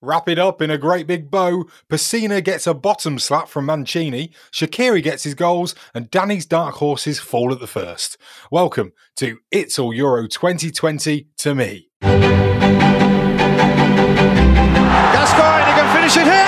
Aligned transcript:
Wrap 0.00 0.28
it 0.28 0.38
up 0.38 0.62
in 0.62 0.70
a 0.70 0.78
great 0.78 1.08
big 1.08 1.28
bow. 1.28 1.64
Pessina 1.88 2.40
gets 2.40 2.68
a 2.68 2.74
bottom 2.74 3.18
slap 3.18 3.48
from 3.48 3.66
Mancini. 3.66 4.30
Shaqiri 4.52 5.02
gets 5.02 5.24
his 5.24 5.34
goals, 5.34 5.74
and 5.92 6.08
Danny's 6.08 6.46
dark 6.46 6.76
horses 6.76 7.18
fall 7.18 7.52
at 7.52 7.58
the 7.58 7.66
first. 7.66 8.16
Welcome 8.48 8.92
to 9.16 9.38
It's 9.50 9.76
All 9.76 9.92
Euro 9.92 10.28
2020 10.28 11.26
to 11.38 11.52
me. 11.52 11.88
Gascoigne, 12.00 12.44
can 15.74 15.96
finish 15.96 16.16
it 16.16 16.32
here! 16.32 16.47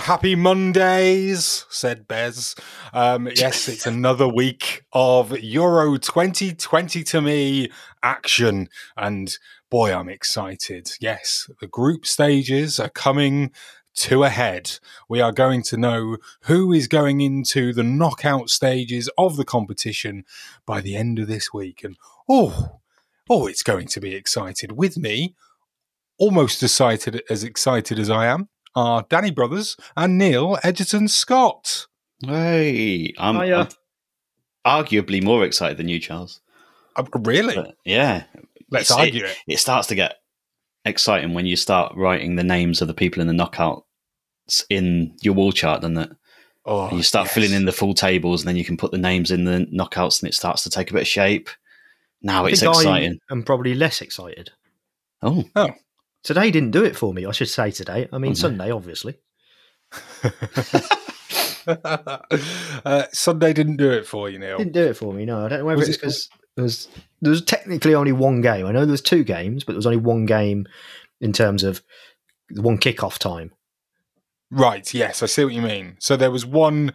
Happy 0.00 0.34
Mondays, 0.34 1.64
said 1.68 2.06
Bez. 2.06 2.54
Um, 2.92 3.28
yes, 3.34 3.68
it's 3.68 3.86
another 3.86 4.28
week 4.28 4.84
of 4.92 5.38
Euro 5.38 5.96
2020 5.96 7.02
to 7.04 7.20
me 7.20 7.70
action. 8.02 8.68
And 8.96 9.36
boy, 9.70 9.92
I'm 9.92 10.08
excited. 10.08 10.90
Yes, 11.00 11.50
the 11.60 11.66
group 11.66 12.06
stages 12.06 12.78
are 12.78 12.88
coming 12.88 13.50
to 13.94 14.22
a 14.24 14.28
head. 14.28 14.78
We 15.08 15.20
are 15.20 15.32
going 15.32 15.62
to 15.64 15.76
know 15.76 16.18
who 16.42 16.72
is 16.72 16.86
going 16.86 17.20
into 17.20 17.72
the 17.72 17.82
knockout 17.82 18.50
stages 18.50 19.10
of 19.18 19.36
the 19.36 19.44
competition 19.44 20.24
by 20.66 20.80
the 20.80 20.96
end 20.96 21.18
of 21.18 21.26
this 21.26 21.52
week. 21.52 21.82
And 21.82 21.96
oh, 22.28 22.80
oh, 23.28 23.46
it's 23.46 23.62
going 23.62 23.88
to 23.88 24.00
be 24.00 24.14
excited. 24.14 24.72
With 24.72 24.96
me, 24.96 25.34
almost 26.18 26.62
as 26.62 26.70
excited 26.70 27.22
as 27.30 27.44
excited 27.44 27.98
as 27.98 28.10
I 28.10 28.26
am, 28.26 28.48
are 28.74 29.04
Danny 29.08 29.30
Brothers 29.30 29.76
and 29.96 30.18
Neil 30.18 30.58
Edgerton 30.62 31.08
Scott. 31.08 31.86
Hey, 32.24 33.12
I'm, 33.18 33.36
I'm 33.38 33.68
arguably 34.66 35.22
more 35.22 35.44
excited 35.44 35.76
than 35.76 35.88
you, 35.88 35.98
Charles. 36.00 36.40
Uh, 36.96 37.04
really? 37.14 37.54
But 37.54 37.76
yeah, 37.84 38.24
Let's 38.70 38.90
it's- 38.90 39.06
argue 39.06 39.24
it. 39.24 39.36
It 39.46 39.58
starts 39.58 39.88
to 39.88 39.94
get 39.94 40.16
exciting 40.84 41.34
when 41.34 41.46
you 41.46 41.56
start 41.56 41.94
writing 41.96 42.36
the 42.36 42.44
names 42.44 42.80
of 42.82 42.88
the 42.88 42.94
people 42.94 43.20
in 43.20 43.28
the 43.28 43.34
knockouts 43.34 43.82
in 44.70 45.16
your 45.22 45.34
wall 45.34 45.52
chart, 45.52 45.82
doesn't 45.82 45.96
it? 45.98 46.10
Oh, 46.64 46.88
And 46.88 46.96
you 46.98 47.02
start 47.02 47.26
yes. 47.26 47.34
filling 47.34 47.52
in 47.52 47.64
the 47.64 47.72
full 47.72 47.94
tables, 47.94 48.42
and 48.42 48.48
then 48.48 48.56
you 48.56 48.64
can 48.64 48.76
put 48.76 48.90
the 48.90 48.98
names 48.98 49.30
in 49.30 49.44
the 49.44 49.66
knockouts, 49.72 50.20
and 50.20 50.28
it 50.28 50.34
starts 50.34 50.62
to 50.64 50.70
take 50.70 50.90
a 50.90 50.92
bit 50.92 51.02
of 51.02 51.08
shape. 51.08 51.48
Now 52.20 52.44
I 52.46 52.50
it's 52.50 52.60
think 52.60 52.74
exciting. 52.74 53.18
I 53.30 53.32
am 53.32 53.42
probably 53.44 53.74
less 53.74 54.02
excited. 54.02 54.50
Oh, 55.22 55.44
Oh, 55.56 55.70
Today 56.24 56.50
didn't 56.50 56.72
do 56.72 56.84
it 56.84 56.96
for 56.96 57.14
me. 57.14 57.26
I 57.26 57.32
should 57.32 57.48
say 57.48 57.70
today. 57.70 58.08
I 58.12 58.18
mean 58.18 58.30
Oh, 58.30 58.32
no. 58.32 58.34
Sunday, 58.34 58.70
obviously. 58.70 59.16
uh, 61.66 63.04
Sunday 63.12 63.52
didn't 63.52 63.76
do 63.76 63.90
it 63.90 64.06
for 64.06 64.28
you, 64.30 64.38
Neil. 64.38 64.58
Didn't 64.58 64.72
do 64.72 64.84
it 64.86 64.96
for 64.96 65.12
me. 65.12 65.24
No, 65.24 65.44
I 65.44 65.48
don't 65.48 65.60
know 65.60 65.64
whether 65.66 65.78
Was 65.78 65.88
it's 65.88 65.98
it- 65.98 66.00
because 66.00 66.28
there 66.56 66.62
was 66.64 66.88
there 67.20 67.30
was 67.30 67.42
technically 67.42 67.94
only 67.94 68.12
one 68.12 68.40
game. 68.40 68.66
I 68.66 68.72
know 68.72 68.80
there 68.84 68.90
was 68.90 69.02
two 69.02 69.24
games, 69.24 69.64
but 69.64 69.72
there 69.72 69.78
was 69.78 69.86
only 69.86 69.98
one 69.98 70.26
game 70.26 70.66
in 71.20 71.32
terms 71.32 71.62
of 71.62 71.82
one 72.56 72.78
kickoff 72.78 73.18
time. 73.18 73.52
Right, 74.50 74.92
yes, 74.94 75.22
I 75.22 75.26
see 75.26 75.44
what 75.44 75.52
you 75.52 75.60
mean. 75.62 75.96
So 76.00 76.16
there 76.16 76.30
was 76.30 76.46
one 76.46 76.92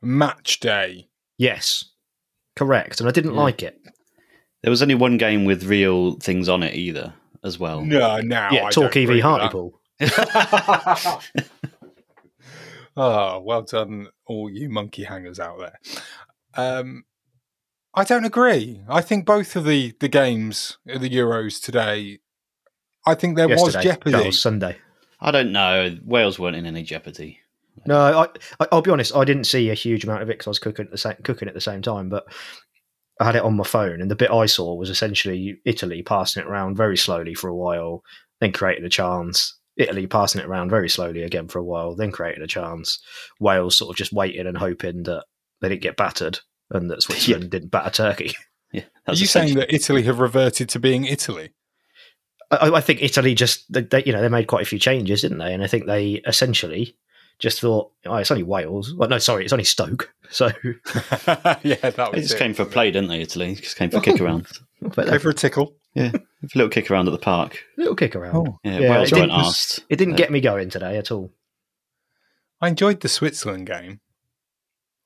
match 0.00 0.60
day. 0.60 1.08
Yes, 1.36 1.84
correct. 2.54 3.00
And 3.00 3.08
I 3.08 3.12
didn't 3.12 3.34
Yeah. 3.34 3.40
like 3.40 3.62
it. 3.62 3.78
there 4.62 4.70
was 4.70 4.80
only 4.82 4.94
one 4.94 5.16
game 5.18 5.44
with 5.44 5.64
real 5.64 6.12
things 6.20 6.48
on 6.48 6.62
it 6.62 6.76
either, 6.76 7.14
as 7.44 7.58
well. 7.58 7.84
No, 7.84 8.20
now 8.20 8.50
yeah, 8.50 8.66
I 8.66 8.70
Torquay 8.70 9.06
don't 9.06 9.16
v 9.16 9.20
Hartlepool. 9.20 9.80
oh, 12.96 13.40
well 13.40 13.62
done, 13.62 14.08
all 14.26 14.50
you 14.50 14.68
monkey 14.68 15.04
hangers 15.04 15.40
out 15.40 15.58
there. 15.58 15.78
Um, 16.54 17.04
I 17.94 18.04
don't 18.04 18.24
agree. 18.24 18.80
I 18.88 19.00
think 19.00 19.26
both 19.26 19.56
of 19.56 19.64
the 19.64 19.94
the 20.00 20.08
games, 20.08 20.78
uh, 20.92 20.98
the 20.98 21.10
Euros 21.10 21.62
today, 21.62 22.20
I 23.06 23.14
think 23.14 23.36
there 23.36 23.48
was 23.48 23.74
jeopardy. 23.74 24.12
That 24.12 24.26
was 24.26 24.40
Sunday. 24.40 24.76
I 25.20 25.30
don't 25.30 25.52
know. 25.52 25.96
Wales 26.04 26.38
weren't 26.38 26.56
in 26.56 26.66
any 26.66 26.82
jeopardy. 26.82 27.38
No, 27.86 27.98
I, 27.98 28.26
I, 28.60 28.66
I'll 28.72 28.82
be 28.82 28.90
honest. 28.90 29.14
I 29.14 29.24
didn't 29.24 29.44
see 29.44 29.70
a 29.70 29.74
huge 29.74 30.04
amount 30.04 30.22
of 30.22 30.28
it 30.28 30.34
because 30.34 30.46
I 30.46 30.50
was 30.50 30.58
cooking 30.58 30.84
at 30.84 30.90
the 30.90 30.98
same 30.98 31.16
cooking 31.22 31.48
at 31.48 31.54
the 31.54 31.60
same 31.60 31.82
time. 31.82 32.08
But 32.08 32.26
I 33.20 33.24
had 33.26 33.36
it 33.36 33.42
on 33.42 33.56
my 33.56 33.64
phone, 33.64 34.00
and 34.00 34.10
the 34.10 34.16
bit 34.16 34.30
I 34.30 34.46
saw 34.46 34.74
was 34.74 34.90
essentially 34.90 35.58
Italy 35.64 36.02
passing 36.02 36.42
it 36.42 36.48
around 36.48 36.76
very 36.76 36.96
slowly 36.96 37.34
for 37.34 37.48
a 37.48 37.54
while, 37.54 38.02
then 38.40 38.52
created 38.52 38.84
a 38.84 38.88
chance. 38.88 39.56
Italy 39.76 40.06
passing 40.06 40.40
it 40.40 40.46
around 40.46 40.70
very 40.70 40.88
slowly 40.88 41.22
again 41.22 41.48
for 41.48 41.58
a 41.58 41.64
while, 41.64 41.94
then 41.94 42.12
created 42.12 42.42
a 42.42 42.46
chance. 42.46 42.98
Wales 43.40 43.76
sort 43.76 43.90
of 43.90 43.96
just 43.96 44.12
waiting 44.12 44.46
and 44.46 44.58
hoping 44.58 45.04
that 45.04 45.24
they 45.60 45.68
didn't 45.68 45.82
get 45.82 45.96
battered 45.96 46.40
and 46.70 46.90
that 46.90 47.02
Switzerland 47.04 47.50
didn't 47.50 47.70
batter 47.70 47.90
Turkey. 47.90 48.32
Yeah, 48.74 48.84
Are 49.06 49.12
you 49.12 49.26
saying 49.26 49.56
that 49.56 49.70
Italy 49.70 50.02
have 50.04 50.18
reverted 50.18 50.70
to 50.70 50.78
being 50.78 51.04
Italy? 51.04 51.52
I, 52.50 52.70
I 52.70 52.80
think 52.80 53.02
Italy 53.02 53.34
just 53.34 53.70
they, 53.70 53.82
they, 53.82 54.02
you 54.04 54.14
know 54.14 54.22
they 54.22 54.30
made 54.30 54.46
quite 54.46 54.62
a 54.62 54.64
few 54.64 54.78
changes, 54.78 55.20
didn't 55.20 55.36
they? 55.36 55.52
And 55.52 55.62
I 55.62 55.66
think 55.66 55.84
they 55.84 56.22
essentially 56.26 56.96
just 57.42 57.60
thought, 57.60 57.90
oh, 58.06 58.14
it's 58.16 58.30
only 58.30 58.44
Wales. 58.44 58.94
Well, 58.94 59.08
no, 59.08 59.18
sorry, 59.18 59.42
it's 59.44 59.52
only 59.52 59.64
Stoke. 59.64 60.14
So 60.30 60.46
yeah, 60.64 61.90
that 61.90 62.10
They 62.12 62.20
just 62.22 62.34
it. 62.36 62.38
came 62.38 62.54
for 62.54 62.62
a 62.62 62.66
play, 62.66 62.90
didn't 62.90 63.08
they? 63.08 63.20
Italy 63.20 63.56
just 63.56 63.76
came 63.76 63.90
for 63.90 63.98
a 63.98 64.00
kick 64.00 64.20
around, 64.20 64.46
but 64.80 65.06
Go 65.08 65.18
for 65.18 65.30
a 65.30 65.34
tickle. 65.34 65.74
Yeah, 65.94 66.12
a 66.14 66.46
little 66.54 66.70
kick 66.70 66.90
around 66.90 67.08
at 67.08 67.10
the 67.10 67.18
park. 67.18 67.62
A 67.76 67.80
little 67.80 67.96
kick 67.96 68.16
around. 68.16 68.36
Oh. 68.36 68.58
Yeah, 68.64 68.78
Yeah, 68.78 68.90
Wales 68.92 69.12
it 69.12 69.16
weren't 69.18 69.30
didn't- 69.30 69.44
asked. 69.44 69.80
It 69.90 69.96
didn't 69.96 70.14
Uh, 70.14 70.18
get 70.18 70.30
me 70.30 70.40
going 70.40 70.70
today 70.70 70.96
at 70.96 71.10
all. 71.10 71.30
I 72.62 72.68
enjoyed 72.68 73.00
the 73.00 73.08
Switzerland 73.08 73.66
game. 73.66 74.00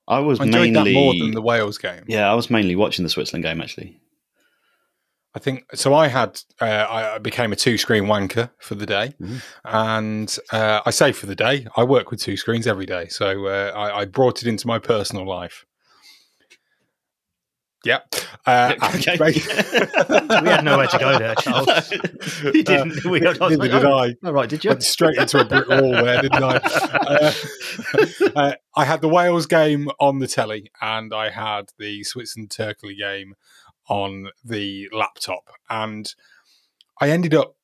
I 0.07 0.19
was 0.19 0.39
I 0.39 0.43
enjoyed 0.45 0.71
mainly 0.71 0.93
that 0.93 0.99
more 0.99 1.13
than 1.15 1.31
the 1.31 1.41
Wales 1.41 1.77
game. 1.79 2.03
yeah, 2.07 2.31
I 2.31 2.35
was 2.35 2.49
mainly 2.49 2.75
watching 2.77 3.03
the 3.03 3.09
Switzerland 3.09 3.43
game 3.43 3.59
actually. 3.59 3.99
I 5.37 5.39
think 5.39 5.65
so. 5.75 5.93
I 5.93 6.07
had 6.07 6.41
uh, 6.59 6.87
I 6.89 7.17
became 7.19 7.51
a 7.51 7.55
two 7.55 7.77
screen 7.77 8.05
wanker 8.05 8.49
for 8.57 8.73
the 8.73 8.87
day, 8.87 9.13
Mhm. 9.21 9.43
and 9.65 10.35
uh, 10.51 10.81
I 10.83 10.89
say 10.89 11.11
for 11.11 11.27
the 11.27 11.35
day. 11.35 11.67
I 11.77 11.83
work 11.83 12.09
with 12.09 12.19
two 12.21 12.37
screens 12.37 12.65
every 12.65 12.87
day, 12.87 13.07
so 13.07 13.45
uh, 13.45 13.71
I, 13.75 13.99
I 13.99 14.05
brought 14.05 14.41
it 14.41 14.47
into 14.47 14.65
my 14.65 14.79
personal 14.79 15.27
life. 15.27 15.63
Yep. 17.85 18.15
Uh, 18.47 18.73
Okay. 18.95 19.15
We 19.21 20.49
had 20.49 20.63
nowhere 20.63 20.87
to 20.87 20.97
go 20.97 21.19
there, 21.19 21.35
Charles. 21.39 21.91
You 22.43 22.63
didn't. 22.63 23.05
we, 23.05 23.19
I 23.19 23.33
neither 23.33 23.57
like, 23.57 23.71
did 23.71 23.85
oh, 23.85 23.97
I. 23.99 24.15
all 24.25 24.33
right, 24.33 24.49
did 24.49 24.63
you? 24.63 24.71
Went 24.71 24.81
straight 24.83 25.17
into 25.17 25.39
a 25.39 25.45
brick 25.45 25.67
wall 25.69 25.91
there, 25.91 26.21
didn't 26.23 26.43
I? 26.43 26.55
Uh, 26.57 27.33
uh, 28.35 28.53
I 28.75 28.85
had 28.85 29.01
the 29.01 29.07
Wales 29.07 29.45
game 29.45 29.89
on 29.99 30.17
the 30.17 30.27
telly, 30.27 30.71
and 30.81 31.13
I 31.13 31.29
had 31.29 31.65
the 31.77 32.03
Switzerland 32.03 32.49
Turkey 32.49 32.95
game 32.95 33.35
on 33.89 34.29
the 34.43 34.89
laptop, 34.91 35.49
and 35.69 36.13
I 36.99 37.09
ended 37.09 37.33
up 37.33 37.55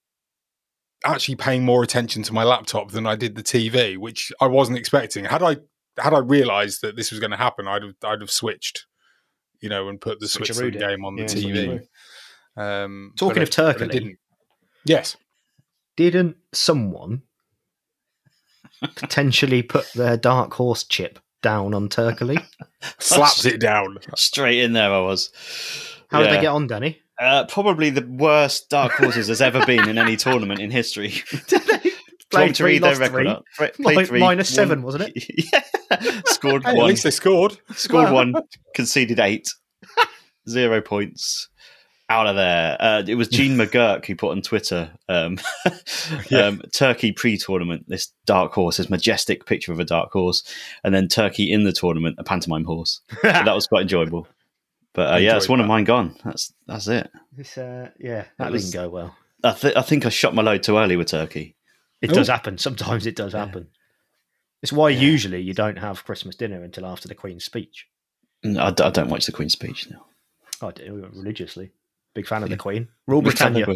actually 1.06 1.35
paying 1.35 1.66
more 1.66 1.84
attention 1.84 2.23
to 2.23 2.34
my 2.34 2.44
laptop 2.44 2.91
than 2.91 3.06
I 3.06 3.16
did 3.16 3.35
the 3.35 3.44
TV, 3.44 3.97
which 3.97 4.31
I 4.39 4.47
wasn't 4.47 4.78
expecting. 4.78 5.25
Had 5.25 5.44
I 5.44 5.57
had 5.97 6.13
I 6.13 6.19
realised 6.19 6.81
that 6.81 6.95
this 6.95 7.11
was 7.11 7.19
going 7.19 7.31
to 7.31 7.38
happen, 7.38 7.67
I'd 7.67 7.84
have 7.84 7.95
I'd 8.03 8.22
have 8.22 8.31
switched, 8.31 8.85
you 9.59 9.69
know, 9.69 9.89
and 9.89 10.00
put 10.00 10.19
the 10.19 10.25
Switcherooed 10.28 10.45
Switzerland 10.56 10.79
game 10.79 11.06
on 11.06 11.16
the 11.16 11.23
Yeah, 11.23 11.28
TV. 11.28 11.88
Um, 12.55 13.13
Talking 13.17 13.44
of 13.44 13.50
I- 13.50 13.69
I 13.69 13.73
Turkey, 13.73 13.88
didn't. 13.88 14.17
Yes. 14.85 15.17
Didn't 15.95 16.38
someone 16.53 17.23
potentially 18.95 19.61
put 19.63 19.91
their 19.94 20.17
dark 20.17 20.53
horse 20.53 20.84
chip 20.84 21.19
down 21.41 21.73
on 21.73 21.90
Turkey? 21.90 22.40
slapped 22.99 23.46
it 23.46 23.59
down. 23.59 23.97
Straight 24.16 24.59
in 24.59 24.73
there, 24.73 24.91
I 24.91 24.99
was. 24.99 25.29
How 26.14 26.22
did 26.22 26.32
they 26.32 26.42
get 26.42 26.48
on, 26.48 26.68
Danny? 26.68 27.00
Uh, 27.20 27.46
probably 27.46 27.90
the 27.90 28.06
worst 28.08 28.70
dark 28.70 28.92
horses 28.94 29.28
there's 29.28 29.42
ever 29.42 29.66
been 29.66 29.88
in 29.90 29.98
any 29.98 30.16
tournament 30.16 30.60
in 30.60 30.72
history. 30.72 31.14
Played 32.32 32.46
Want 32.46 32.56
to 32.56 32.64
three, 32.64 32.80
their 32.80 32.96
record 32.96 33.12
three. 33.12 33.28
up. 33.28 33.44
Play- 33.82 34.06
three, 34.06 34.20
minus 34.20 34.50
won- 34.50 34.56
seven, 34.56 34.82
wasn't 34.82 35.12
it? 35.16 35.24
yeah. 35.54 36.22
Scored 36.26 36.64
Hey, 36.64 36.72
at 36.72 36.78
least 36.86 37.04
they 37.04 37.12
scored. 37.12 37.58
Scored 37.76 38.06
Well. 38.06 38.14
one. 38.14 38.34
Conceded 38.74 39.20
eight, 39.20 39.48
zero 40.50 40.82
points. 40.82 41.50
Out 42.10 42.28
of 42.28 42.36
there. 42.36 42.76
Uh, 42.80 43.04
it 43.08 43.16
was 43.16 43.28
Gene 43.28 43.56
McGurk 43.58 44.06
who 44.06 44.16
put 44.16 44.32
on 44.32 44.42
Twitter 44.42 44.92
um, 45.10 45.38
Yeah. 46.30 46.48
um, 46.48 46.62
Turkey 46.74 47.12
pre 47.12 47.38
tournament, 47.38 47.86
this 47.88 48.12
dark 48.26 48.52
horse, 48.54 48.78
this 48.78 48.90
majestic 48.90 49.46
picture 49.46 49.72
of 49.72 49.80
a 49.80 49.86
dark 49.86 50.12
horse, 50.12 50.44
and 50.84 50.94
then 50.94 51.08
Turkey 51.08 51.52
in 51.52 51.64
the 51.64 51.72
tournament, 51.72 52.16
a 52.20 52.24
pantomime 52.24 52.66
horse. 52.66 53.00
So 53.22 53.28
that 53.30 53.56
was 53.56 53.68
quite 53.68 53.84
enjoyable. 53.84 54.28
But 54.93 55.13
uh, 55.13 55.17
yeah, 55.17 55.35
it's 55.35 55.45
Enjoyed 55.45 55.49
one 55.49 55.59
of 55.61 55.67
mine 55.67 55.84
gone. 55.85 56.16
That's 56.23 56.53
that's 56.67 56.87
it. 56.87 57.09
This, 57.35 57.57
uh, 57.57 57.90
yeah, 57.99 58.25
that 58.37 58.47
It 58.47 58.51
was- 58.51 58.69
didn't 58.72 58.84
go 58.85 58.90
well. 58.90 59.16
I, 59.43 59.51
th- 59.51 59.75
I 59.75 59.81
think 59.81 60.05
I 60.05 60.09
shot 60.09 60.34
my 60.34 60.41
load 60.41 60.63
too 60.63 60.78
early 60.78 60.95
with 60.95 61.07
Turkey. 61.07 61.55
It 62.01 62.11
Oh. 62.11 62.13
does 62.13 62.29
happen. 62.29 62.57
Sometimes 62.57 63.05
it 63.05 63.16
does 63.16 63.34
Yeah. 63.34 63.45
happen. 63.45 63.67
It's 64.61 64.72
why 64.72 64.90
usually 64.90 65.41
you 65.41 65.53
don't 65.53 65.78
have 65.78 66.05
Christmas 66.05 66.35
dinner 66.37 66.63
until 66.63 66.85
after 66.85 67.09
the 67.09 67.16
Queen's 67.16 67.43
speech. 67.43 67.87
Mm, 68.45 68.57
I, 68.57 68.72
d- 68.72 68.84
I 68.84 68.90
don't 68.90 69.09
watch 69.09 69.25
the 69.25 69.34
Queen's 69.34 69.51
speech 69.51 69.90
now. 69.90 70.05
I 70.66 70.72
do 70.72 71.09
religiously. 71.13 71.72
Big 72.13 72.25
fan 72.28 72.43
of 72.43 72.49
the 72.49 72.55
Queen. 72.55 72.87
Rule 73.07 73.22
Britannia. 73.22 73.66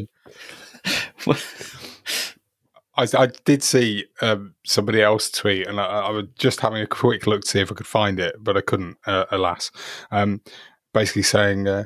I, 2.99 3.05
I 3.17 3.27
did 3.45 3.61
see 3.61 4.05
um, 4.21 4.55
somebody 4.65 5.01
else 5.01 5.29
tweet, 5.29 5.67
and 5.67 5.79
I, 5.79 5.85
I, 5.85 6.09
was 6.09 6.25
just 6.39 6.61
having 6.61 6.81
a 6.81 6.87
quick 6.87 7.27
look 7.27 7.41
to 7.41 7.47
see 7.47 7.59
if 7.59 7.71
I 7.71 7.75
could 7.75 7.85
find 7.87 8.19
it, 8.19 8.35
but 8.39 8.57
I 8.57 8.61
couldn't, 8.61 8.97
uh, 9.05 9.25
alas. 9.31 9.71
Um, 10.11 10.41
basically 10.97 11.21
saying 11.21 11.67
uh, 11.67 11.85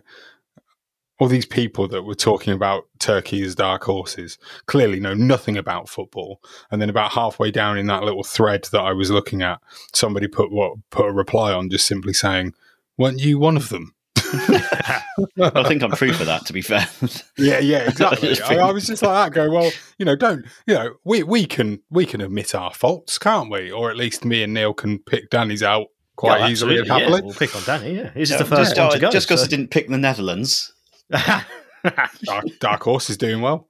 all 1.20 1.28
these 1.28 1.46
people 1.46 1.86
that 1.90 2.04
were 2.04 2.16
talking 2.16 2.54
about 2.54 2.86
Turkey 2.98 3.44
as 3.44 3.56
dark 3.56 3.84
horses 3.84 4.38
clearly 4.68 5.02
know 5.02 5.14
nothing 5.14 5.58
about 5.58 5.90
football. 5.90 6.42
And 6.72 6.82
then 6.82 6.90
about 6.90 7.12
halfway 7.12 7.52
down 7.52 7.78
in 7.78 7.88
that 7.88 8.04
little 8.04 8.24
thread 8.24 8.68
that 8.72 8.80
I 8.80 8.94
was 8.94 9.12
looking 9.12 9.42
at, 9.42 9.60
somebody 9.94 10.28
put 10.28 10.50
what 10.50 10.78
put 10.92 11.08
a 11.08 11.12
reply 11.12 11.52
on, 11.52 11.70
just 11.70 11.88
simply 11.88 12.14
saying, 12.14 12.54
"Weren't 12.98 13.20
you 13.20 13.38
one 13.38 13.58
of 13.58 13.68
them?" 13.68 13.94
I 14.16 15.64
think 15.68 15.84
I'm 15.84 15.92
proof 15.92 16.22
of 16.22 16.28
that. 16.28 16.46
To 16.46 16.54
be 16.54 16.62
fair, 16.62 16.88
yeah, 17.38 17.60
yeah, 17.60 17.80
exactly. 17.90 18.42
I, 18.42 18.56
I, 18.56 18.72
was 18.72 18.88
just 18.88 19.04
like 19.04 19.34
that, 19.34 19.36
Go 19.36 19.52
well, 19.52 19.72
you 19.98 20.06
know, 20.06 20.16
don't, 20.16 20.46
you 20.66 20.74
know, 20.74 20.94
we 21.04 21.22
we 21.24 21.46
can 21.46 21.82
we 21.90 22.06
can 22.06 22.22
admit 22.22 22.56
our 22.56 22.74
faults, 22.74 23.18
can't 23.18 23.52
we? 23.52 23.70
Or 23.70 23.92
at 23.92 23.98
least 23.98 24.24
me 24.24 24.42
and 24.42 24.54
Neil 24.54 24.74
can 24.74 25.00
pick 25.00 25.30
Danny's 25.30 25.64
out 25.64 25.88
quite 26.22 26.40
yeah, 26.40 26.50
easily 26.50 26.78
and 26.78 26.88
happily. 26.88 27.20
Yeah, 27.20 27.26
we'll 27.26 27.34
pick 27.34 27.56
on 27.56 27.64
Danny. 27.64 27.96
Yeah, 27.96 28.12
this 28.14 28.30
is 28.30 28.38
the 28.38 28.46
first 28.46 28.78
yeah, 28.78 28.84
one 28.84 28.94
to 28.94 29.00
go. 29.00 29.10
Just 29.10 29.28
because 29.28 29.42
so. 29.42 29.46
I 29.46 29.50
didn't 29.50 29.72
pick 29.72 29.88
the 29.88 29.98
Netherlands. 29.98 30.72
dark, 31.10 32.46
dark, 32.60 32.84
Horse 32.84 33.10
is 33.10 33.18
doing 33.18 33.42
well. 33.42 33.68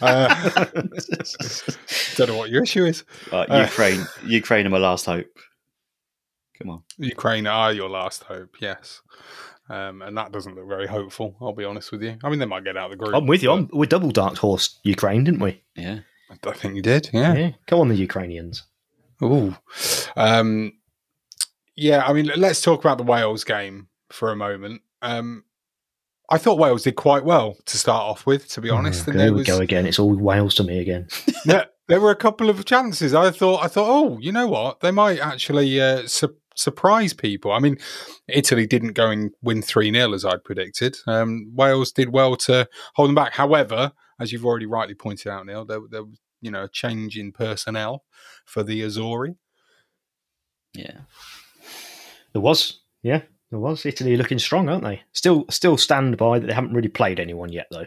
Uh, 0.00 0.64
don't 2.16 2.28
know 2.28 2.36
what 2.36 2.50
your 2.50 2.62
issue 2.62 2.84
is. 2.84 3.02
Uh, 3.32 3.46
Ukraine, 3.50 4.06
Ukraine 4.24 4.64
are 4.66 4.70
my 4.70 4.78
last 4.78 5.06
hope. 5.06 5.26
Come 6.56 6.70
on, 6.70 6.84
Ukraine 6.98 7.48
are 7.48 7.72
your 7.72 7.90
last 7.90 8.22
hope. 8.22 8.54
Yes. 8.60 9.02
Um, 9.68 10.00
and 10.00 10.16
that 10.16 10.32
doesn't 10.32 10.54
look 10.54 10.66
very 10.66 10.86
hopeful. 10.86 11.36
I'll 11.42 11.52
be 11.52 11.64
honest 11.64 11.92
with 11.92 12.02
you. 12.02 12.16
I 12.22 12.30
mean, 12.30 12.38
they 12.38 12.46
might 12.46 12.64
get 12.64 12.76
out 12.76 12.86
of 12.86 12.90
the 12.92 13.04
group. 13.04 13.14
I'm 13.14 13.26
with 13.26 13.42
you. 13.42 13.52
I'm, 13.52 13.68
we 13.74 13.86
double 13.88 14.12
dark 14.12 14.38
horse 14.38 14.78
Ukraine, 14.84 15.24
didn't 15.24 15.40
we? 15.40 15.62
Yeah, 15.74 15.98
I 16.30 16.52
think 16.52 16.76
you 16.76 16.82
did. 16.82 17.10
Yeah. 17.12 17.34
yeah. 17.34 17.50
Come 17.66 17.80
on, 17.80 17.88
the 17.88 17.96
Ukrainians. 17.96 18.62
Ooh. 19.22 19.56
Um, 20.16 20.77
yeah. 21.78 22.04
I 22.06 22.12
mean, 22.12 22.30
let's 22.36 22.60
talk 22.60 22.80
about 22.80 22.98
the 22.98 23.04
Wales 23.04 23.44
game 23.44 23.88
for 24.10 24.30
a 24.30 24.36
moment. 24.36 24.82
Um, 25.02 25.44
I 26.30 26.36
thought 26.38 26.58
Wales 26.58 26.82
did 26.82 26.96
quite 26.96 27.24
well 27.24 27.56
to 27.64 27.78
start 27.78 28.02
off 28.02 28.26
with, 28.26 28.48
to 28.50 28.60
be 28.60 28.68
honest. 28.68 29.08
Oh, 29.08 29.10
and 29.10 29.18
there 29.20 29.26
there 29.26 29.32
we 29.32 29.38
was, 29.38 29.46
go 29.46 29.58
again. 29.58 29.86
It's 29.86 29.98
all 29.98 30.14
Wales 30.14 30.54
to 30.56 30.64
me 30.64 30.78
again. 30.78 31.08
yeah, 31.46 31.64
there 31.86 32.00
were 32.00 32.10
a 32.10 32.16
couple 32.16 32.50
of 32.50 32.64
chances. 32.64 33.14
I 33.14 33.30
thought, 33.30 33.64
I 33.64 33.68
thought, 33.68 33.88
oh, 33.88 34.18
you 34.18 34.32
know 34.32 34.46
what? 34.46 34.80
They 34.80 34.90
might 34.90 35.20
actually 35.20 35.80
uh, 35.80 36.06
su- 36.06 36.36
surprise 36.54 37.14
people. 37.14 37.52
I 37.52 37.60
mean, 37.60 37.78
Italy 38.28 38.66
didn't 38.66 38.92
go 38.92 39.10
and 39.10 39.30
win 39.42 39.62
3 39.62 39.90
0 39.90 40.12
as 40.12 40.24
I'd 40.24 40.44
predicted. 40.44 40.98
Um, 41.06 41.50
Wales 41.54 41.92
did 41.92 42.10
well 42.10 42.36
to 42.36 42.68
hold 42.94 43.08
them 43.08 43.14
back. 43.14 43.32
However, 43.34 43.92
as 44.20 44.32
you've 44.32 44.44
already 44.44 44.66
rightly 44.66 44.94
pointed 44.94 45.28
out, 45.28 45.46
Neil, 45.46 45.64
there, 45.64 45.80
there 45.90 46.04
was 46.04 46.18
you 46.40 46.50
know 46.50 46.64
a 46.64 46.68
change 46.68 47.18
in 47.18 47.32
personnel 47.32 48.04
for 48.44 48.62
the 48.62 48.82
Azzurri. 48.82 49.36
yeah. 50.74 51.00
There 52.32 52.42
was, 52.42 52.80
yeah, 53.02 53.22
there 53.50 53.58
was. 53.60 53.86
Italy 53.86 54.16
looking 54.16 54.38
strong, 54.38 54.68
aren't 54.68 54.84
they? 54.84 55.02
Still, 55.12 55.46
still 55.50 55.76
stand 55.76 56.16
by 56.16 56.38
that 56.38 56.46
they 56.46 56.52
haven't 56.54 56.74
really 56.74 56.88
played 56.88 57.18
anyone 57.20 57.50
yet, 57.50 57.66
though. 57.70 57.86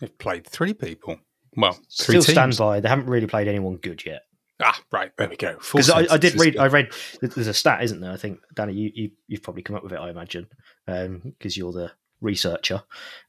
They've 0.00 0.18
played 0.18 0.46
three 0.46 0.74
people. 0.74 1.18
Well, 1.56 1.72
three 1.72 1.82
Still 1.88 2.22
teams. 2.22 2.26
stand 2.26 2.56
by 2.56 2.80
they 2.80 2.88
haven't 2.88 3.06
really 3.06 3.26
played 3.26 3.46
anyone 3.46 3.76
good 3.76 4.04
yet. 4.04 4.22
Ah, 4.60 4.80
right. 4.90 5.12
There 5.16 5.28
we 5.28 5.36
go. 5.36 5.54
Because 5.56 5.90
I, 5.90 5.98
I 5.98 6.00
did 6.16 6.32
sentences. 6.32 6.40
read, 6.40 6.56
I 6.58 6.66
read. 6.68 6.92
There's 7.20 7.46
a 7.46 7.54
stat, 7.54 7.82
isn't 7.82 8.00
there? 8.00 8.12
I 8.12 8.16
think 8.16 8.40
Danny, 8.54 8.72
you, 8.74 8.90
you 8.94 9.10
you've 9.28 9.42
probably 9.42 9.62
come 9.62 9.76
up 9.76 9.82
with 9.82 9.92
it. 9.92 9.98
I 9.98 10.08
imagine 10.10 10.46
because 10.86 11.56
you're 11.56 11.72
the 11.72 11.90
researcher. 12.20 12.82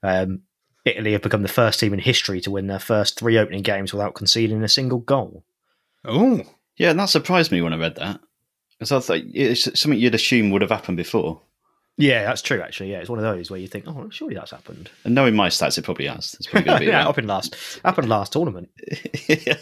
Um, 0.03 0.43
Italy 0.85 1.13
have 1.13 1.21
become 1.21 1.41
the 1.41 1.47
first 1.47 1.79
team 1.79 1.93
in 1.93 1.99
history 1.99 2.39
to 2.41 2.51
win 2.51 2.67
their 2.67 2.79
first 2.79 3.17
three 3.19 3.37
opening 3.37 3.61
games 3.63 3.93
without 3.93 4.15
conceding 4.15 4.63
a 4.63 4.67
single 4.69 4.99
goal. 4.99 5.43
Oh, 6.05 6.43
Yeah, 6.77 6.91
and 6.91 6.99
that 6.99 7.09
surprised 7.09 7.51
me 7.51 7.61
when 7.61 7.73
I 7.73 7.77
read 7.77 7.95
that. 7.95 8.19
Because 8.79 8.91
I 8.91 8.99
thought 8.99 9.23
it's 9.33 9.79
something 9.79 9.99
you'd 9.99 10.15
assume 10.15 10.51
would 10.51 10.61
have 10.61 10.71
happened 10.71 10.97
before. 10.97 11.41
Yeah, 11.97 12.23
that's 12.23 12.41
true. 12.41 12.59
Actually, 12.61 12.91
yeah, 12.91 12.99
it's 12.99 13.09
one 13.09 13.19
of 13.19 13.23
those 13.23 13.51
where 13.51 13.59
you 13.59 13.67
think, 13.67 13.85
oh, 13.87 14.09
surely 14.09 14.33
that's 14.33 14.51
happened. 14.51 14.89
And 15.03 15.13
knowing 15.13 15.35
my 15.35 15.49
stats, 15.49 15.77
it 15.77 15.83
probably 15.83 16.07
has. 16.07 16.35
It's 16.39 16.47
probably 16.47 16.65
going 16.65 16.79
to 16.79 16.85
be 16.85 16.91
yeah, 16.91 17.03
that. 17.03 17.07
up 17.07 17.19
in 17.19 17.27
last, 17.27 17.55
happened 17.85 18.09
last 18.09 18.33
tournament. 18.33 18.69
yeah. 19.27 19.57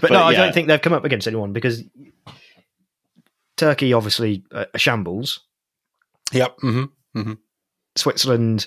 But, 0.00 0.10
no, 0.10 0.22
I 0.22 0.34
don't 0.34 0.54
think 0.54 0.68
they've 0.68 0.80
come 0.80 0.94
up 0.94 1.04
against 1.04 1.26
anyone 1.26 1.52
because 1.52 1.82
Turkey 3.56 3.92
obviously 3.92 4.44
uh, 4.50 4.64
a 4.72 4.78
shambles. 4.78 5.40
yep. 6.32 6.56
Mm-hmm. 6.58 7.32
Switzerland 7.96 8.66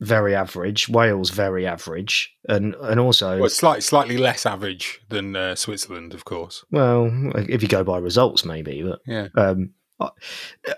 very 0.00 0.34
average, 0.34 0.88
Wales 0.88 1.30
very 1.30 1.66
average, 1.66 2.34
and 2.48 2.74
and 2.76 3.00
also 3.00 3.40
Well, 3.40 3.48
slightly 3.50 3.80
slightly 3.80 4.18
less 4.18 4.44
average 4.46 5.00
than 5.08 5.34
uh, 5.36 5.54
Switzerland, 5.54 6.12
of 6.14 6.24
course. 6.24 6.64
well, 6.70 7.10
if 7.48 7.62
you 7.62 7.68
go 7.68 7.82
by 7.84 7.98
results, 7.98 8.44
maybe, 8.44 8.82
but 8.82 9.00
Yeah. 9.06 9.28
um, 9.36 9.70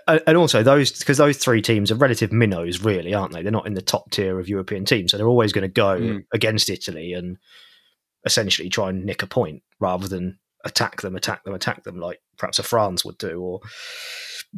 and 0.07 0.37
also 0.37 0.63
those 0.63 0.97
because 0.97 1.17
those 1.17 1.37
three 1.37 1.61
teams 1.61 1.91
are 1.91 1.95
relative 1.95 2.31
minnows, 2.31 2.81
really, 2.81 3.13
aren't 3.13 3.33
they? 3.33 3.41
They're 3.41 3.51
not 3.51 3.67
in 3.67 3.73
the 3.73 3.81
top 3.81 4.09
tier 4.11 4.39
of 4.39 4.47
European 4.47 4.85
teams, 4.85 5.11
so 5.11 5.17
they're 5.17 5.27
always 5.27 5.51
going 5.51 5.63
to 5.63 5.67
go 5.67 5.99
Mm. 5.99 6.23
against 6.33 6.69
Italy 6.69 7.11
and 7.13 7.37
essentially 8.25 8.69
try 8.69 8.89
and 8.89 9.05
nick 9.05 9.21
a 9.23 9.27
point 9.27 9.63
rather 9.79 10.07
than 10.07 10.39
attack 10.65 11.01
them, 11.01 11.15
attack 11.15 11.43
them, 11.43 11.53
attack 11.53 11.83
them 11.83 11.99
like 11.99 12.19
perhaps 12.37 12.59
a 12.59 12.63
France 12.63 13.03
would 13.05 13.17
do 13.17 13.41
or 13.41 13.59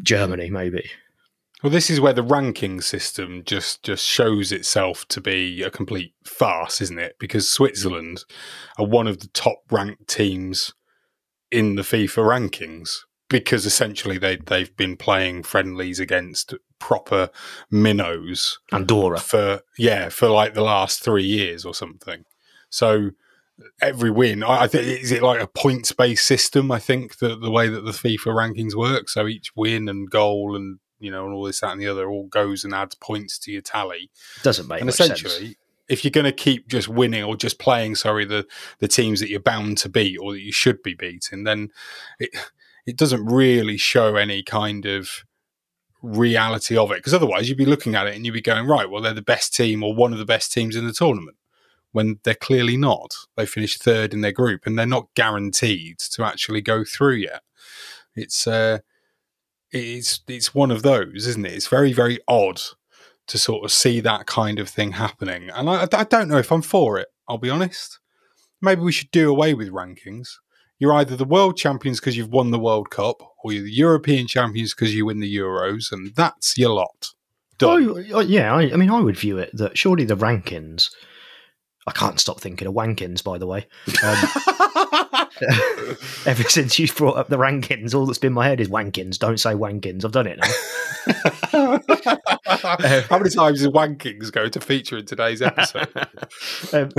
Germany, 0.04 0.50
maybe. 0.50 0.90
Well, 1.62 1.72
this 1.72 1.92
is 1.92 2.02
where 2.02 2.14
the 2.14 2.24
ranking 2.24 2.82
system 2.82 3.44
just 3.46 3.84
just 3.84 4.06
shows 4.06 4.52
itself 4.52 5.08
to 5.10 5.22
be 5.22 5.62
a 5.62 5.70
complete 5.70 6.14
farce, 6.24 6.82
isn't 6.82 7.00
it? 7.00 7.18
Because 7.20 7.52
Switzerland 7.52 8.26
are 8.80 8.86
one 8.86 9.08
of 9.08 9.20
the 9.20 9.28
top 9.28 9.60
ranked 9.72 10.08
teams 10.08 10.74
in 11.52 11.76
the 11.76 11.84
FIFA 11.84 12.50
rankings 12.50 13.00
because 13.30 13.66
essentially 13.66 14.18
they 14.18 14.38
they've 14.38 14.76
been 14.76 14.98
playing 14.98 15.44
friendlies 15.44 16.00
against 16.00 16.56
proper 16.80 17.30
minnows 17.70 18.60
Andorra. 18.72 19.20
for 19.20 19.62
yeah 19.78 20.10
for 20.10 20.30
like 20.30 20.56
the 20.56 20.64
last 20.64 21.04
three 21.04 21.24
years 21.24 21.64
or 21.64 21.76
something. 21.76 22.26
So 22.72 23.12
every 23.82 24.10
win, 24.10 24.44
I, 24.44 24.64
I 24.64 24.68
think 24.68 24.88
is 24.88 25.12
it 25.12 25.22
like 25.22 25.40
a 25.40 25.48
points 25.48 25.92
based 25.92 26.26
system? 26.26 26.72
I 26.72 26.80
think 26.80 27.20
that 27.20 27.40
the 27.40 27.52
way 27.52 27.68
that 27.68 27.86
the 27.86 27.92
FIFA 27.92 28.34
rankings 28.34 28.76
work. 28.76 29.10
So 29.10 29.28
each 29.28 29.52
win 29.56 29.88
and 29.88 30.10
goal 30.10 30.56
and 30.56 30.80
you 31.02 31.12
know 31.12 31.26
and 31.26 31.34
all 31.34 31.44
this 31.44 31.60
that 31.60 31.72
and 31.72 31.82
the 31.82 31.88
other 31.88 32.10
all 32.10 32.28
goes 32.28 32.64
and 32.64 32.74
adds 32.74 32.96
points 32.96 33.38
to 33.40 33.52
your 33.52 33.62
tally. 33.62 34.10
Doesn't 34.44 34.68
make 34.68 34.80
and 34.80 34.90
essentially, 34.90 35.48
sense. 35.48 35.56
if 35.90 36.06
you're 36.06 36.12
going 36.12 36.26
to 36.26 36.32
keep 36.32 36.68
just 36.68 36.88
winning 36.88 37.24
or 37.24 37.36
just 37.36 37.60
playing, 37.60 37.96
sorry, 37.96 38.24
the 38.24 38.48
the 38.80 38.88
teams 38.88 39.20
that 39.20 39.30
you're 39.30 39.40
bound 39.40 39.78
to 39.80 39.90
beat 39.90 40.18
or 40.18 40.34
that 40.34 40.42
you 40.42 40.52
should 40.52 40.82
be 40.84 40.94
beating, 40.94 41.44
then 41.44 41.70
it 42.20 42.30
it 42.86 42.98
doesn't 42.98 43.26
really 43.26 43.78
show 43.78 44.16
any 44.16 44.44
kind 44.44 44.86
of 44.86 45.24
reality 46.02 46.78
of 46.78 46.92
it. 46.92 46.98
Because 46.98 47.14
otherwise, 47.14 47.50
you'd 47.50 47.58
be 47.58 47.66
looking 47.66 47.96
at 47.96 48.08
it 48.08 48.16
and 48.16 48.26
you'd 48.26 48.34
be 48.34 48.42
going, 48.42 48.68
right, 48.68 48.90
well, 48.90 49.02
they're 49.02 49.14
the 49.14 49.22
best 49.22 49.54
team 49.54 49.84
or 49.84 49.94
one 49.94 50.14
of 50.14 50.20
the 50.20 50.26
best 50.26 50.52
teams 50.52 50.76
in 50.76 50.86
the 50.86 50.94
tournament. 50.94 51.38
When 51.92 52.20
they're 52.24 52.36
clearly 52.36 52.78
not, 52.78 53.16
they 53.36 53.46
finished 53.46 53.84
third 53.84 54.14
in 54.14 54.22
their 54.22 54.32
group, 54.32 54.66
and 54.66 54.80
they're 54.80 54.86
not 54.86 55.14
guaranteed 55.14 56.00
to 56.00 56.24
actually 56.24 56.62
go 56.62 56.86
through 56.86 57.16
yet. 57.16 57.42
It's 58.16 58.48
uh, 58.48 58.80
it's 59.72 60.22
it's 60.28 60.54
one 60.54 60.72
of 60.72 60.84
those, 60.84 61.28
isn't 61.28 61.46
it? 61.46 61.54
It's 61.54 61.68
very 61.68 61.94
very 61.94 62.20
odd 62.28 62.62
to 63.28 63.38
sort 63.38 63.64
of 63.64 63.72
see 63.72 64.00
that 64.02 64.26
kind 64.26 64.60
of 64.60 64.70
thing 64.70 64.94
happening, 64.94 65.50
and 65.50 65.70
I, 65.70 65.88
I 65.94 66.04
don't 66.04 66.28
know 66.28 66.38
if 66.38 66.52
I'm 66.52 66.62
for 66.62 66.98
it. 66.98 67.08
I'll 67.28 67.38
be 67.38 67.50
honest. 67.50 68.00
Maybe 68.62 68.82
we 68.82 68.92
should 68.92 69.12
do 69.12 69.30
away 69.30 69.54
with 69.54 69.72
rankings. 69.72 70.30
You're 70.78 70.94
either 70.94 71.16
the 71.16 71.26
world 71.26 71.58
champions 71.58 72.00
because 72.00 72.18
you've 72.18 72.32
won 72.32 72.52
the 72.52 72.60
World 72.60 72.90
Cup, 72.90 73.22
or 73.44 73.54
you're 73.54 73.64
the 73.64 73.72
European 73.72 74.28
champions 74.28 74.74
because 74.74 74.96
you 74.96 75.06
win 75.06 75.20
the 75.20 75.36
Euros, 75.36 75.92
and 75.92 76.14
that's 76.16 76.58
your 76.58 76.72
lot. 76.72 77.10
Done. 77.58 78.04
Yeah, 78.28 78.56
I, 78.56 78.74
I 78.74 78.76
mean, 78.76 78.90
I 78.90 79.00
would 79.00 79.18
view 79.18 79.38
it 79.38 79.52
that 79.54 79.78
surely 79.78 80.06
the 80.06 80.18
rankings. 80.18 80.90
I 81.88 81.92
can't 81.92 82.20
stop 82.20 82.40
thinking 82.40 82.68
of 82.68 82.74
Wankins, 82.74 83.24
by 83.24 83.38
the 83.38 83.48
way. 83.48 83.68
Um, 85.42 85.98
ever 86.26 86.44
since 86.44 86.78
you 86.78 86.88
brought 86.88 87.18
up 87.18 87.30
the 87.30 87.38
rankings, 87.38 87.96
all 87.96 88.06
that's 88.06 88.20
been 88.20 88.28
in 88.28 88.34
my 88.34 88.48
head 88.48 88.60
is 88.60 88.68
Wankins. 88.68 89.18
Don't 89.18 89.40
say 89.40 89.54
Wankins. 89.54 90.06
I've 90.06 90.12
done 90.12 90.28
it 90.28 90.40
now. 90.40 90.48
How 93.10 93.18
many 93.18 93.30
times 93.30 93.62
is 93.62 93.68
wankings 93.68 94.32
going 94.32 94.52
to 94.52 94.60
feature 94.60 94.98
in 94.98 95.06
today's 95.06 95.42
episode? 95.42 95.88
Um, 96.74 96.90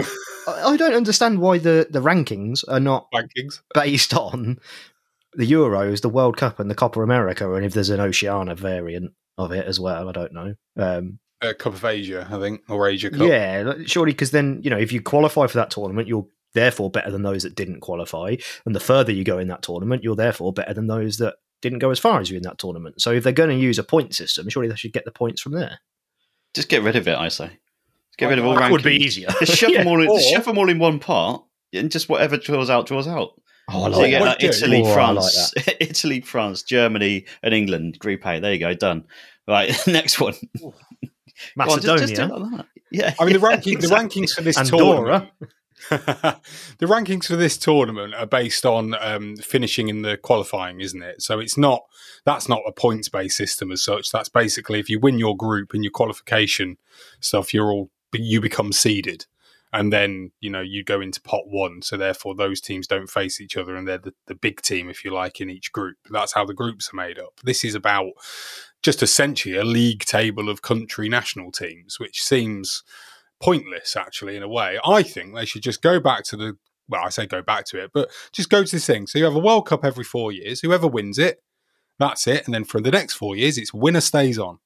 I 0.49 0.73
I 0.73 0.77
don't 0.77 0.95
understand 0.95 1.39
why 1.41 1.59
the, 1.59 1.87
the 1.89 2.03
rankings 2.03 2.65
are 2.69 2.81
not 2.81 3.07
rankings. 3.15 3.61
based 3.75 4.13
on 4.15 4.59
the 5.35 5.51
Euros, 5.51 6.01
the 6.01 6.09
World 6.09 6.37
Cup, 6.37 6.59
and 6.59 6.71
the 6.71 6.75
Copa 6.75 7.01
America, 7.01 7.53
and 7.55 7.65
if 7.65 7.75
there's 7.75 7.91
an 7.91 8.01
Oceania 8.01 8.57
variant 8.57 9.13
of 9.39 9.53
it 9.53 9.67
as 9.67 9.79
well. 9.81 10.09
I 10.09 10.13
don't 10.13 10.33
know. 10.33 10.55
Um, 10.77 11.19
Uh, 11.43 11.53
Cup 11.55 11.75
of 11.75 11.85
Asia, 11.85 12.27
I 12.31 12.39
think, 12.39 12.63
or 12.69 12.89
Asia 12.89 13.11
Cup. 13.11 13.21
Yeah, 13.29 13.75
surely 13.85 14.13
because 14.13 14.31
then 14.31 14.61
you 14.63 14.71
know 14.71 14.79
if 14.79 14.93
you 14.93 15.01
qualify 15.03 15.47
for 15.49 15.59
that 15.59 15.71
tournament, 15.71 16.09
you're 16.09 16.27
therefore 16.55 16.91
better 16.91 17.11
than 17.11 17.23
those 17.23 17.43
that 17.43 17.55
didn't 17.55 17.81
qualify. 17.81 18.37
And 18.67 18.75
the 18.75 18.81
further 18.81 19.11
you 19.13 19.25
go 19.25 19.39
in 19.39 19.49
that 19.49 19.63
tournament, 19.63 20.05
you're 20.05 20.17
therefore 20.17 20.53
better 20.53 20.75
than 20.75 20.87
those 20.87 21.17
that 21.19 21.35
didn't 21.63 21.79
go 21.81 21.91
as 21.91 21.99
far 21.99 22.21
as 22.21 22.31
you 22.31 22.37
in 22.37 22.43
that 22.43 22.59
tournament. 22.59 23.01
So 23.01 23.11
if 23.13 23.25
they're 23.25 23.33
going 23.33 23.51
to 23.51 23.57
use 23.57 23.79
a 23.79 23.85
point 23.85 24.15
system, 24.15 24.49
surely 24.49 24.69
they 24.69 24.77
should 24.77 24.93
get 24.93 25.05
the 25.05 25.13
points 25.13 25.41
from 25.41 25.53
there. 25.53 25.79
Just 26.55 26.69
get 26.69 26.83
rid 26.83 26.97
of 26.97 27.09
it, 27.09 27.17
I 27.17 27.29
say. 27.29 27.47
Just 27.47 28.19
get 28.19 28.27
rid 28.29 28.39
of 28.39 28.45
all 28.45 28.55
That 28.55 28.65
rankings. 28.65 28.73
would 28.73 28.83
be 28.83 28.97
easier. 28.97 29.29
Just 29.41 29.57
shove, 29.57 29.73
them 29.75 29.87
all 29.87 30.01
in, 30.03 30.09
just 30.09 30.27
or- 30.29 30.35
shove 30.37 30.45
them 30.45 30.59
all 30.59 30.69
in 30.69 30.79
one 30.79 30.99
part, 30.99 31.43
and 31.73 31.91
just 31.91 32.09
whatever 32.09 32.37
draws 32.37 32.69
out, 32.69 32.87
draws 32.87 33.09
out. 33.09 33.31
Oh, 33.71 33.85
I 33.85 33.89
like 33.89 34.11
get 34.11 34.19
that. 34.19 34.27
like. 34.27 34.43
Italy, 34.43 34.83
Oh, 34.85 34.91
I 34.91 34.95
France, 34.95 35.55
Italy, 35.81 36.21
France, 36.21 36.63
Germany, 36.63 37.25
and 37.43 37.55
England. 37.55 37.99
Group 38.01 38.27
A. 38.27 38.41
There 38.41 38.53
you 38.53 38.59
go, 38.59 38.75
done. 38.75 39.05
Right, 39.49 39.75
next 39.87 40.21
one. 40.21 40.35
Go 41.57 41.63
on, 41.63 41.81
just- 41.81 41.87
Macedonia, 41.87 42.07
just 42.39 42.53
like. 42.53 42.67
Yeah, 42.91 43.15
I 43.19 43.25
mean, 43.25 43.35
the, 43.35 43.41
yeah, 43.41 43.47
ranking, 43.47 43.73
exactly. 43.75 44.21
the 44.21 44.21
rankings 44.21 44.31
for 44.35 44.43
this 44.43 44.59
Andorra. 44.59 44.87
tournament. 44.87 45.33
the 46.79 46.87
rankings 46.87 47.27
for 47.27 47.37
this 47.37 47.57
tournament 47.59 48.15
are 48.15 48.27
based 48.27 48.65
on 48.65 48.95
um, 49.01 49.37
finishing 49.37 49.89
in 49.89 50.03
the 50.03 50.17
qualifying, 50.17 50.81
isn't 50.81 51.03
it? 51.03 51.23
So 51.23 51.41
it's 51.41 51.59
not 51.59 51.83
that's 52.25 52.49
not 52.49 52.61
a 52.67 52.73
points 52.73 53.09
based 53.09 53.37
system 53.37 53.73
as 53.73 53.83
such. 53.83 54.11
That's 54.11 54.29
basically 54.29 54.79
if 54.79 54.89
you 54.89 55.01
win 55.01 55.19
your 55.19 55.37
group 55.37 55.75
and 55.75 55.83
your 55.83 55.91
qualification 55.91 56.77
stuff, 57.21 57.53
you're 57.53 57.73
all 57.73 57.91
you 58.13 58.41
become 58.41 58.73
seeded, 58.73 59.27
and 59.73 59.93
then 59.93 60.33
you 60.41 60.51
know 60.51 60.61
you 60.61 60.85
go 60.85 61.01
into 61.01 61.21
pot 61.21 61.45
one. 61.47 61.83
So 61.83 61.97
therefore, 61.97 62.35
those 62.35 62.61
teams 62.61 62.87
don't 62.87 63.11
face 63.11 63.41
each 63.41 63.57
other, 63.57 63.75
and 63.77 63.87
they're 63.89 63.99
the, 63.99 64.15
the 64.27 64.35
big 64.35 64.61
team, 64.61 64.89
if 64.89 65.05
you 65.05 65.13
like, 65.13 65.41
in 65.41 65.51
each 65.51 65.73
group. 65.73 65.97
That's 66.11 66.35
how 66.35 66.45
the 66.45 66.55
groups 66.55 66.91
are 66.93 66.97
made 66.97 67.19
up. 67.19 67.41
This 67.43 67.65
is 67.65 67.75
about 67.75 68.13
just 68.83 69.03
essentially 69.03 69.57
a 69.57 69.65
league 69.65 70.05
table 70.05 70.49
of 70.49 70.63
country 70.63 71.09
national 71.09 71.53
teams, 71.53 71.99
which 71.99 72.23
seems 72.23 72.83
pointless 73.41 73.97
actually 73.97 74.37
in 74.37 74.43
a 74.43 74.49
way. 74.49 74.79
I 74.85 75.03
think 75.03 75.35
they 75.35 75.47
should 75.47 75.63
just 75.63 75.83
go 75.83 76.01
back 76.01 76.25
to 76.25 76.37
the 76.37 76.57
well, 76.89 77.05
I 77.05 77.09
say 77.09 77.27
go 77.27 77.43
back 77.43 77.65
to 77.67 77.83
it, 77.83 77.91
but 77.95 78.11
just 78.33 78.51
go 78.51 78.65
to 78.65 78.71
this 78.71 78.87
thing. 78.87 79.07
So 79.07 79.19
you 79.19 79.25
have 79.25 79.35
a 79.35 79.41
World 79.41 79.67
Cup 79.67 79.85
every 79.85 80.05
four 80.05 80.33
years. 80.33 80.61
Whoever 80.61 80.87
wins 80.87 81.19
it, 81.19 81.43
that's 81.99 82.27
it. 82.27 82.45
And 82.45 82.55
then 82.55 82.65
for 82.65 82.81
the 82.81 82.91
next 82.91 83.15
four 83.15 83.37
years, 83.37 83.57
it's 83.57 83.73
winner 83.73 84.01
stays 84.01 84.39
on. 84.39 84.59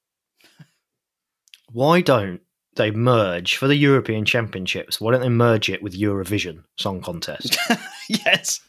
Why 1.71 2.01
don't 2.01 2.41
they 2.77 2.91
merge 2.91 3.57
for 3.57 3.67
the 3.67 3.75
European 3.75 4.23
Championships? 4.25 5.01
Why 5.01 5.11
don't 5.11 5.21
they 5.21 5.29
merge 5.29 5.69
it 5.69 5.83
with 5.83 5.99
Eurovision 5.99 6.63
Song 6.77 7.01
Contest? 7.01 7.57
yes. 8.09 8.61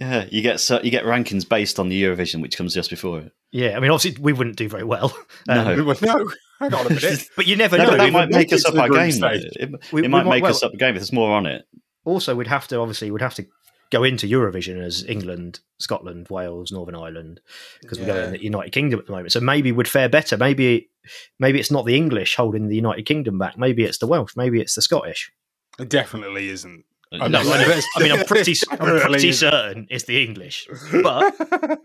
Yeah, 0.00 0.26
you 0.30 0.40
get 0.42 0.60
so, 0.60 0.80
you 0.82 0.90
get 0.90 1.04
rankings 1.04 1.48
based 1.48 1.78
on 1.80 1.88
the 1.88 2.00
Eurovision, 2.02 2.40
which 2.42 2.56
comes 2.56 2.74
just 2.74 2.90
before 2.90 3.20
it. 3.20 3.32
yeah, 3.50 3.76
I 3.76 3.80
mean, 3.80 3.90
obviously 3.90 4.22
we 4.22 4.32
wouldn't 4.32 4.56
do 4.56 4.68
very 4.68 4.84
well, 4.84 5.16
No. 5.48 5.72
Um, 5.74 5.86
Well, 5.86 5.96
no, 6.00 6.30
hang 6.60 6.74
on 6.74 6.86
a 6.86 6.90
minute. 6.90 7.28
but 7.36 7.46
you 7.46 7.56
never 7.56 7.76
No, 7.76 7.84
know. 7.84 7.90
but 7.90 7.96
that 7.98 8.04
We 8.04 8.10
might 8.12 8.28
make 8.30 8.52
us 8.52 8.64
up 8.64 8.74
the 8.74 8.80
our 8.82 8.88
game. 8.88 9.18
though. 9.18 9.36
stage. 9.36 9.52
It, 9.56 9.70
We- 9.92 10.00
it 10.00 10.02
we 10.04 10.08
might 10.08 10.24
might 10.24 10.36
make 10.36 10.42
well- 10.44 10.52
us 10.52 10.62
up 10.62 10.70
the 10.72 10.78
game 10.78 10.90
if 10.94 11.00
there's 11.00 11.12
more 11.12 11.32
on 11.36 11.46
it. 11.46 11.66
also 12.04 12.36
we'd 12.36 12.46
have 12.46 12.68
to 12.68 12.78
obviously 12.78 13.10
we'd 13.10 13.20
have 13.22 13.34
to 13.34 13.46
go 13.90 14.04
into 14.04 14.26
Eurovision 14.26 14.84
as 14.84 15.04
England, 15.04 15.60
Scotland, 15.78 16.28
Wales, 16.28 16.72
Northern 16.72 16.94
Ireland 16.94 17.40
because 17.80 17.98
we're 17.98 18.06
going 18.06 18.24
in 18.24 18.32
the 18.32 18.42
United 18.42 18.72
Kingdom 18.72 18.98
at 18.98 19.06
the 19.06 19.12
moment. 19.12 19.32
So 19.32 19.40
maybe 19.40 19.72
we'd 19.72 19.88
fare 19.88 20.08
better. 20.08 20.36
Maybe 20.36 20.90
maybe 21.38 21.60
it's 21.60 21.70
not 21.70 21.86
the 21.86 21.96
English 21.96 22.36
holding 22.36 22.68
the 22.68 22.76
United 22.76 23.06
Kingdom 23.06 23.38
back. 23.38 23.58
Maybe 23.58 23.84
it's 23.84 23.98
the 23.98 24.06
Welsh. 24.06 24.36
Maybe 24.36 24.60
it's 24.60 24.74
the 24.74 24.82
Scottish. 24.82 25.32
It 25.78 25.88
definitely 25.88 26.48
isn't. 26.48 26.84
No, 27.12 27.28
No, 27.28 27.38
I 27.40 28.02
mean, 28.02 28.12
I'm 28.12 28.26
pretty 28.26 28.54
I'm 28.70 29.00
pretty 29.00 29.32
certain 29.32 29.86
it's 29.90 30.04
the 30.04 30.22
English, 30.24 30.68
but 31.02 31.34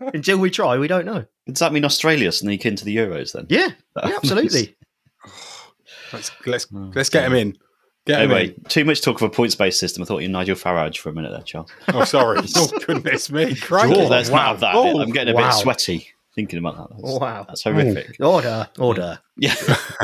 until 0.14 0.38
we 0.38 0.50
try, 0.50 0.76
we 0.78 0.88
don't 0.88 1.04
know. 1.04 1.24
Does 1.46 1.60
that 1.60 1.72
mean 1.72 1.84
Australia 1.84 2.32
sneak 2.32 2.66
into 2.66 2.84
the 2.84 2.96
Euros 2.96 3.32
then? 3.32 3.46
Yeah, 3.48 3.68
yeah 4.04 4.16
absolutely. 4.16 4.76
let's 6.12 6.32
let's 6.44 6.66
oh, 6.74 6.90
let's 6.94 7.08
get 7.08 7.22
them 7.22 7.34
in. 7.34 7.56
Get 8.04 8.22
Anyway, 8.22 8.54
too 8.68 8.84
much 8.84 9.00
talk 9.00 9.20
of 9.20 9.22
a 9.22 9.30
points 9.30 9.54
based 9.54 9.78
system. 9.78 10.02
I 10.02 10.06
thought 10.06 10.18
you 10.18 10.28
were 10.28 10.32
Nigel 10.32 10.56
Farage 10.56 10.98
for 10.98 11.10
a 11.10 11.12
minute 11.12 11.30
there, 11.30 11.42
Charles. 11.42 11.70
Oh, 11.88 12.04
sorry. 12.04 12.40
oh, 12.56 12.68
goodness 12.86 13.30
me. 13.30 13.54
Crikey. 13.54 13.94
Oh, 13.94 14.08
Let's 14.08 14.28
wow. 14.28 14.36
not 14.36 14.46
have 14.46 14.60
that. 14.60 14.74
Oh. 14.74 15.00
I'm 15.00 15.10
getting 15.10 15.34
a 15.34 15.36
wow. 15.36 15.50
bit 15.50 15.54
sweaty 15.54 16.08
thinking 16.34 16.58
about 16.58 16.76
that. 16.76 16.96
That's, 16.96 17.20
Wow, 17.20 17.44
that's 17.46 17.62
horrific. 17.62 18.16
Order, 18.20 18.68
order. 18.78 19.20
Yeah. 19.36 19.54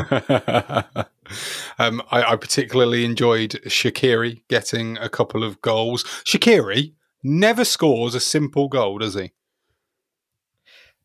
um, 1.79 2.01
I, 2.11 2.23
I 2.23 2.35
particularly 2.35 3.03
enjoyed 3.03 3.51
Shaqiri 3.65 4.43
getting 4.47 4.97
a 4.97 5.09
couple 5.09 5.43
of 5.43 5.61
goals. 5.61 6.03
Shaqiri 6.25 6.93
never 7.23 7.65
scores 7.65 8.15
a 8.15 8.19
simple 8.19 8.67
goal, 8.67 8.99
does 8.99 9.15
he? 9.15 9.31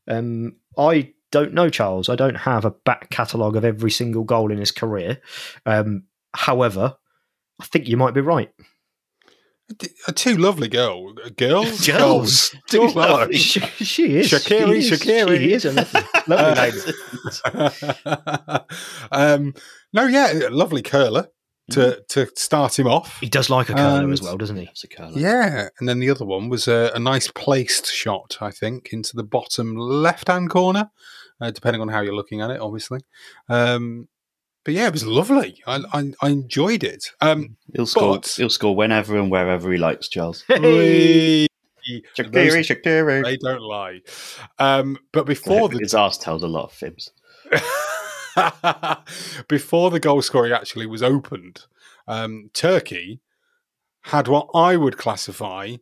Um, 0.06 0.56
I 0.78 1.14
don't 1.30 1.54
know, 1.54 1.70
Charles. 1.70 2.08
I 2.08 2.16
don't 2.16 2.36
have 2.36 2.64
a 2.64 2.70
back 2.70 3.10
catalogue 3.10 3.56
of 3.56 3.64
every 3.64 3.90
single 3.90 4.24
goal 4.24 4.52
in 4.52 4.58
his 4.58 4.70
career. 4.70 5.20
Um, 5.66 6.04
however, 6.34 6.96
I 7.60 7.64
think 7.64 7.88
you 7.88 7.96
might 7.96 8.14
be 8.14 8.20
right. 8.20 8.50
D- 9.78 9.88
uh, 10.06 10.12
Two 10.14 10.36
lovely 10.36 10.68
girl, 10.68 11.12
girls, 11.36 11.86
Girls. 11.86 12.54
Two 12.68 12.88
lovely. 12.88 13.36
She, 13.38 13.60
she 13.60 14.16
is. 14.18 14.30
Shaqiri, 14.30 14.82
she 14.82 14.92
is, 14.92 15.00
Shaqiri. 15.00 15.38
She 15.38 15.52
is 15.54 15.64
a 15.64 15.72
lovely, 15.72 16.00
lovely 16.26 16.72
lady. 17.54 17.94
um, 19.12 19.54
no, 19.92 20.06
yeah, 20.06 20.48
lovely 20.50 20.82
curler 20.82 21.28
to 21.70 22.02
to 22.10 22.26
start 22.36 22.78
him 22.78 22.86
off. 22.86 23.18
He 23.20 23.28
does 23.28 23.48
like 23.48 23.70
a 23.70 23.74
curler 23.74 24.04
And- 24.04 24.12
as 24.12 24.20
well, 24.22 24.36
doesn't 24.36 24.56
he? 24.56 24.66
That's 24.66 24.84
a 24.84 24.88
curler. 24.88 25.12
Yeah, 25.18 25.68
and 25.80 25.88
then 25.88 25.98
the 25.98 26.10
other 26.10 26.26
one 26.26 26.48
was 26.50 26.68
a, 26.68 26.90
a 26.94 26.98
nice 26.98 27.28
placed 27.30 27.86
shot, 27.90 28.36
I 28.40 28.50
think, 28.50 28.92
into 28.92 29.16
the 29.16 29.24
bottom 29.24 29.74
left 29.76 30.28
hand 30.28 30.50
corner, 30.50 30.90
uh, 31.40 31.50
depending 31.50 31.80
on 31.80 31.88
how 31.88 32.00
you're 32.02 32.14
looking 32.14 32.42
at 32.42 32.50
it, 32.50 32.60
obviously. 32.60 33.00
Um, 33.48 34.08
but 34.64 34.74
yeah, 34.74 34.86
it 34.86 34.92
was 34.92 35.04
lovely. 35.06 35.62
I, 35.66 35.82
I, 35.92 36.12
I 36.22 36.28
enjoyed 36.30 36.82
it. 36.84 37.10
Um, 37.20 37.56
He'll 37.74 37.86
score. 37.86 38.16
But- 38.16 38.34
He'll 38.36 38.50
score 38.50 38.74
whenever 38.74 39.18
and 39.18 39.30
wherever 39.30 39.70
he 39.70 39.78
likes, 39.78 40.08
Charles. 40.08 40.44
we- 40.48 41.46
Shaqiri, 42.16 42.60
Shaqiri. 42.64 43.22
they 43.24 43.36
don't 43.36 43.60
lie. 43.60 44.00
Um, 44.58 44.96
but 45.12 45.26
before 45.26 45.68
the 45.68 45.78
His 45.80 45.92
arse 45.94 46.16
tells 46.16 46.42
a 46.42 46.46
lot 46.48 46.64
of 46.64 46.72
fibs. 46.72 47.12
before 49.48 49.90
the 49.90 50.00
goal 50.00 50.22
scoring 50.22 50.52
actually 50.52 50.86
was 50.86 51.02
opened, 51.02 51.66
um, 52.08 52.50
Turkey 52.54 53.20
had 54.02 54.28
what 54.28 54.48
I 54.54 54.76
would 54.76 54.96
classify 54.96 55.76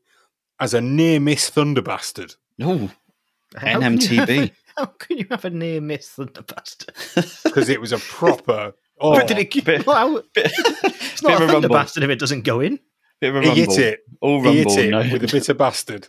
as 0.60 0.74
a 0.74 0.80
near 0.80 1.20
miss 1.20 1.48
thunder 1.48 1.82
bastard. 1.82 2.34
Oh, 2.60 2.90
How 3.56 3.80
can 3.80 4.00
you 4.00 4.16
have 4.18 4.28
NMTB. 4.28 4.50
a- 4.76 4.81
How 4.81 4.87
can 4.87 5.19
you 5.19 5.26
have 5.31 5.45
a 5.45 5.50
near 5.50 5.81
miss 5.81 6.14
thunderbastard? 6.17 7.43
because 7.45 7.69
it 7.75 7.81
was 7.81 7.93
a 7.93 7.99
proper. 7.99 8.73
Oh, 9.05 9.17
But 9.17 9.26
did 9.26 9.38
it, 9.38 9.64
bit- 9.64 9.85
well, 9.85 10.23
bit, 10.33 10.52
it's 10.85 11.21
bit 11.23 11.29
not 11.29 11.43
of 11.43 11.49
a 11.49 11.50
a 11.50 11.52
rumble. 11.55 11.71
thunderbastard 11.71 12.02
if 12.05 12.11
it 12.11 12.21
doesn't 12.21 12.43
go 12.43 12.61
in. 12.61 12.79
Bit 13.21 13.31
of 13.31 13.37
a 13.37 13.41
he 13.41 13.49
rumble. 13.49 13.75
hit 13.75 13.79
it. 13.85 14.00
All 14.21 14.41
He 14.43 14.47
rumble. 14.61 14.75
hit 14.76 14.85
it 14.87 14.91
no. 14.91 14.99
with 15.00 15.25
a 15.25 15.26
bit 15.26 15.49
of 15.49 15.59
bastard. 15.59 16.07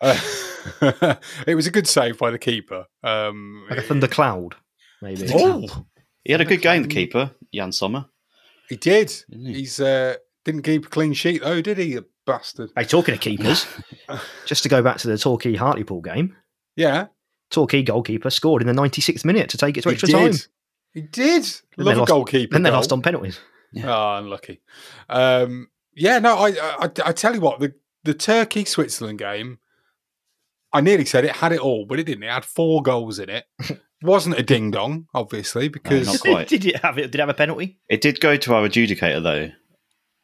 Uh, 0.00 1.14
it 1.46 1.54
was 1.54 1.68
a 1.68 1.70
good 1.70 1.86
save 1.86 2.18
by 2.18 2.30
the 2.30 2.38
keeper. 2.38 2.86
Um, 3.04 3.66
Like 3.70 3.78
a 3.78 3.82
thundercloud, 3.82 4.56
maybe. 5.02 5.28
Oh, 5.32 5.86
He 6.24 6.32
had 6.32 6.40
a 6.40 6.44
good 6.44 6.62
game, 6.62 6.82
the 6.82 6.88
keeper, 6.88 7.30
Yann 7.52 7.70
Sommer. 7.70 8.06
he 8.68 8.76
did. 8.76 9.12
He? 9.30 9.52
He's 9.54 9.78
uh, 9.78 10.16
didn't 10.44 10.62
keep 10.62 10.86
a 10.86 10.88
clean 10.88 11.12
sheet 11.12 11.42
though, 11.42 11.60
did 11.62 11.78
he? 11.78 11.94
The 11.94 12.06
bastard. 12.26 12.70
Hey, 12.74 12.84
talking 12.84 13.14
of 13.14 13.20
keepers, 13.20 13.66
just 14.46 14.64
to 14.64 14.68
go 14.68 14.82
back 14.82 14.98
to 14.98 15.08
the 15.08 15.18
Torquay 15.18 15.54
Hartlepool 15.54 16.00
game, 16.00 16.34
Yeah, 16.74 17.06
Torquay 17.50 17.82
goalkeeper 17.82 18.30
scored 18.30 18.62
in 18.62 18.68
the 18.68 18.74
96th 18.74 19.24
minute 19.24 19.48
to 19.50 19.58
take 19.58 19.76
it 19.76 19.82
to 19.82 19.90
extra 19.90 20.08
did. 20.08 20.14
time. 20.32 20.34
He 20.92 21.02
did. 21.02 21.44
Then 21.76 21.84
Love 21.84 21.86
they 21.86 21.92
a 21.92 21.98
lost- 21.98 22.08
goalkeeper. 22.10 22.52
Then 22.54 22.62
they 22.62 22.70
goal. 22.70 22.78
lost 22.78 22.92
on 22.92 23.02
penalties. 23.02 23.38
Oh, 23.84 24.16
unlucky. 24.16 24.60
Um, 25.08 25.68
yeah, 25.94 26.18
no, 26.18 26.36
I, 26.36 26.48
I, 26.50 26.90
I 27.04 27.12
tell 27.12 27.34
you 27.34 27.40
what, 27.40 27.60
the, 27.60 27.74
the 28.04 28.14
Turkey 28.14 28.64
Switzerland 28.64 29.18
game, 29.18 29.58
I 30.72 30.80
nearly 30.80 31.04
said 31.04 31.24
it 31.24 31.32
had 31.36 31.52
it 31.52 31.60
all, 31.60 31.86
but 31.86 31.98
it 31.98 32.04
didn't. 32.04 32.24
It 32.24 32.30
had 32.30 32.44
four 32.44 32.82
goals 32.82 33.18
in 33.18 33.28
it. 33.30 33.44
Wasn't 34.02 34.38
a 34.38 34.42
ding 34.42 34.70
dong, 34.70 35.06
obviously, 35.14 35.68
because 35.68 36.06
not 36.06 36.20
quite. 36.20 36.48
did 36.48 36.64
it 36.66 36.76
have 36.82 36.98
it? 36.98 37.10
Did 37.12 37.16
it 37.16 37.20
have 37.20 37.28
a 37.28 37.34
penalty? 37.34 37.78
It 37.88 38.00
did 38.00 38.20
go 38.20 38.36
to 38.36 38.54
our 38.54 38.68
adjudicator, 38.68 39.22
though. 39.22 39.50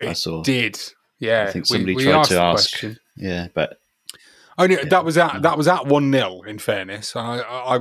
I 0.07 0.11
it 0.11 0.17
saw. 0.17 0.43
did. 0.43 0.79
Yeah, 1.19 1.47
I 1.49 1.53
think 1.53 1.67
somebody 1.67 1.95
we 1.95 2.05
tried 2.05 2.25
to 2.25 2.41
ask. 2.41 2.71
question. 2.71 2.99
Yeah, 3.17 3.49
but 3.55 3.79
Only 4.59 4.77
that 4.77 5.05
was 5.05 5.17
at 5.17 5.43
that 5.43 5.57
was 5.57 5.69
at 5.69 5.87
one 5.87 6.13
0 6.13 6.43
In 6.43 6.59
fairness, 6.59 7.17
I, 7.17 7.39
I, 7.39 7.77
I 7.77 7.81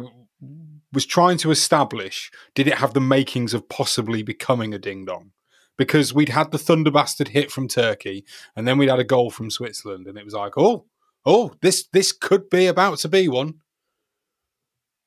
was 0.94 1.06
trying 1.06 1.38
to 1.40 1.52
establish 1.52 2.32
did 2.56 2.68
it 2.68 2.76
have 2.76 2.94
the 2.94 3.02
makings 3.02 3.54
of 3.54 3.70
possibly 3.70 4.24
becoming 4.24 4.74
a 4.74 4.80
ding 4.80 5.06
dong? 5.06 5.32
Because 5.78 6.14
we'd 6.14 6.30
had 6.30 6.52
the 6.52 6.58
thunder 6.58 6.92
bastard 6.92 7.30
hit 7.30 7.52
from 7.52 7.68
Turkey 7.68 8.26
and 8.56 8.68
then 8.68 8.78
we'd 8.78 8.90
had 8.90 9.00
a 9.00 9.06
goal 9.06 9.32
from 9.32 9.50
Switzerland 9.50 10.08
and 10.08 10.18
it 10.18 10.26
was 10.26 10.34
like 10.34 10.58
oh 10.58 10.86
oh 11.26 11.54
this 11.62 11.88
this 11.94 12.12
could 12.12 12.50
be 12.50 12.68
about 12.68 13.00
to 13.00 13.08
be 13.08 13.28
one. 13.28 13.56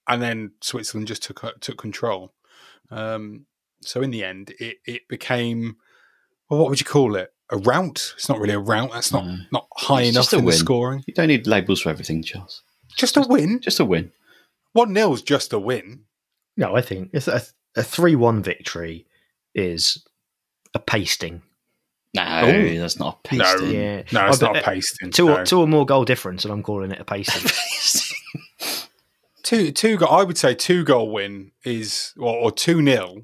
And 0.07 0.21
then 0.21 0.53
Switzerland 0.61 1.09
just 1.09 1.23
took 1.23 1.61
took 1.61 1.79
control. 1.79 2.35
Um, 2.91 3.47
so 3.81 4.03
in 4.03 4.11
the 4.11 4.25
end, 4.25 4.55
it 4.59 4.79
it 4.85 5.09
became 5.09 5.77
well, 6.49 6.61
what 6.61 6.71
would 6.71 6.81
you 6.81 6.87
call 6.87 7.17
it? 7.17 7.34
A 7.55 7.59
rout? 7.59 8.13
It's 8.17 8.29
not 8.29 8.39
really 8.41 8.55
a 8.55 8.59
route. 8.59 8.91
That's 8.93 9.13
not 9.13 9.25
No. 9.27 9.37
not 9.53 9.67
high 9.77 10.03
It's 10.03 10.11
enough 10.17 10.25
just 10.25 10.33
a 10.35 10.39
in 10.39 10.45
the 10.45 10.53
scoring. 10.53 11.05
you 11.07 11.15
don't 11.15 11.29
need 11.29 11.47
labels 11.47 11.81
for 11.81 11.89
everything, 11.91 12.23
Charles. 12.23 12.63
Just 12.97 13.17
a 13.17 13.23
win. 13.23 13.61
Just 13.61 13.79
a 13.81 13.85
win. 13.85 14.13
One 14.73 14.93
nil's 14.93 15.23
just 15.23 15.53
a 15.53 15.59
win. 15.59 16.05
No, 16.57 16.77
I 16.77 16.81
think 16.83 17.11
it's 17.13 17.29
a, 17.29 17.43
a 17.77 17.83
three-one 17.83 18.43
victory 18.43 19.07
is 19.55 20.05
a 20.75 20.79
pasting. 20.81 21.43
No, 22.15 22.23
Ooh. 22.49 22.79
that's 22.79 22.99
not 22.99 23.21
a 23.31 23.35
No. 23.37 23.45
pasting. 23.45 23.71
Yeah, 23.73 24.03
No, 24.13 24.21
oh, 24.23 24.27
it's 24.29 24.43
I 24.43 24.47
not 24.47 24.55
bet- 24.55 24.65
pasting. 24.65 25.11
Two, 25.11 25.27
no. 25.27 25.39
or, 25.39 25.45
two 25.45 25.61
or 25.61 25.67
more 25.69 25.85
goal 25.87 26.05
difference, 26.05 26.45
and 26.45 26.53
I'm 26.53 26.63
calling 26.63 26.91
it 26.93 27.01
a 27.01 27.05
pasting. 27.15 27.51
two 29.43 29.71
two 29.73 29.97
goal. 29.97 30.09
I 30.11 30.23
would 30.25 30.39
say 30.39 30.55
two 30.55 30.85
goal 30.85 31.11
win 31.11 31.53
is 31.65 32.13
or, 32.19 32.35
or 32.37 32.51
two 32.53 32.81
nil 32.83 33.23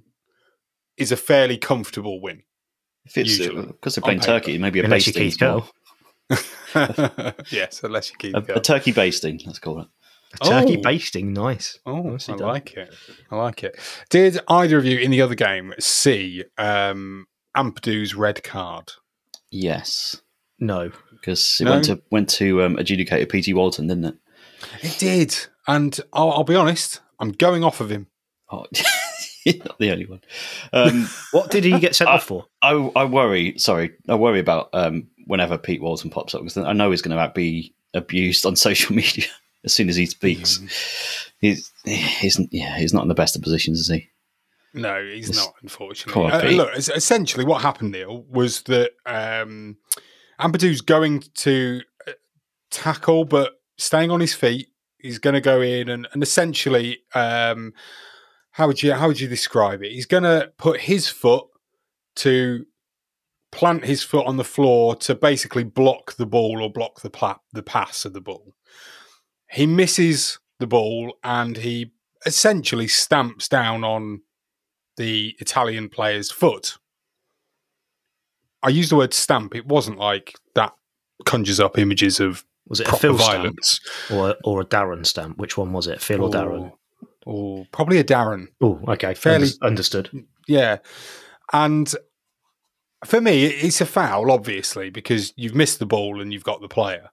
is 0.96 1.10
a 1.12 1.16
fairly 1.16 1.56
comfortable 1.56 2.20
win. 2.20 2.42
If 3.10 3.18
it's 3.18 3.38
Usually, 3.38 3.66
because 3.66 3.96
they're 3.96 4.02
playing 4.02 4.20
turkey, 4.20 4.56
maybe 4.56 4.78
a 4.80 4.84
Unless 4.84 5.08
you 5.08 5.12
basting. 5.12 5.60
keep 6.30 7.44
yes, 7.50 7.80
unless 7.82 8.10
you 8.10 8.16
keep 8.18 8.36
A, 8.36 8.54
a 8.54 8.60
turkey 8.60 8.92
basting, 8.92 9.40
let's 9.46 9.58
call 9.58 9.80
it. 9.80 9.88
A 10.34 10.38
turkey 10.44 10.76
Oh. 10.76 10.80
basting, 10.80 11.32
nice. 11.32 11.78
Oh, 11.84 12.02
Nicely 12.02 12.34
I 12.34 12.36
done. 12.36 12.46
like 12.46 12.72
it. 12.74 12.94
I 13.32 13.36
like 13.36 13.64
it. 13.64 13.76
Did 14.10 14.38
either 14.48 14.78
of 14.78 14.84
you 14.84 14.98
in 15.00 15.10
the 15.10 15.22
other 15.22 15.34
game 15.34 15.74
see 15.80 16.44
um, 16.56 17.26
Ampadu's 17.56 18.14
red 18.14 18.44
card? 18.44 18.92
Yes, 19.50 20.22
No, 20.60 20.92
because 21.10 21.60
it 21.60 21.64
No? 21.64 21.72
went 21.72 21.84
to 21.86 22.00
went 22.12 22.28
to 22.30 22.62
um, 22.62 22.76
adjudicator 22.76 23.28
Pete 23.28 23.52
Walton, 23.56 23.88
didn't 23.88 24.04
it? 24.04 24.14
It 24.82 24.96
did, 25.00 25.36
and 25.66 25.98
I'll, 26.12 26.30
I'll 26.30 26.44
be 26.44 26.54
honest, 26.54 27.00
I'm 27.18 27.32
going 27.32 27.64
off 27.64 27.80
of 27.80 27.90
him. 27.90 28.06
Oh, 28.52 28.66
you're 29.44 29.56
not 29.64 29.78
the 29.78 29.90
only 29.90 30.06
one. 30.06 30.20
Um, 30.72 31.08
what 31.32 31.50
did 31.50 31.64
he 31.64 31.78
get 31.78 31.94
sent 31.96 32.10
I- 32.10 32.14
off 32.14 32.24
for? 32.24 32.46
I, 32.62 32.72
I 32.72 33.04
worry. 33.04 33.58
Sorry, 33.58 33.92
I 34.08 34.14
worry 34.14 34.40
about 34.40 34.68
um, 34.72 35.06
whenever 35.26 35.56
Pete 35.58 35.82
Walton 35.82 36.10
pops 36.10 36.34
up 36.34 36.42
because 36.42 36.56
I 36.58 36.72
know 36.72 36.90
he's 36.90 37.02
going 37.02 37.16
to 37.16 37.32
be 37.34 37.74
abused 37.94 38.46
on 38.46 38.56
social 38.56 38.94
media 38.94 39.26
as 39.64 39.72
soon 39.72 39.88
as 39.88 39.96
he 39.96 40.06
speaks. 40.06 40.60
He's 41.40 41.70
he's 41.84 42.40
yeah 42.50 42.76
he's 42.78 42.92
not 42.92 43.02
in 43.02 43.08
the 43.08 43.14
best 43.14 43.36
of 43.36 43.42
positions, 43.42 43.80
is 43.80 43.88
he? 43.88 44.08
No, 44.72 45.02
he's 45.04 45.30
It's 45.30 45.38
not, 45.38 45.54
unfortunately. 45.62 46.26
Uh, 46.26 46.50
look, 46.50 46.76
essentially, 46.76 47.44
what 47.44 47.60
happened, 47.62 47.90
Neil, 47.90 48.24
was 48.30 48.62
that 48.62 48.92
um, 49.04 49.78
Ampadu's 50.38 50.80
going 50.80 51.24
to 51.38 51.80
uh, 52.06 52.12
tackle, 52.70 53.24
but 53.24 53.58
staying 53.78 54.10
on 54.12 54.20
his 54.20 54.32
feet. 54.34 54.68
He's 54.98 55.18
going 55.18 55.34
to 55.34 55.40
go 55.40 55.60
in 55.60 55.88
and, 55.88 56.06
and 56.12 56.22
essentially, 56.22 56.98
um, 57.14 57.72
how 58.52 58.66
would 58.66 58.82
you 58.82 58.92
how 58.94 59.08
would 59.08 59.20
you 59.20 59.28
describe 59.28 59.82
it? 59.82 59.92
He's 59.92 60.06
going 60.06 60.22
to 60.24 60.52
put 60.58 60.80
his 60.80 61.08
foot 61.08 61.46
to 62.16 62.66
plant 63.52 63.84
his 63.84 64.02
foot 64.02 64.26
on 64.26 64.36
the 64.36 64.44
floor 64.44 64.94
to 64.96 65.14
basically 65.14 65.64
block 65.64 66.14
the 66.16 66.26
ball 66.26 66.62
or 66.62 66.70
block 66.70 67.00
the 67.02 67.10
pla- 67.10 67.38
the 67.52 67.62
pass 67.62 68.04
of 68.04 68.12
the 68.12 68.20
ball. 68.20 68.54
He 69.50 69.66
misses 69.66 70.38
the 70.58 70.66
ball 70.66 71.14
and 71.24 71.56
he 71.56 71.92
essentially 72.26 72.86
stamps 72.86 73.48
down 73.48 73.82
on 73.82 74.20
the 74.96 75.34
Italian 75.40 75.88
player's 75.88 76.30
foot. 76.30 76.76
I 78.62 78.68
use 78.68 78.90
the 78.90 78.96
word 78.96 79.14
stamp. 79.14 79.54
It 79.56 79.66
wasn't 79.66 79.98
like 79.98 80.36
that 80.54 80.74
conjures 81.24 81.60
up 81.60 81.78
images 81.78 82.20
of 82.20 82.44
Was 82.68 82.80
it 82.80 82.88
a 82.88 82.92
Phil 82.96 83.18
stamp 83.18 83.32
violence. 83.32 83.80
or 84.12 84.36
or 84.44 84.60
a 84.60 84.64
Darren 84.66 85.06
stamp? 85.06 85.38
Which 85.38 85.56
one 85.56 85.72
was 85.72 85.86
it, 85.86 86.00
Phil 86.00 86.22
or 86.22 86.30
Darren? 86.30 86.72
Or 87.30 87.66
probably 87.72 87.98
a 87.98 88.04
Darren. 88.04 88.46
Oh, 88.60 88.80
okay, 88.88 89.14
Fairly- 89.14 89.46
Unders- 89.46 89.62
understood. 89.62 90.10
Yeah. 90.48 90.78
And 91.52 91.92
for 93.04 93.20
me, 93.20 93.44
it's 93.46 93.80
a 93.80 93.86
foul, 93.86 94.30
obviously, 94.30 94.90
because 94.90 95.32
you've 95.36 95.54
missed 95.54 95.78
the 95.78 95.86
ball 95.86 96.20
and 96.20 96.32
you've 96.32 96.44
got 96.44 96.60
the 96.60 96.68
player. 96.68 97.10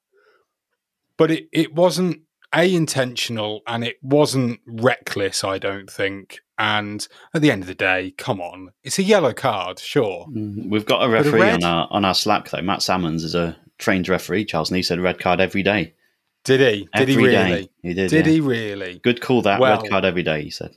But 1.17 1.31
it, 1.31 1.47
it 1.51 1.73
wasn't 1.73 2.21
A, 2.55 2.73
intentional, 2.73 3.61
and 3.67 3.83
it 3.83 3.97
wasn't 4.01 4.59
reckless, 4.67 5.43
I 5.43 5.57
don't 5.57 5.89
think. 5.89 6.39
And 6.57 7.07
at 7.33 7.41
the 7.41 7.51
end 7.51 7.61
of 7.63 7.67
the 7.67 7.75
day, 7.75 8.13
come 8.17 8.41
on. 8.41 8.71
It's 8.83 8.97
a 8.99 9.03
yellow 9.03 9.33
card, 9.33 9.77
sure. 9.79 10.25
Mm, 10.27 10.69
We've 10.69 10.85
got 10.85 11.03
a 11.03 11.07
But 11.07 11.09
a 11.09 11.23
referee 11.23 11.41
red? 11.41 11.63
on 11.63 11.63
our 11.63 11.87
on 11.91 12.05
our 12.05 12.15
Slack 12.15 12.49
though. 12.49 12.61
Matt 12.61 12.81
Salmons 12.81 13.23
is 13.23 13.35
a 13.35 13.55
trained 13.77 14.09
referee, 14.09 14.45
Charles, 14.45 14.69
and 14.71 14.77
he 14.77 14.81
said 14.83 14.99
red 14.99 15.19
card 15.19 15.39
every 15.39 15.61
day. 15.61 15.93
Did 16.47 16.61
he? 16.61 16.89
Did 16.95 17.07
he 17.09 17.13
Every 17.15 17.31
day. 17.31 17.49
really? 17.49 17.69
He 17.83 17.93
did. 17.93 18.09
Did 18.09 18.25
yeah. 18.25 18.31
he 18.31 18.39
really? 18.39 18.99
Good 19.03 19.19
call 19.21 19.41
that 19.43 19.59
Well- 19.59 19.81
red 19.81 19.89
card 19.89 20.05
every 20.05 20.23
day. 20.23 20.43
He 20.43 20.49
said. 20.49 20.71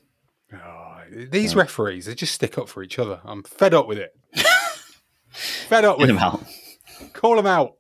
Oh, 0.53 0.97
these 1.31 1.55
referees, 1.55 2.07
they 2.07 2.15
just 2.15 2.35
stick 2.35 2.59
up 2.59 2.69
for 2.69 2.83
each 2.83 2.99
other. 2.99 3.21
I'm 3.25 3.43
fed 3.45 3.73
up 3.73 3.87
with 3.87 3.99
it. 3.99 4.13
fed 5.31 5.85
up 5.85 5.97
Get 5.97 6.01
with 6.03 6.11
him 6.11 6.19
out. 6.19 6.45
Call 7.13 7.37
them 7.37 7.47
out. 7.47 7.77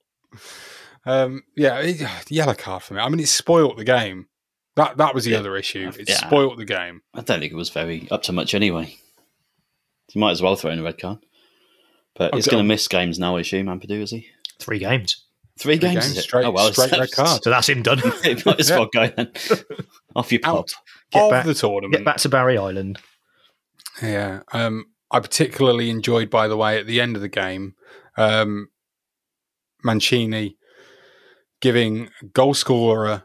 Um, 1.05 1.43
yeah, 1.57 1.79
it, 1.81 2.31
yellow 2.31 2.55
card 2.55 2.83
for 2.85 2.95
me. 2.95 3.01
I 3.01 3.09
mean, 3.09 3.21
it 3.21 3.29
spoilt 3.29 3.77
the 3.77 3.85
game. 3.85 4.27
That 4.77 4.99
that 4.99 5.15
was 5.15 5.25
the 5.25 5.33
Yeah. 5.33 5.39
other 5.39 5.57
issue. 5.57 5.91
It 5.99 6.09
Yeah. 6.09 6.17
spoilt 6.27 6.57
the 6.59 6.65
game. 6.65 7.03
I 7.13 7.23
don't 7.23 7.41
think 7.41 7.53
it 7.53 7.57
was 7.57 7.71
very 7.71 8.07
up 8.11 8.23
to 8.25 8.33
much 8.33 8.55
anyway. 8.55 8.95
You 10.15 10.21
might 10.21 10.31
as 10.33 10.43
well 10.43 10.55
throw 10.57 10.71
in 10.71 10.79
a 10.79 10.83
red 10.83 10.99
card. 10.99 11.19
But 12.15 12.35
he's 12.35 12.47
going 12.49 12.63
to 12.63 12.67
miss 12.69 12.87
games 12.89 13.19
now, 13.19 13.37
I 13.37 13.41
assume, 13.41 13.67
Ampadu, 13.67 14.01
is 14.03 14.11
he? 14.11 14.29
Three 14.59 14.79
games. 14.79 15.25
Three, 15.61 15.77
Three 15.77 15.91
games, 15.91 16.07
games, 16.15 16.23
straight- 16.23 16.47
oh, 16.47 16.51
well, 16.53 16.73
straight 16.73 16.91
red 16.93 17.13
card. 17.15 17.43
So 17.45 17.51
that's 17.51 17.69
him 17.69 17.83
done. 17.83 18.01
it 18.25 18.45
might 18.47 18.61
as 18.61 18.71
well 18.71 18.89
go 18.93 19.07
then. 19.09 19.31
Off 20.17 20.33
you 20.33 20.41
pop. 20.41 20.57
Out 20.59 20.67
Get 21.13 21.23
of 21.25 21.31
back- 21.31 21.47
the 21.47 21.55
tournament. 21.55 21.93
Get 21.93 22.05
back 22.05 22.17
to 22.19 22.29
Barry 22.31 22.57
Island. 22.57 22.99
Yeah. 24.03 24.41
Um, 24.53 24.87
I 25.11 25.21
particularly 25.21 25.91
enjoyed, 25.91 26.31
by 26.31 26.49
the 26.49 26.57
way, 26.57 26.79
at 26.79 26.87
the 26.87 27.01
end 27.01 27.15
of 27.17 27.21
the 27.23 27.29
game, 27.29 27.75
um, 28.17 28.69
Mancini 29.85 30.57
giving 31.61 32.09
goal 32.33 32.55
scorer 32.55 33.25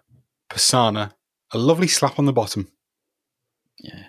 Pessina 0.50 1.12
a 1.54 1.58
lovely 1.58 1.88
slap 1.88 2.20
on 2.20 2.26
the 2.26 2.34
bottom. 2.34 2.70
Yeah. 3.80 4.04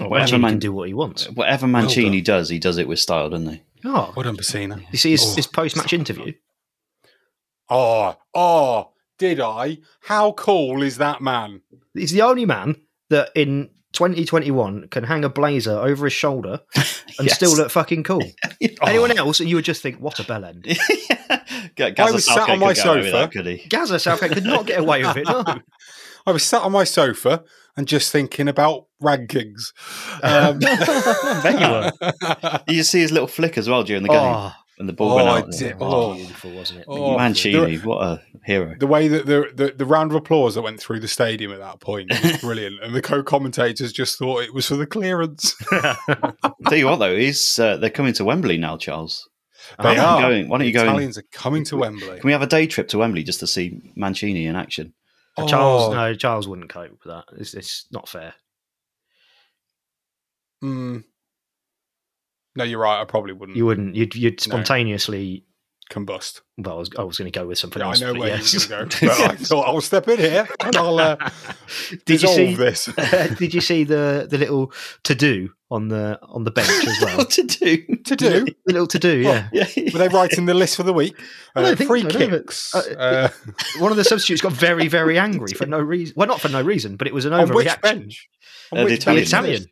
Oh, 0.00 0.08
Whatever 0.08 0.38
Mancini 0.38 0.40
man- 0.42 0.50
can 0.52 0.58
do 0.60 0.72
what 0.72 0.88
he 0.88 0.94
wants. 0.94 1.28
Whatever 1.30 1.66
Mancini 1.66 2.20
done. 2.20 2.38
does, 2.38 2.48
he 2.48 2.58
does 2.58 2.78
it 2.78 2.88
with 2.88 2.98
style, 3.00 3.30
doesn't 3.30 3.48
he? 3.52 3.62
Oh, 3.84 4.12
Well 4.16 4.24
done, 4.24 4.36
Pessina. 4.36 4.82
you 4.90 4.98
see 4.98 5.10
his, 5.12 5.24
Oh. 5.24 5.34
his 5.36 5.46
post-match 5.46 5.92
interview. 5.92 6.32
Oh, 7.70 8.16
oh, 8.34 8.90
did 9.18 9.40
I? 9.40 9.78
How 10.02 10.32
cool 10.32 10.82
is 10.82 10.98
that 10.98 11.20
man? 11.20 11.62
He's 11.94 12.12
the 12.12 12.22
only 12.22 12.46
man 12.46 12.76
that 13.10 13.30
in 13.34 13.70
2021 13.92 14.88
can 14.88 15.04
hang 15.04 15.24
a 15.24 15.28
blazer 15.28 15.76
over 15.78 16.06
his 16.06 16.12
shoulder 16.12 16.60
and 16.76 17.26
Yes. 17.26 17.34
still 17.34 17.56
look 17.56 17.70
fucking 17.70 18.04
cool. 18.04 18.22
Oh. 18.80 18.86
Anyone 18.86 19.16
else, 19.18 19.40
you 19.40 19.56
would 19.56 19.64
just 19.64 19.82
think, 19.82 19.98
what 20.00 20.18
a 20.20 20.24
bell 20.24 20.44
end. 20.44 20.62
Ga- 21.76 21.94
I 21.98 22.10
was 22.12 22.24
sat 22.24 22.48
on 22.48 22.58
my 22.60 22.68
could 22.74 22.76
get 22.76 22.86
away 22.86 22.96
with 22.98 23.06
sofa. 23.06 23.10
that, 23.16 23.32
could 23.32 23.46
he? 23.46 23.68
Gaza 23.68 23.98
Southgate 23.98 24.32
could 24.32 24.44
not 24.44 24.66
get 24.66 24.78
away 24.78 25.02
with 25.04 25.16
it. 25.16 25.26
No, 25.26 25.44
I 26.26 26.30
was 26.30 26.44
sat 26.44 26.62
on 26.62 26.70
my 26.72 26.84
sofa 26.84 27.42
and 27.76 27.88
just 27.88 28.12
thinking 28.12 28.46
about 28.48 28.86
rankings. 29.02 29.72
Um, 30.22 30.58
I 30.62 31.90
you 31.96 32.38
were. 32.38 32.60
You 32.72 32.82
see 32.84 33.00
his 33.00 33.10
little 33.12 33.26
flick 33.28 33.58
as 33.58 33.68
well 33.68 33.82
during 33.82 34.02
the 34.04 34.08
game 34.10 34.18
Oh, 34.20 34.52
when 34.78 34.86
the 34.86 34.92
ball 34.92 35.12
Oh, 35.12 35.16
went 35.24 35.28
out. 35.46 35.50
did. 35.52 35.76
oh, 35.80 36.14
beautiful, 36.14 36.50
wasn't 36.52 36.80
it? 36.80 36.84
Oh. 36.88 37.16
Mancini, 37.16 37.76
what 37.78 38.02
a 38.02 38.22
hero. 38.44 38.74
the 38.78 38.86
way 38.86 39.08
that 39.08 39.26
the, 39.26 39.50
the 39.54 39.72
the 39.76 39.84
round 39.84 40.10
of 40.10 40.16
applause 40.16 40.54
that 40.54 40.62
went 40.62 40.80
through 40.80 41.00
the 41.00 41.08
stadium 41.08 41.52
at 41.52 41.58
that 41.58 41.80
point 41.80 42.10
was 42.22 42.36
brilliant, 42.40 42.82
and 42.82 42.94
the 42.94 43.02
co-commentators 43.02 43.92
just 43.92 44.18
thought 44.18 44.42
it 44.42 44.54
was 44.54 44.66
for 44.66 44.76
the 44.76 44.86
clearance. 44.86 45.54
Tell 45.70 46.78
you 46.78 46.86
what, 46.86 46.96
though, 46.96 47.16
he's 47.16 47.58
uh, 47.58 47.76
they're 47.76 47.90
coming 47.90 48.14
to 48.14 48.24
Wembley 48.24 48.56
now, 48.58 48.76
Charles. 48.76 49.28
They 49.78 49.84
Why 49.84 49.94
don't 49.96 50.02
you 50.04 50.08
are. 50.08 50.20
go 50.22 50.30
in- 50.36 50.48
why 50.48 50.58
don't 50.58 50.66
you 50.66 50.72
go 50.72 50.80
in- 50.82 50.86
Italians 50.88 51.18
are 51.18 51.24
coming 51.32 51.64
to 51.64 51.76
Wembley. 51.76 52.20
Can 52.20 52.26
we 52.26 52.32
have 52.32 52.42
a 52.42 52.46
day 52.46 52.66
trip 52.66 52.88
to 52.88 52.98
Wembley 52.98 53.22
just 53.22 53.40
to 53.40 53.46
see 53.46 53.92
Mancini 53.96 54.46
in 54.46 54.56
action? 54.56 54.94
Charles, 55.46 55.90
Oh, 55.90 55.94
no, 55.94 56.14
Charles 56.14 56.48
wouldn't 56.48 56.68
cope 56.70 56.90
with 56.90 57.00
that. 57.04 57.24
It's, 57.38 57.54
it's 57.54 57.86
not 57.92 58.08
fair. 58.08 58.34
mm. 60.64 61.04
No, 62.58 62.64
you're 62.64 62.80
right. 62.80 63.00
I 63.00 63.04
probably 63.04 63.32
wouldn't 63.32 63.56
You 63.56 63.64
wouldn't. 63.66 63.94
You'd, 63.96 64.14
you'd 64.14 64.40
spontaneously. 64.40 65.44
combust. 65.90 66.42
Well, 66.58 66.74
I 66.74 66.78
was, 66.78 66.90
I 66.98 67.02
was 67.04 67.16
going 67.16 67.32
to 67.32 67.38
go 67.38 67.46
with 67.46 67.58
something 67.58 67.80
Yeah, 67.80 67.86
I 67.86 67.90
else. 67.90 68.00
know 68.02 68.12
but 68.12 68.20
where 68.20 68.28
yes. 68.36 68.52
you 68.52 68.60
were 68.60 68.76
going 68.76 68.88
to 68.90 69.06
go. 69.06 69.14
But 69.16 69.30
I 69.30 69.34
thought 69.50 69.66
I'll 69.68 69.80
step 69.80 70.06
in 70.08 70.18
here 70.18 70.46
and 70.60 70.76
I'll 70.76 70.98
uh, 70.98 71.16
Did 72.04 72.20
you 72.22 72.28
see? 72.28 72.54
this. 72.54 72.84
did 73.38 73.54
you 73.54 73.60
see 73.62 73.84
the 73.84 74.26
the 74.28 74.36
little 74.38 74.72
to 75.04 75.14
do 75.14 75.50
on 75.70 75.88
the 75.88 76.18
on 76.22 76.44
the 76.44 76.50
bench 76.50 76.68
as 76.86 76.98
well? 77.02 77.24
to 77.24 77.42
do? 77.42 77.76
to 78.04 78.16
do. 78.16 78.44
The 78.66 78.72
little 78.72 78.86
to 78.88 78.98
do, 78.98 79.16
yeah. 79.18 79.48
Yeah. 79.52 79.66
Were 79.92 79.98
they 80.00 80.08
writing 80.08 80.44
the 80.46 80.52
list 80.54 80.76
for 80.76 80.82
the 80.82 80.92
week? 80.92 81.14
I 81.56 81.62
Uh, 81.72 81.76
free 81.76 82.02
so, 82.02 82.08
kicks. 82.08 82.74
uh, 82.74 82.78
uh, 82.98 83.28
One 83.78 83.90
of 83.90 83.96
the 83.96 84.04
substitutes 84.04 84.42
got 84.42 84.52
very, 84.52 84.88
very 84.88 85.18
angry 85.18 85.54
for 85.54 85.64
no 85.66 85.78
reason. 85.80 86.14
Well, 86.18 86.26
not 86.28 86.40
for 86.40 86.48
no 86.50 86.60
reason, 86.60 86.96
but 86.96 87.06
it 87.06 87.14
was 87.14 87.24
an 87.24 87.32
on 87.32 87.48
which 87.54 87.80
bench? 87.80 88.28
On 88.72 88.78
Uh, 88.78 88.84
the 88.84 88.90
which 88.90 89.04
The 89.04 89.12
Italian 89.12 89.22
bench? 89.22 89.28
Italian. 89.32 89.66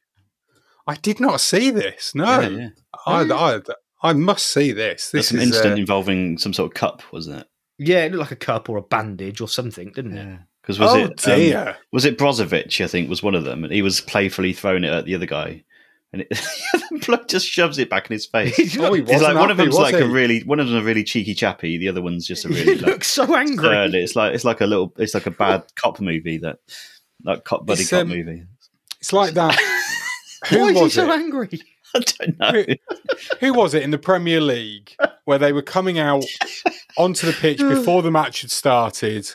I 0.86 0.94
did 0.96 1.20
not 1.20 1.40
see 1.40 1.70
this. 1.70 2.14
No, 2.14 2.40
Yeah, 2.40 2.48
yeah. 2.48 2.68
I, 3.06 3.22
I, 3.22 3.60
I 4.02 4.12
must 4.12 4.46
see 4.46 4.72
this. 4.72 5.10
There's 5.10 5.24
This 5.24 5.28
some 5.28 5.38
is 5.38 5.48
incident 5.48 5.74
uh, 5.74 5.80
involving 5.80 6.38
some 6.38 6.52
sort 6.52 6.70
of 6.70 6.74
cup, 6.74 7.02
wasn't 7.12 7.40
it? 7.40 7.48
Yeah, 7.78 8.04
it 8.04 8.12
looked 8.12 8.20
like 8.20 8.30
a 8.30 8.36
cup 8.36 8.68
or 8.68 8.76
a 8.78 8.82
bandage 8.82 9.40
or 9.40 9.48
something, 9.48 9.90
didn't 9.92 10.16
it? 10.16 10.38
Because 10.62 10.78
was 10.78 10.92
oh 10.92 10.98
it 10.98 11.28
um, 11.28 11.38
dear. 11.38 11.76
was 11.92 12.04
it 12.04 12.18
Brozovic? 12.18 12.82
I 12.82 12.88
think 12.88 13.08
was 13.08 13.22
one 13.22 13.34
of 13.34 13.44
them, 13.44 13.64
and 13.64 13.72
he 13.72 13.82
was 13.82 14.00
playfully 14.00 14.52
throwing 14.52 14.82
it 14.84 14.92
at 14.92 15.04
the 15.04 15.14
other 15.14 15.26
guy, 15.26 15.62
and 16.12 16.22
it, 16.22 16.28
the 16.72 17.02
bloke 17.06 17.28
just 17.28 17.46
shoves 17.46 17.78
it 17.78 17.90
back 17.90 18.08
in 18.10 18.14
his 18.14 18.26
face. 18.26 18.76
oh, 18.78 18.92
he 18.94 19.00
He's 19.02 19.08
wasn't 19.10 19.22
like 19.22 19.36
one 19.36 19.50
of 19.50 19.58
them's 19.58 19.76
was 19.76 19.92
like 19.92 19.94
a 19.94 20.08
really 20.08 20.42
one 20.44 20.58
of 20.58 20.66
them's 20.66 20.82
a 20.82 20.84
really 20.84 21.04
cheeky 21.04 21.34
chappy. 21.34 21.78
The 21.78 21.88
other 21.88 22.02
one's 22.02 22.26
just 22.26 22.44
a 22.44 22.48
He 22.48 22.54
really 22.64 22.74
like, 22.78 22.86
looks 22.86 23.08
so 23.08 23.36
angry. 23.36 23.68
third. 23.68 23.94
It's 23.94 24.16
like 24.16 24.34
it's 24.34 24.44
like 24.44 24.60
a 24.60 24.66
little 24.66 24.92
it's 24.96 25.14
like 25.14 25.26
a 25.26 25.30
bad 25.30 25.64
cop 25.76 26.00
movie 26.00 26.38
that 26.38 26.58
like 27.22 27.44
cop 27.44 27.66
buddy 27.66 27.82
It's, 27.82 27.90
cop 27.90 28.02
um, 28.02 28.08
movie. 28.08 28.44
It's 29.00 29.12
like 29.12 29.34
that. 29.34 29.56
Why 30.50 30.58
Who 30.58 30.68
is 30.68 30.80
he 30.80 30.88
so 30.90 31.10
it? 31.10 31.20
angry? 31.20 31.60
I 31.94 32.00
don't 32.00 32.38
know. 32.38 32.64
Who 33.40 33.54
was 33.54 33.74
it 33.74 33.82
in 33.82 33.90
the 33.90 33.98
Premier 33.98 34.40
League 34.40 34.94
where 35.24 35.38
they 35.38 35.52
were 35.52 35.62
coming 35.62 35.98
out 35.98 36.24
onto 36.98 37.26
the 37.26 37.32
pitch 37.32 37.58
before 37.58 38.02
the 38.02 38.10
match 38.10 38.42
had 38.42 38.50
started, 38.50 39.28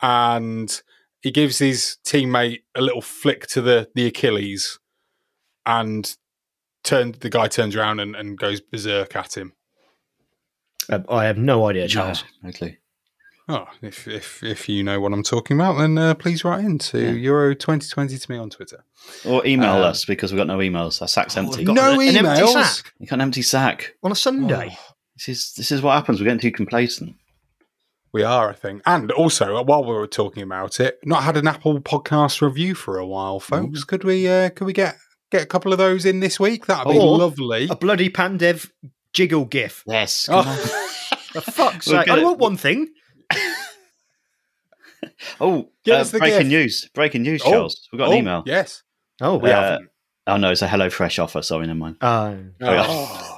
and 0.00 0.82
he 1.20 1.30
gives 1.30 1.58
his 1.58 1.98
teammate 2.04 2.62
a 2.74 2.80
little 2.80 3.02
flick 3.02 3.46
to 3.48 3.60
the 3.60 3.88
the 3.94 4.06
Achilles, 4.06 4.78
and 5.66 6.16
turned 6.82 7.16
the 7.16 7.30
guy 7.30 7.46
turns 7.48 7.76
around 7.76 8.00
and, 8.00 8.16
and 8.16 8.38
goes 8.38 8.60
berserk 8.60 9.14
at 9.14 9.36
him. 9.36 9.52
Um, 10.88 11.04
I 11.08 11.26
have 11.26 11.38
no 11.38 11.68
idea, 11.68 11.86
Charles. 11.86 12.24
No, 12.42 12.48
no 12.48 12.52
clue. 12.52 12.74
Oh, 13.52 13.66
if 13.82 14.06
if 14.06 14.42
if 14.44 14.68
you 14.68 14.82
know 14.84 15.00
what 15.00 15.12
I'm 15.12 15.22
talking 15.22 15.56
about, 15.56 15.78
then 15.78 15.98
uh, 15.98 16.14
please 16.14 16.44
write 16.44 16.64
in 16.64 16.78
to 16.78 17.00
Yeah. 17.00 17.10
Euro 17.12 17.54
2020 17.54 18.16
to 18.18 18.30
me 18.30 18.38
on 18.38 18.50
Twitter. 18.50 18.84
Or 19.26 19.44
email 19.46 19.76
Um, 19.76 19.82
us 19.82 20.04
because 20.04 20.30
we've 20.32 20.38
got 20.38 20.46
no 20.46 20.58
emails. 20.58 21.00
Our 21.02 21.08
sack's 21.08 21.36
Oh, 21.36 21.40
empty. 21.40 21.58
we've 21.58 21.66
got 21.66 21.74
No 21.76 22.00
an- 22.00 22.08
an 22.08 22.16
empty 22.26 22.42
emails? 22.42 22.52
sack 22.52 22.92
You 22.98 23.06
got 23.06 23.14
an 23.16 23.20
empty 23.22 23.42
sack. 23.42 23.94
on 24.02 24.12
a 24.12 24.14
Sunday. 24.14 24.76
Oh, 24.78 24.94
This 25.16 25.28
is 25.28 25.52
this 25.54 25.72
is 25.72 25.82
what 25.82 25.94
happens. 25.94 26.20
We're 26.20 26.26
getting 26.26 26.40
too 26.40 26.52
complacent. 26.52 27.16
we 28.12 28.22
are, 28.24 28.50
I 28.50 28.54
think. 28.54 28.82
And 28.86 29.10
also, 29.12 29.62
while 29.62 29.84
we 29.84 29.92
were 29.94 30.06
talking 30.06 30.42
about 30.42 30.80
it, 30.80 30.98
not 31.04 31.22
had 31.22 31.36
an 31.36 31.46
Apple 31.46 31.80
podcast 31.80 32.40
review 32.42 32.74
for 32.74 32.98
a 32.98 33.06
while, 33.06 33.38
folks. 33.40 33.84
Could 33.84 34.04
we 34.04 34.28
uh, 34.28 34.50
could 34.50 34.66
we 34.66 34.72
get 34.72 34.96
get 35.30 35.42
a 35.42 35.46
couple 35.46 35.72
of 35.72 35.78
those 35.78 36.04
in 36.04 36.20
this 36.20 36.38
week? 36.40 36.66
That'd 36.66 36.92
be 36.92 36.98
Or 36.98 37.18
lovely. 37.18 37.68
A 37.70 37.76
bloody 37.76 38.10
Pandev 38.10 38.70
jiggle 39.12 39.44
gif. 39.44 39.82
Yes. 39.86 40.28
Oh. 40.30 40.42
For 41.32 41.40
fuck's 41.40 41.86
We'll 41.86 42.00
sake. 42.00 42.10
I 42.10 42.22
want 42.24 42.38
one 42.40 42.56
thing. 42.56 42.88
Oh, 45.40 45.70
Get 45.84 45.98
uh, 45.98 46.00
us 46.00 46.10
the 46.10 46.18
breaking 46.18 46.38
gift. 46.40 46.50
news! 46.50 46.90
Breaking 46.94 47.22
news, 47.22 47.42
Oh, 47.44 47.50
Charles. 47.50 47.88
We've 47.92 47.98
got 47.98 48.08
an 48.08 48.14
Oh, 48.14 48.16
email. 48.18 48.42
Yes. 48.46 48.82
Oh, 49.20 49.36
We 49.38 49.50
Uh, 49.50 49.60
haven't. 49.60 49.90
Oh 50.26 50.36
no, 50.36 50.50
it's 50.50 50.62
a 50.62 50.68
HelloFresh 50.68 51.22
offer. 51.22 51.42
Sorry, 51.42 51.66
never 51.66 51.78
mind. 51.78 51.96
Uh, 52.00 52.34
Oh. 52.62 53.36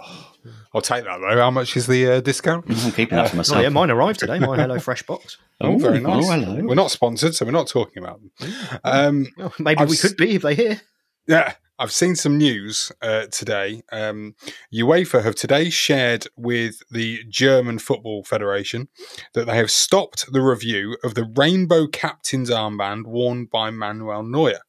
I'll 0.74 0.80
take 0.80 1.04
that 1.04 1.18
though. 1.20 1.38
How 1.38 1.50
much 1.50 1.76
is 1.76 1.86
the 1.86 2.06
uh, 2.12 2.20
discount? 2.20 2.64
I'm 2.68 2.92
keeping 2.92 3.16
that 3.16 3.28
for 3.28 3.36
oh, 3.36 3.38
myself. 3.38 3.62
yeah, 3.62 3.68
mine 3.68 3.90
arrived 3.90 4.20
today. 4.20 4.38
My 4.38 4.56
Hello 4.56 4.78
Fresh 4.78 5.04
box. 5.04 5.38
Oh, 5.64 5.78
very 5.78 6.00
nice. 6.00 6.24
oh, 6.26 6.30
hello. 6.32 6.60
We're 6.64 6.74
not 6.74 6.90
sponsored, 6.90 7.36
so 7.36 7.44
we're 7.44 7.52
not 7.52 7.68
talking 7.68 8.02
about 8.02 8.20
them. 8.20 8.52
Um, 8.84 9.26
Oh, 9.38 9.52
maybe 9.60 9.78
I've 9.78 9.88
we 9.88 9.94
s- 9.94 10.02
could 10.02 10.16
be 10.16 10.34
if 10.34 10.42
they 10.42 10.56
hear. 10.56 10.80
Yeah, 11.28 11.52
I've 11.82 11.90
seen 11.90 12.14
some 12.14 12.38
news 12.38 12.92
uh, 13.02 13.26
today. 13.26 13.82
Um, 13.90 14.36
UEFA 14.72 15.24
have 15.24 15.34
today 15.34 15.68
shared 15.68 16.28
with 16.36 16.80
the 16.92 17.24
German 17.28 17.80
Football 17.80 18.22
Federation 18.22 18.86
that 19.34 19.46
they 19.46 19.56
have 19.56 19.68
stopped 19.68 20.32
the 20.32 20.42
review 20.42 20.96
of 21.02 21.16
the 21.16 21.24
rainbow 21.24 21.88
captain's 21.88 22.50
armband 22.50 23.06
worn 23.06 23.46
by 23.46 23.70
Manuel 23.70 24.22
Neuer. 24.22 24.60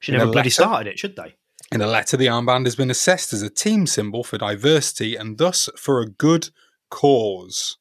Should 0.00 0.14
In 0.14 0.18
never 0.18 0.30
a 0.30 0.32
bloody 0.32 0.48
letter? 0.48 0.50
started 0.50 0.90
it, 0.90 0.98
should 0.98 1.14
they? 1.14 1.36
In 1.70 1.80
a 1.80 1.86
letter, 1.86 2.16
the 2.16 2.26
armband 2.26 2.64
has 2.64 2.74
been 2.74 2.90
assessed 2.90 3.32
as 3.32 3.42
a 3.42 3.48
team 3.48 3.86
symbol 3.86 4.24
for 4.24 4.36
diversity 4.36 5.14
and 5.14 5.38
thus 5.38 5.68
for 5.76 6.00
a 6.00 6.06
good 6.06 6.48
cause. 6.90 7.76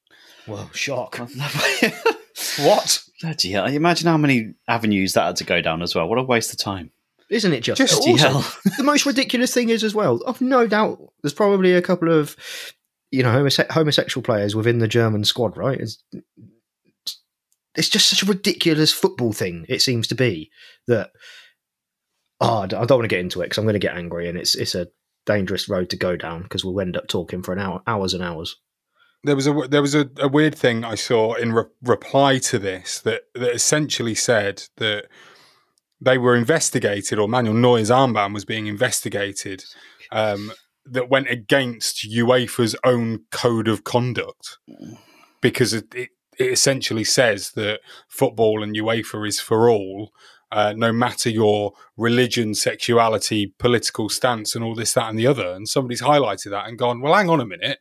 Well, 0.45 0.69
shock. 0.75 1.17
what? 2.59 3.03
Bloody 3.23 3.53
hell! 3.53 3.65
Imagine 3.65 4.07
how 4.07 4.17
many 4.17 4.53
avenues 4.67 5.13
that 5.13 5.25
had 5.25 5.35
to 5.37 5.43
go 5.43 5.61
down 5.61 5.81
as 5.81 5.95
well. 5.95 6.07
What 6.07 6.19
a 6.19 6.23
waste 6.23 6.53
of 6.53 6.59
time. 6.59 6.91
Isn't 7.29 7.53
it 7.53 7.61
just? 7.61 7.77
Just- 7.77 8.01
Also, 8.07 8.27
hell. 8.29 8.45
the 8.77 8.83
most 8.83 9.05
ridiculous 9.05 9.53
thing 9.53 9.69
is 9.69 9.83
as 9.83 9.93
well. 9.93 10.19
I've 10.27 10.41
no 10.41 10.67
doubt 10.67 10.99
there's 11.21 11.33
probably 11.33 11.73
a 11.73 11.81
couple 11.81 12.11
of 12.11 12.35
you 13.11 13.23
know 13.23 13.29
homose- 13.31 13.69
homosexual 13.71 14.23
players 14.23 14.55
within 14.55 14.79
the 14.79 14.87
German 14.87 15.23
squad, 15.23 15.55
right? 15.57 15.79
It's, 15.79 16.03
it's 17.75 17.89
just 17.89 18.09
such 18.09 18.23
a 18.23 18.25
ridiculous 18.25 18.91
football 18.91 19.31
thing. 19.31 19.65
It 19.69 19.81
seems 19.81 20.07
to 20.07 20.15
be 20.15 20.49
that. 20.87 21.11
Oh, 22.41 22.61
I 22.61 22.67
don't 22.67 22.79
want 22.89 23.01
to 23.03 23.07
get 23.07 23.19
into 23.19 23.41
it 23.41 23.45
because 23.45 23.57
I'm 23.57 23.65
going 23.65 23.73
to 23.73 23.79
get 23.79 23.95
angry, 23.97 24.29
and 24.29 24.37
it's 24.37 24.55
it's 24.55 24.73
a 24.75 24.87
dangerous 25.25 25.69
road 25.69 25.89
to 25.91 25.97
go 25.97 26.15
down 26.15 26.43
because 26.43 26.63
we'll 26.65 26.79
end 26.81 26.97
up 26.97 27.07
talking 27.07 27.43
for 27.43 27.51
an 27.53 27.59
hour, 27.59 27.81
hours 27.85 28.13
and 28.13 28.23
hours. 28.23 28.55
There 29.23 29.35
was 29.35 29.45
a 29.47 29.53
there 29.69 29.81
was 29.81 29.93
a, 29.93 30.09
a 30.17 30.29
weird 30.29 30.55
thing 30.55 30.85
I 30.85 30.95
saw 30.95 31.33
in 31.33 31.51
re- 31.51 31.65
reply 31.83 32.37
to 32.39 32.57
this 32.57 32.99
that 33.01 33.23
that 33.35 33.53
essentially 33.53 34.15
said 34.15 34.63
that 34.77 35.07
they 36.01 36.17
were 36.17 36.35
investigated, 36.35 37.19
or 37.19 37.27
Manuel 37.27 37.55
Neuer's 37.55 37.89
armband 37.89 38.33
was 38.33 38.45
being 38.45 38.67
investigated, 38.67 39.63
um, 40.11 40.51
that 40.85 41.09
went 41.09 41.29
against 41.29 42.09
UEFA's 42.09 42.75
own 42.83 43.25
code 43.31 43.67
of 43.67 43.83
conduct 43.83 44.57
because 45.41 45.73
it, 45.73 45.93
it, 45.93 46.09
it 46.37 46.51
essentially 46.51 47.03
says 47.03 47.51
that 47.51 47.81
football 48.07 48.63
and 48.63 48.75
UEFA 48.75 49.27
is 49.27 49.39
for 49.39 49.69
all. 49.69 50.11
Uh, 50.51 50.73
no 50.75 50.91
matter 50.91 51.29
your 51.29 51.73
religion, 51.95 52.55
sexuality, 52.55 53.53
political 53.59 54.09
stance, 54.09 54.55
and 54.55 54.63
all 54.63 54.73
this, 54.73 54.93
that, 54.93 55.07
and 55.07 55.19
the 55.19 55.27
other. 55.27 55.51
And 55.51 55.69
somebody's 55.69 56.01
highlighted 56.01 56.49
that 56.49 56.67
and 56.67 56.75
gone, 56.75 57.01
well, 57.01 57.13
hang 57.13 57.29
on 57.29 57.39
a 57.39 57.45
minute 57.45 57.77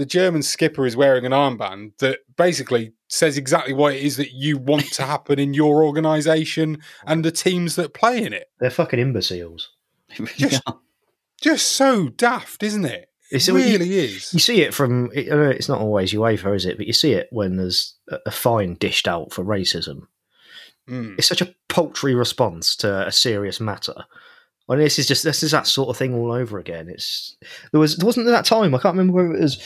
the 0.00 0.06
German 0.06 0.42
skipper 0.42 0.86
is 0.86 0.96
wearing 0.96 1.24
an 1.26 1.32
armband 1.32 1.96
that 1.98 2.20
basically 2.36 2.92
says 3.08 3.36
exactly 3.36 3.72
what 3.74 3.94
it 3.94 4.02
is 4.02 4.16
that 4.16 4.32
you 4.32 4.56
want 4.58 4.92
to 4.94 5.02
happen 5.14 5.38
in 5.38 5.54
your 5.54 5.84
organisation 5.84 6.78
and 7.06 7.24
the 7.24 7.30
teams 7.30 7.76
that 7.76 7.94
play 7.94 8.22
in 8.24 8.32
it. 8.32 8.50
They're 8.58 8.70
fucking 8.70 8.98
imbeciles. 8.98 9.68
Just- 10.36 10.62
Just 11.40 11.70
so 11.70 12.08
daft, 12.08 12.62
isn't 12.62 12.84
it? 12.84 13.06
It's 13.30 13.48
It 13.48 13.52
really 13.52 13.94
is. 13.96 14.34
You 14.34 14.40
see 14.40 14.62
it 14.62 14.74
from. 14.74 15.10
It's 15.14 15.68
not 15.68 15.80
always 15.80 16.12
UEFA, 16.12 16.56
is 16.56 16.66
it? 16.66 16.76
But 16.76 16.88
you 16.88 16.92
see 16.92 17.12
it 17.12 17.28
when 17.30 17.56
there's 17.56 17.94
a 18.08 18.18
a 18.26 18.30
fine 18.32 18.74
dished 18.74 19.06
out 19.06 19.32
for 19.32 19.44
racism. 19.44 20.08
Mm. 20.88 21.16
It's 21.16 21.28
such 21.28 21.40
a 21.40 21.54
paltry 21.68 22.12
response 22.14 22.74
to 22.76 23.06
a 23.06 23.12
serious 23.12 23.60
matter. 23.60 23.94
This 24.78 24.98
is 24.98 25.06
just 25.06 25.24
this 25.24 25.42
is 25.42 25.50
that 25.50 25.66
sort 25.66 25.88
of 25.88 25.96
thing 25.96 26.14
all 26.14 26.32
over 26.32 26.58
again. 26.58 26.88
It's 26.88 27.36
there 27.72 27.80
was 27.80 27.96
there 27.96 28.06
wasn't 28.06 28.26
that 28.26 28.44
time. 28.44 28.74
I 28.74 28.78
can't 28.78 28.96
remember 28.96 29.12
where 29.12 29.34
it 29.34 29.40
was. 29.40 29.58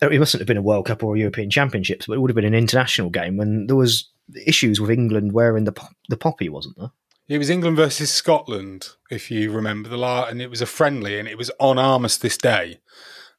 It 0.00 0.18
mustn't 0.18 0.40
have 0.40 0.48
been 0.48 0.56
a 0.56 0.62
World 0.62 0.86
Cup 0.86 1.04
or 1.04 1.14
a 1.14 1.18
European 1.18 1.50
Championships, 1.50 2.06
but 2.06 2.14
it 2.14 2.20
would 2.20 2.30
have 2.30 2.36
been 2.36 2.44
an 2.44 2.54
international 2.54 3.10
game 3.10 3.36
when 3.36 3.66
there 3.66 3.76
was 3.76 4.08
issues 4.46 4.80
with 4.80 4.90
England 4.90 5.32
wearing 5.32 5.64
the 5.64 5.74
the 6.08 6.16
poppy, 6.16 6.48
wasn't 6.48 6.78
there? 6.78 6.90
It 7.28 7.38
was 7.38 7.50
England 7.50 7.76
versus 7.76 8.10
Scotland, 8.10 8.88
if 9.08 9.30
you 9.30 9.52
remember 9.52 9.88
the 9.88 9.96
la 9.96 10.24
and 10.24 10.42
it 10.42 10.50
was 10.50 10.60
a 10.60 10.66
friendly, 10.66 11.18
and 11.18 11.28
it 11.28 11.38
was 11.38 11.50
on 11.60 11.78
Armistice 11.78 12.36
Day, 12.36 12.80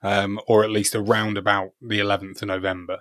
um, 0.01 0.39
or 0.47 0.63
at 0.63 0.71
least 0.71 0.95
around 0.95 1.37
about 1.37 1.71
the 1.81 1.99
11th 1.99 2.41
of 2.41 2.47
November, 2.47 2.99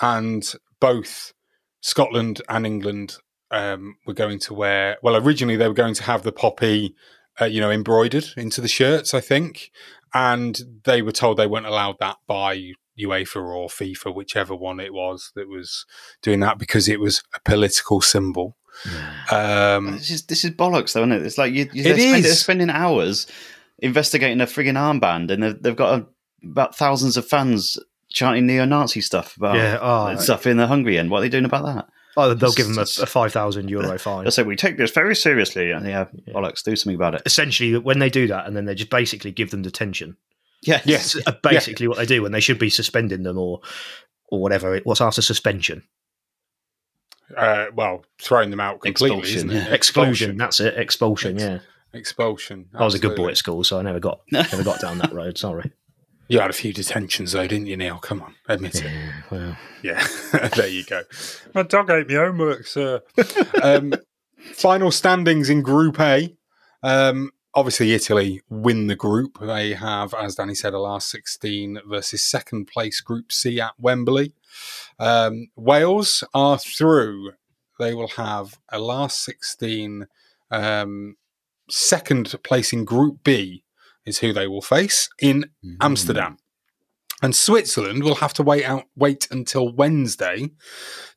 and 0.00 0.54
both 0.78 1.32
Scotland 1.80 2.42
and 2.48 2.64
England 2.64 3.16
um, 3.54 3.96
were 4.06 4.14
going 4.14 4.38
to 4.40 4.54
wear. 4.54 4.96
Well, 5.02 5.16
originally 5.16 5.56
they 5.56 5.68
were 5.68 5.74
going 5.74 5.94
to 5.94 6.02
have 6.04 6.22
the 6.22 6.32
poppy, 6.32 6.94
uh, 7.40 7.44
you 7.46 7.60
know, 7.60 7.70
embroidered 7.70 8.26
into 8.36 8.60
the 8.60 8.68
shirts, 8.68 9.14
I 9.14 9.20
think, 9.20 9.70
and 10.12 10.60
they 10.84 11.02
were 11.02 11.12
told 11.12 11.36
they 11.36 11.46
weren't 11.46 11.66
allowed 11.66 11.96
that 12.00 12.16
by 12.26 12.72
UEFA 12.98 13.42
or 13.42 13.68
FIFA, 13.68 14.14
whichever 14.14 14.54
one 14.54 14.78
it 14.80 14.92
was 14.92 15.32
that 15.34 15.48
was 15.48 15.84
doing 16.22 16.40
that 16.40 16.58
because 16.58 16.88
it 16.88 17.00
was 17.00 17.22
a 17.34 17.40
political 17.40 18.00
symbol. 18.00 18.56
Um, 19.30 19.92
This 19.92 20.10
is 20.10 20.22
this 20.26 20.44
is 20.44 20.50
bollocks, 20.52 20.92
though, 20.92 21.00
isn't 21.00 21.12
it? 21.12 21.26
It's 21.26 21.38
like 21.38 21.52
you, 21.52 21.68
you 21.72 21.82
It 21.82 21.84
they're, 21.84 21.98
spend- 21.98 22.16
is. 22.18 22.24
they're 22.24 22.34
spending 22.34 22.70
hours 22.70 23.26
investigating 23.78 24.40
a 24.40 24.46
frigging 24.46 24.76
armband, 24.78 25.30
and 25.30 25.42
they've, 25.42 25.62
they've 25.62 25.76
got 25.76 26.00
a, 26.00 26.06
about 26.46 26.76
thousands 26.76 27.16
of 27.16 27.26
fans 27.26 27.78
chanting 28.08 28.46
neo-Nazi 28.46 29.00
stuff 29.00 29.36
about 29.36 29.56
Yeah, 29.56 29.78
oh, 29.80 30.16
stuff 30.16 30.46
in 30.46 30.56
the 30.56 30.66
Hungary 30.68 30.98
end. 30.98 31.10
What 31.10 31.18
are 31.18 31.22
they 31.22 31.28
doing 31.28 31.44
about 31.44 31.64
that? 31.64 31.88
Oh, 32.16 32.32
they'll 32.34 32.50
It's- 32.50 32.54
give 32.54 32.68
them 32.68 32.78
a, 32.78 33.02
a 33.02 33.06
five 33.06 33.32
thousand 33.32 33.68
euro 33.70 33.98
fine. 33.98 34.24
They 34.24 34.30
say 34.30 34.42
we 34.44 34.56
take 34.56 34.76
this 34.78 34.90
very 34.92 35.16
seriously, 35.16 35.70
and 35.72 35.86
yeah, 35.86 36.06
bollocks, 36.28 36.62
do 36.62 36.76
something 36.76 36.94
about 36.96 37.14
it. 37.16 37.22
Essentially, 37.26 37.76
when 37.78 37.98
they 37.98 38.10
do 38.10 38.26
that, 38.28 38.46
and 38.46 38.56
then 38.56 38.64
they 38.66 38.74
just 38.74 38.90
basically 38.90 39.32
give 39.32 39.50
them 39.50 39.62
detention. 39.62 40.16
Yeah, 40.62 40.80
Yes. 40.84 41.14
It's 41.14 41.26
uh, 41.26 41.32
basically 41.42 41.88
what 41.88 41.98
they 41.98 42.06
do 42.06 42.22
when 42.22 42.32
they 42.32 42.40
should 42.40 42.58
be 42.58 42.70
suspending 42.70 43.22
them 43.24 43.36
or 43.38 43.60
or 44.28 44.40
whatever. 44.40 44.78
What's 44.84 45.00
after 45.00 45.20
suspension? 45.22 45.82
uh, 47.36 47.66
well, 47.74 48.04
throwing 48.20 48.50
them 48.50 48.60
out 48.60 48.80
completely, 48.80 49.18
Expulsion, 49.18 49.36
isn't 49.36 49.50
it? 49.50 49.68
yeah. 49.68 49.74
Expulsion. 49.74 50.36
That's 50.36 50.60
it. 50.60 50.76
Expulsion. 50.78 51.34
Ex- 51.34 51.42
Yeah. 51.42 51.58
Expulsion. 51.92 52.66
I 52.74 52.84
was 52.84 52.94
a 52.94 52.98
good 52.98 53.14
boy 53.16 53.28
at 53.28 53.36
school, 53.36 53.62
so 53.64 53.78
I 53.78 53.82
never 53.82 54.00
got 54.00 54.20
never 54.32 54.62
got 54.64 54.80
down 54.80 54.98
that 54.98 55.12
road. 55.12 55.38
Sorry. 55.38 55.70
You 56.28 56.40
had 56.40 56.50
a 56.50 56.54
few 56.54 56.72
detentions 56.72 57.32
though, 57.32 57.46
didn't 57.46 57.66
you, 57.66 57.76
Neil? 57.76 57.98
Come 57.98 58.22
on, 58.22 58.34
admit 58.48 58.76
it. 58.76 58.84
Yeah, 58.84 59.12
well, 59.30 59.56
Yeah, 59.82 60.06
there 60.56 60.68
you 60.68 60.84
go. 60.84 61.02
My 61.54 61.62
dog 61.62 61.90
ate 61.90 62.08
my 62.08 62.14
homework, 62.14 62.66
sir. 62.66 63.02
um, 63.62 63.94
final 64.38 64.90
standings 64.90 65.50
in 65.50 65.62
Group 65.62 66.00
A. 66.00 66.34
Um, 66.82 67.30
obviously, 67.54 67.92
Italy 67.92 68.40
win 68.48 68.86
the 68.86 68.96
group. 68.96 69.38
They 69.40 69.74
have, 69.74 70.14
as 70.14 70.36
Danny 70.36 70.54
said, 70.54 70.72
a 70.72 70.78
last 70.78 71.10
16 71.10 71.80
versus 71.86 72.24
second 72.24 72.66
place 72.66 73.00
Group 73.00 73.30
C 73.30 73.60
at 73.60 73.74
Wembley. 73.78 74.32
Um, 74.98 75.48
Wales 75.56 76.24
are 76.32 76.58
through. 76.58 77.32
They 77.78 77.92
will 77.92 78.08
have 78.08 78.58
a 78.70 78.78
last 78.78 79.22
16. 79.24 80.06
Um, 80.50 81.16
second 81.68 82.34
place 82.42 82.72
in 82.72 82.84
Group 82.84 83.24
B 83.24 83.64
is 84.06 84.18
who 84.18 84.32
they 84.32 84.46
will 84.46 84.62
face 84.62 85.08
in 85.20 85.46
mm. 85.64 85.76
Amsterdam. 85.80 86.36
And 87.22 87.34
Switzerland 87.34 88.04
will 88.04 88.16
have 88.16 88.34
to 88.34 88.42
wait 88.42 88.64
out 88.64 88.84
wait 88.96 89.28
until 89.30 89.72
Wednesday 89.72 90.50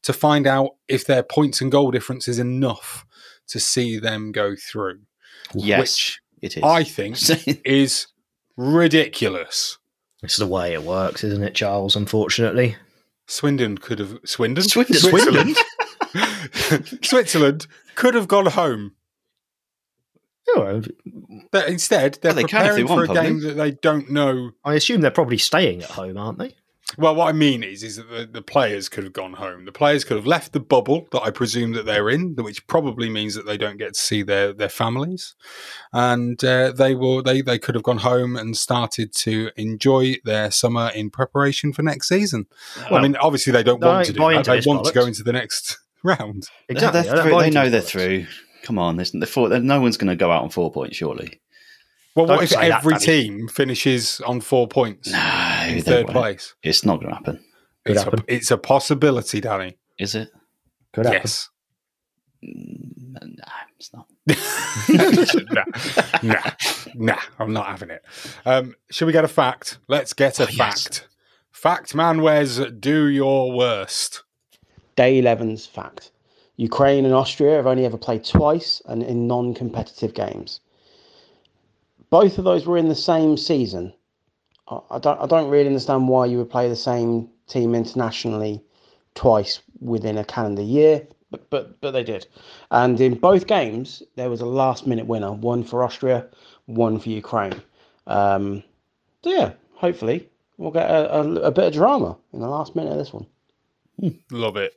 to 0.03 0.13
find 0.13 0.47
out 0.47 0.71
if 0.87 1.05
their 1.05 1.23
points 1.23 1.59
and 1.59 1.71
goal 1.71 1.91
difference 1.91 2.27
is 2.27 2.39
enough 2.39 3.05
to 3.47 3.59
see 3.59 3.97
them 3.99 4.31
go 4.31 4.55
through. 4.55 4.99
Yes. 5.53 5.79
Which 5.79 6.21
It 6.41 6.57
is. 6.57 6.63
I 6.63 6.83
think 6.83 7.17
is 7.65 8.07
ridiculous. 8.55 9.77
It's 10.23 10.37
the 10.37 10.47
way 10.47 10.73
it 10.73 10.83
works, 10.83 11.23
isn't 11.23 11.43
it, 11.43 11.55
Charles? 11.55 11.95
Unfortunately, 11.95 12.75
Swindon 13.27 13.77
could 13.77 13.99
have 13.99 14.17
Swindon 14.25 14.63
Swindon. 14.63 14.95
Switzerland 14.95 15.57
Switzerland 17.03 17.67
could 17.95 18.13
have 18.13 18.27
gone 18.27 18.47
home. 18.47 18.93
But 21.51 21.67
instead, 21.69 22.19
they're 22.21 22.33
Well, 22.33 22.43
they 22.43 22.43
can 22.43 22.65
if 22.65 22.75
they 22.75 22.83
preparing 22.83 22.87
for 22.87 23.03
a 23.03 23.07
want, 23.07 23.27
game 23.27 23.39
that 23.41 23.53
they 23.53 23.71
don't 23.71 24.09
know. 24.09 24.51
I 24.63 24.73
assume 24.75 25.01
they're 25.01 25.11
probably 25.11 25.37
staying 25.37 25.83
at 25.83 25.91
home, 25.91 26.17
aren't 26.17 26.39
they? 26.39 26.53
Well, 26.97 27.15
what 27.15 27.27
I 27.27 27.33
mean 27.33 27.63
is, 27.63 27.83
is 27.83 27.97
that 27.97 28.09
the, 28.09 28.25
the 28.25 28.41
players 28.41 28.87
could 28.87 29.03
have 29.03 29.11
gone 29.11 29.33
home. 29.33 29.65
The 29.65 29.73
players 29.73 30.05
could 30.05 30.15
have 30.15 30.25
left 30.25 30.53
the 30.53 30.61
bubble 30.61 31.05
that 31.11 31.21
I 31.21 31.31
presume 31.31 31.73
that 31.73 31.85
they're 31.85 32.09
in, 32.09 32.33
which 32.37 32.65
probably 32.67 33.09
means 33.09 33.35
that 33.35 33.45
they 33.45 33.57
don't 33.57 33.77
get 33.77 33.95
to 33.95 33.99
see 33.99 34.23
their, 34.23 34.53
their 34.53 34.69
families, 34.69 35.35
and 35.91 36.41
uh, 36.45 36.71
they 36.71 36.95
will 36.95 37.21
they 37.21 37.41
they 37.41 37.59
could 37.59 37.75
have 37.75 37.83
gone 37.83 37.97
home 37.97 38.37
and 38.37 38.55
started 38.55 39.13
to 39.15 39.51
enjoy 39.57 40.15
their 40.23 40.49
summer 40.49 40.89
in 40.95 41.09
preparation 41.09 41.73
for 41.73 41.81
next 41.83 42.07
season. 42.07 42.47
I 42.89 43.01
mean, 43.01 43.17
obviously 43.17 43.51
they 43.51 43.63
don't 43.63 43.83
I 43.83 43.87
want 43.87 44.05
to 44.05 44.13
do 44.13 44.19
that. 44.19 44.45
They 44.45 44.55
this 44.55 44.65
want 44.65 44.85
to 44.85 44.93
go 44.93 45.05
into 45.05 45.23
the 45.23 45.33
next 45.33 45.77
round. 46.03 46.47
Exactly. 46.69 47.01
They're 47.01 47.11
I 47.11 47.15
don't 47.15 47.27
through- 47.27 47.41
they 47.41 47.49
know 47.49 47.69
they're 47.69 47.81
bollocks. 47.81 47.85
through. 47.85 48.27
Come 48.63 48.79
on, 48.79 48.95
there's, 48.97 49.11
they're 49.11 49.25
four, 49.25 49.49
no 49.49 49.79
one's 49.81 49.97
going 49.97 50.09
to 50.09 50.15
go 50.15 50.31
out 50.31 50.43
on 50.43 50.49
four 50.49 50.71
points, 50.71 50.97
surely. 50.97 51.39
Well, 52.15 52.25
Don't 52.25 52.37
what 52.37 52.43
if 52.45 52.49
say 52.49 52.69
that, 52.69 52.79
every 52.79 52.93
Danny. 52.95 53.05
team 53.05 53.47
finishes 53.47 54.19
on 54.25 54.41
four 54.41 54.67
points 54.67 55.09
No, 55.11 55.65
in 55.67 55.81
third 55.83 56.05
won't. 56.05 56.09
place? 56.17 56.55
It's 56.63 56.83
not 56.83 56.97
going 56.99 57.09
to 57.09 57.15
happen. 57.15 57.39
Could 57.85 57.95
It's 57.97 58.05
a, 58.05 58.13
it's 58.27 58.51
a 58.51 58.57
possibility, 58.57 59.39
Danny. 59.39 59.77
Is 59.99 60.15
it? 60.15 60.29
Could 60.93 61.05
happen. 61.05 61.21
Yes. 61.21 61.49
Nah, 62.41 63.47
it's 63.77 63.91
not. 63.93 64.07
nah, 65.53 65.63
nah, 66.23 66.51
nah, 66.95 67.19
I'm 67.39 67.53
not 67.53 67.67
having 67.67 67.89
it. 67.89 68.03
Um, 68.45 68.75
shall 68.91 69.05
we 69.05 69.11
get 69.13 69.23
a 69.25 69.27
fact? 69.29 69.79
Let's 69.87 70.13
get 70.13 70.39
a 70.39 70.43
Oh, 70.43 70.47
yes. 70.51 70.83
fact. 70.83 71.07
Fact 71.51 71.95
man 71.95 72.21
wears 72.21 72.59
do 72.79 73.07
your 73.07 73.51
worst. 73.51 74.23
Day 74.95 75.21
11's 75.21 75.65
fact. 75.65 76.11
Ukraine 76.57 77.05
and 77.05 77.13
Austria 77.13 77.55
have 77.55 77.67
only 77.67 77.85
ever 77.85 77.97
played 77.97 78.25
twice 78.25 78.81
and 78.85 79.03
in 79.03 79.27
non 79.27 79.53
competitive 79.53 80.13
games. 80.13 80.59
Both 82.09 82.37
of 82.37 82.43
those 82.43 82.65
were 82.65 82.77
in 82.77 82.89
the 82.89 82.95
same 82.95 83.37
season. 83.37 83.93
I 84.67 84.99
don't, 84.99 85.21
I 85.21 85.27
don't 85.27 85.49
really 85.49 85.67
understand 85.67 86.09
why 86.09 86.25
you 86.25 86.37
would 86.39 86.49
play 86.49 86.67
the 86.67 86.75
same 86.75 87.29
team 87.47 87.73
internationally 87.73 88.61
twice 89.15 89.61
within 89.79 90.17
a 90.17 90.25
calendar 90.25 90.61
year, 90.61 91.07
but, 91.31 91.49
but, 91.49 91.79
but 91.79 91.91
they 91.91 92.03
did. 92.03 92.27
And 92.71 92.99
in 92.99 93.15
both 93.15 93.47
games, 93.47 94.03
there 94.15 94.29
was 94.29 94.41
a 94.41 94.45
last 94.45 94.85
minute 94.85 95.05
winner 95.05 95.31
one 95.31 95.63
for 95.63 95.83
Austria, 95.83 96.27
one 96.65 96.99
for 96.99 97.09
Ukraine. 97.09 97.61
Um, 98.07 98.63
so, 99.23 99.29
yeah, 99.29 99.53
hopefully 99.73 100.27
we'll 100.57 100.71
get 100.71 100.89
a, 100.89 101.19
a, 101.19 101.33
a 101.43 101.51
bit 101.51 101.65
of 101.65 101.73
drama 101.73 102.17
in 102.33 102.41
the 102.41 102.49
last 102.49 102.75
minute 102.75 102.91
of 102.91 102.97
this 102.97 103.13
one. 103.13 103.25
Love 104.31 104.57
it. 104.57 104.73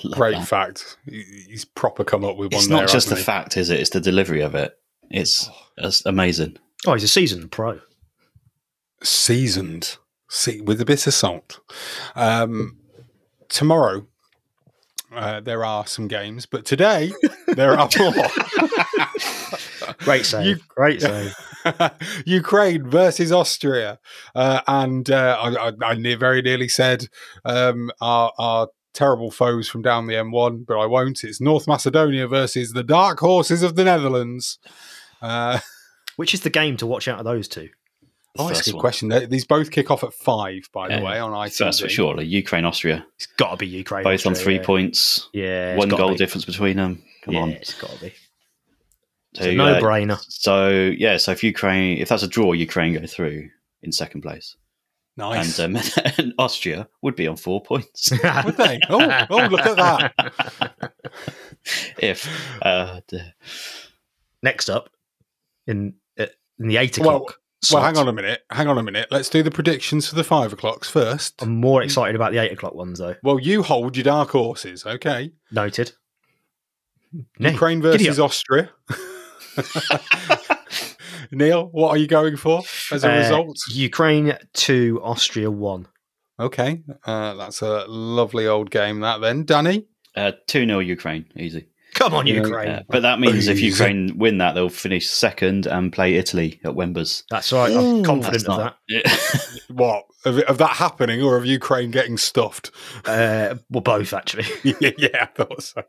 Love 0.04 0.18
Great 0.18 0.34
that. 0.36 0.46
fact. 0.46 0.98
He's 1.06 1.64
proper 1.64 2.04
come 2.04 2.24
up 2.24 2.36
with 2.36 2.52
one 2.52 2.58
It's 2.58 2.68
there. 2.68 2.78
not 2.78 2.88
just 2.88 3.08
the 3.08 3.16
he? 3.16 3.22
fact, 3.22 3.56
is 3.56 3.70
it? 3.70 3.80
It's 3.80 3.90
the 3.90 4.00
delivery 4.00 4.40
of 4.42 4.54
it. 4.54 4.78
It's, 5.10 5.48
it's 5.76 6.04
amazing. 6.06 6.56
Oh, 6.86 6.94
he's 6.94 7.04
a 7.04 7.08
seasoned 7.08 7.50
pro. 7.50 7.80
seasoned 9.02 9.96
see, 10.28 10.60
with 10.60 10.80
a 10.80 10.84
bit 10.84 11.06
of 11.06 11.14
salt. 11.14 11.60
Um, 12.14 12.78
tomorrow, 13.48 14.06
uh, 15.14 15.40
there 15.40 15.64
are 15.64 15.86
some 15.86 16.06
games, 16.08 16.44
but 16.46 16.64
today 16.64 17.10
there 17.48 17.72
are 17.78 17.88
more. 17.98 18.12
Great 19.98 20.26
save. 20.26 20.46
You- 20.46 20.56
Great 20.68 21.00
save. 21.02 21.34
Ukraine 22.24 22.88
versus 22.88 23.32
Austria, 23.32 23.98
uh, 24.34 24.60
and 24.68 25.10
uh, 25.10 25.38
I, 25.40 25.68
I, 25.68 25.72
I 25.90 25.94
ne- 25.94 26.14
very 26.14 26.40
nearly 26.40 26.68
said 26.68 27.08
um, 27.44 27.90
our, 28.00 28.32
our 28.38 28.68
terrible 28.92 29.30
foes 29.30 29.68
from 29.68 29.82
down 29.82 30.06
the 30.06 30.14
M1, 30.14 30.66
but 30.66 30.78
I 30.78 30.86
won't. 30.86 31.22
It's 31.24 31.40
North 31.40 31.66
Macedonia 31.68 32.26
versus 32.26 32.72
the 32.72 32.82
Dark 32.82 33.20
Horses 33.20 33.62
of 33.62 33.76
the 33.76 33.84
Netherlands. 33.84 34.58
Uh, 35.22 35.60
Which 36.16 36.34
is 36.34 36.40
the 36.40 36.50
game 36.50 36.76
to 36.78 36.86
watch 36.86 37.06
out 37.08 37.18
of 37.20 37.24
those 37.24 37.46
two? 37.48 37.68
oh, 38.40 38.48
that's 38.48 38.60
a 38.60 38.64
good 38.66 38.74
one. 38.74 38.80
question. 38.80 39.08
They- 39.08 39.26
These 39.26 39.44
both 39.46 39.70
kick 39.70 39.90
off 39.90 40.04
at 40.04 40.12
five, 40.14 40.68
by 40.72 40.88
the 40.96 41.02
way, 41.04 41.18
on 41.18 41.32
ITV. 41.32 41.56
First 41.58 41.82
for 41.82 41.88
surely. 41.88 42.24
Ukraine, 42.26 42.64
Austria, 42.64 43.04
It's 43.16 43.26
got 43.26 43.50
to 43.50 43.56
be 43.56 43.66
Ukraine. 43.66 44.04
both 44.04 44.26
on 44.26 44.34
three 44.34 44.56
yeah. 44.56 44.62
points. 44.64 45.28
Yeah, 45.32 45.76
One 45.76 45.88
goal 45.88 46.10
be. 46.10 46.16
difference 46.16 46.44
between 46.44 46.76
them. 46.76 47.02
Come 47.24 47.34
yeah, 47.34 47.40
on. 47.40 47.50
it's 47.50 47.74
got 47.80 47.90
to 47.90 48.00
be. 48.00 48.06
It's 49.32 49.40
So, 49.40 49.44
a 49.46 49.52
uh, 49.52 49.54
no-brainer. 49.80 50.20
So 50.28 50.68
yeah, 50.96 51.16
so 51.16 51.32
if 51.32 51.42
Ukraine, 51.44 51.98
if 51.98 52.08
that's 52.08 52.22
a 52.22 52.28
draw, 52.28 52.52
Ukraine 52.52 52.94
go 52.94 53.06
through 53.06 53.48
in 53.82 53.92
second 53.92 54.22
place, 54.22 54.56
Nice. 55.18 55.58
and, 55.58 55.76
um, 55.76 55.82
and 56.18 56.32
Austria 56.38 56.88
would 57.02 57.16
be 57.16 57.26
on 57.26 57.36
four 57.36 57.60
points 57.60 58.10
Would 58.44 58.56
they? 58.56 58.78
Oh, 58.88 59.26
oh, 59.30 59.46
look 59.48 59.66
at 59.66 59.76
that. 59.76 60.92
if. 61.98 62.28
Uh, 62.62 63.00
d- 63.08 63.20
Next 64.44 64.70
up, 64.70 64.88
in 65.66 65.94
uh, 66.18 66.26
in 66.60 66.68
the 66.68 66.76
eight 66.76 66.96
o'clock. 66.96 67.22
Well, 67.22 67.34
slot, 67.62 67.82
hang 67.82 67.96
on 67.98 68.06
a 68.06 68.12
minute. 68.12 68.42
Hang 68.50 68.68
on 68.68 68.78
a 68.78 68.82
minute. 68.84 69.08
Let's 69.10 69.28
do 69.28 69.42
the 69.42 69.50
predictions 69.50 70.08
for 70.08 70.14
the 70.14 70.22
five 70.22 70.52
o'clocks 70.52 70.88
first. 70.88 71.42
I'm 71.42 71.56
more 71.56 71.82
excited 71.82 72.14
about 72.14 72.30
the 72.30 72.38
eight 72.38 72.52
o'clock 72.52 72.74
ones 72.74 73.00
though. 73.00 73.16
Well, 73.24 73.40
you 73.40 73.64
hold 73.64 73.96
your 73.96 74.04
dark 74.04 74.30
horses, 74.30 74.86
okay? 74.86 75.32
Noted. 75.50 75.90
Ukraine 77.40 77.82
versus. 77.82 78.20
Austria. 78.20 78.70
Neil, 81.32 81.66
what 81.72 81.90
are 81.90 81.96
you 81.98 82.06
going 82.06 82.36
for 82.36 82.62
as 82.92 83.04
a 83.04 83.12
Uh, 83.12 83.18
result? 83.18 83.56
Ukraine 83.70 84.36
two, 84.54 85.00
Austria 85.02 85.50
one. 85.50 85.86
Okay, 86.40 86.82
uh, 87.04 87.34
that's 87.34 87.62
a 87.62 87.84
lovely 87.88 88.46
old 88.46 88.70
game. 88.70 89.00
That 89.00 89.20
then, 89.20 89.44
Danny. 89.44 89.86
uh, 90.16 90.32
two 90.46 90.64
0 90.66 90.78
Ukraine, 90.80 91.26
easy. 91.36 91.68
Come 91.94 92.14
on, 92.14 92.26
Ukraine. 92.28 92.68
Yeah, 92.68 92.82
but 92.88 93.00
that 93.02 93.18
means 93.18 93.48
if 93.48 93.60
Ukraine 93.60 94.16
win 94.18 94.38
that, 94.38 94.52
they'll 94.54 94.68
finish 94.68 95.08
second 95.08 95.66
and 95.66 95.92
play 95.92 96.14
Italy 96.14 96.60
at 96.64 96.74
Wembers. 96.74 97.24
That's 97.30 97.50
right. 97.52 97.72
I'm 97.72 97.84
Ooh, 97.84 98.02
confident 98.04 98.42
of 98.48 98.58
not- 98.58 98.76
that. 98.88 99.58
What 99.68 100.04
of, 100.24 100.38
of 100.40 100.58
that 100.58 100.76
happening, 100.76 101.22
or 101.22 101.36
of 101.36 101.44
Ukraine 101.44 101.90
getting 101.90 102.16
stuffed? 102.18 102.70
Uh, 103.04 103.56
well, 103.70 103.80
both 103.80 104.12
actually. 104.14 104.44
yeah, 104.80 105.22
I 105.22 105.26
thought 105.34 105.62
so. 105.62 105.82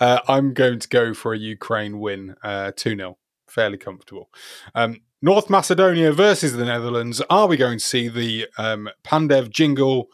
Uh, 0.00 0.18
I'm 0.28 0.54
going 0.54 0.78
to 0.78 0.88
go 0.88 1.12
for 1.12 1.34
a 1.34 1.38
Ukraine 1.38 1.98
win, 1.98 2.36
uh, 2.42 2.72
2 2.76 2.96
0. 2.96 3.18
Fairly 3.52 3.76
comfortable. 3.76 4.30
Um, 4.74 5.02
North 5.20 5.50
Macedonia 5.50 6.10
versus 6.10 6.54
the 6.54 6.64
Netherlands. 6.64 7.20
Are 7.28 7.46
we 7.46 7.58
going 7.58 7.78
to 7.78 7.84
see 7.84 8.08
the 8.08 8.48
um, 8.56 8.88
Pandev 9.04 9.50
jingle? 9.50 10.08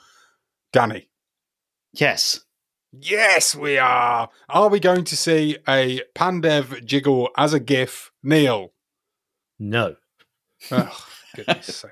Danny. 0.72 1.08
yes, 1.92 2.40
Yes, 2.92 3.54
we 3.54 3.78
are. 3.78 4.28
Are 4.48 4.68
we 4.68 4.80
going 4.80 5.04
to 5.04 5.16
see 5.16 5.56
a 5.68 6.00
Pandev 6.16 6.84
jiggle 6.84 7.28
as 7.36 7.52
a 7.52 7.60
GIF? 7.60 8.10
Neil. 8.22 8.72
No. 9.58 9.96
Oh, 10.72 11.06
goodness 11.36 11.66
sake. 11.76 11.90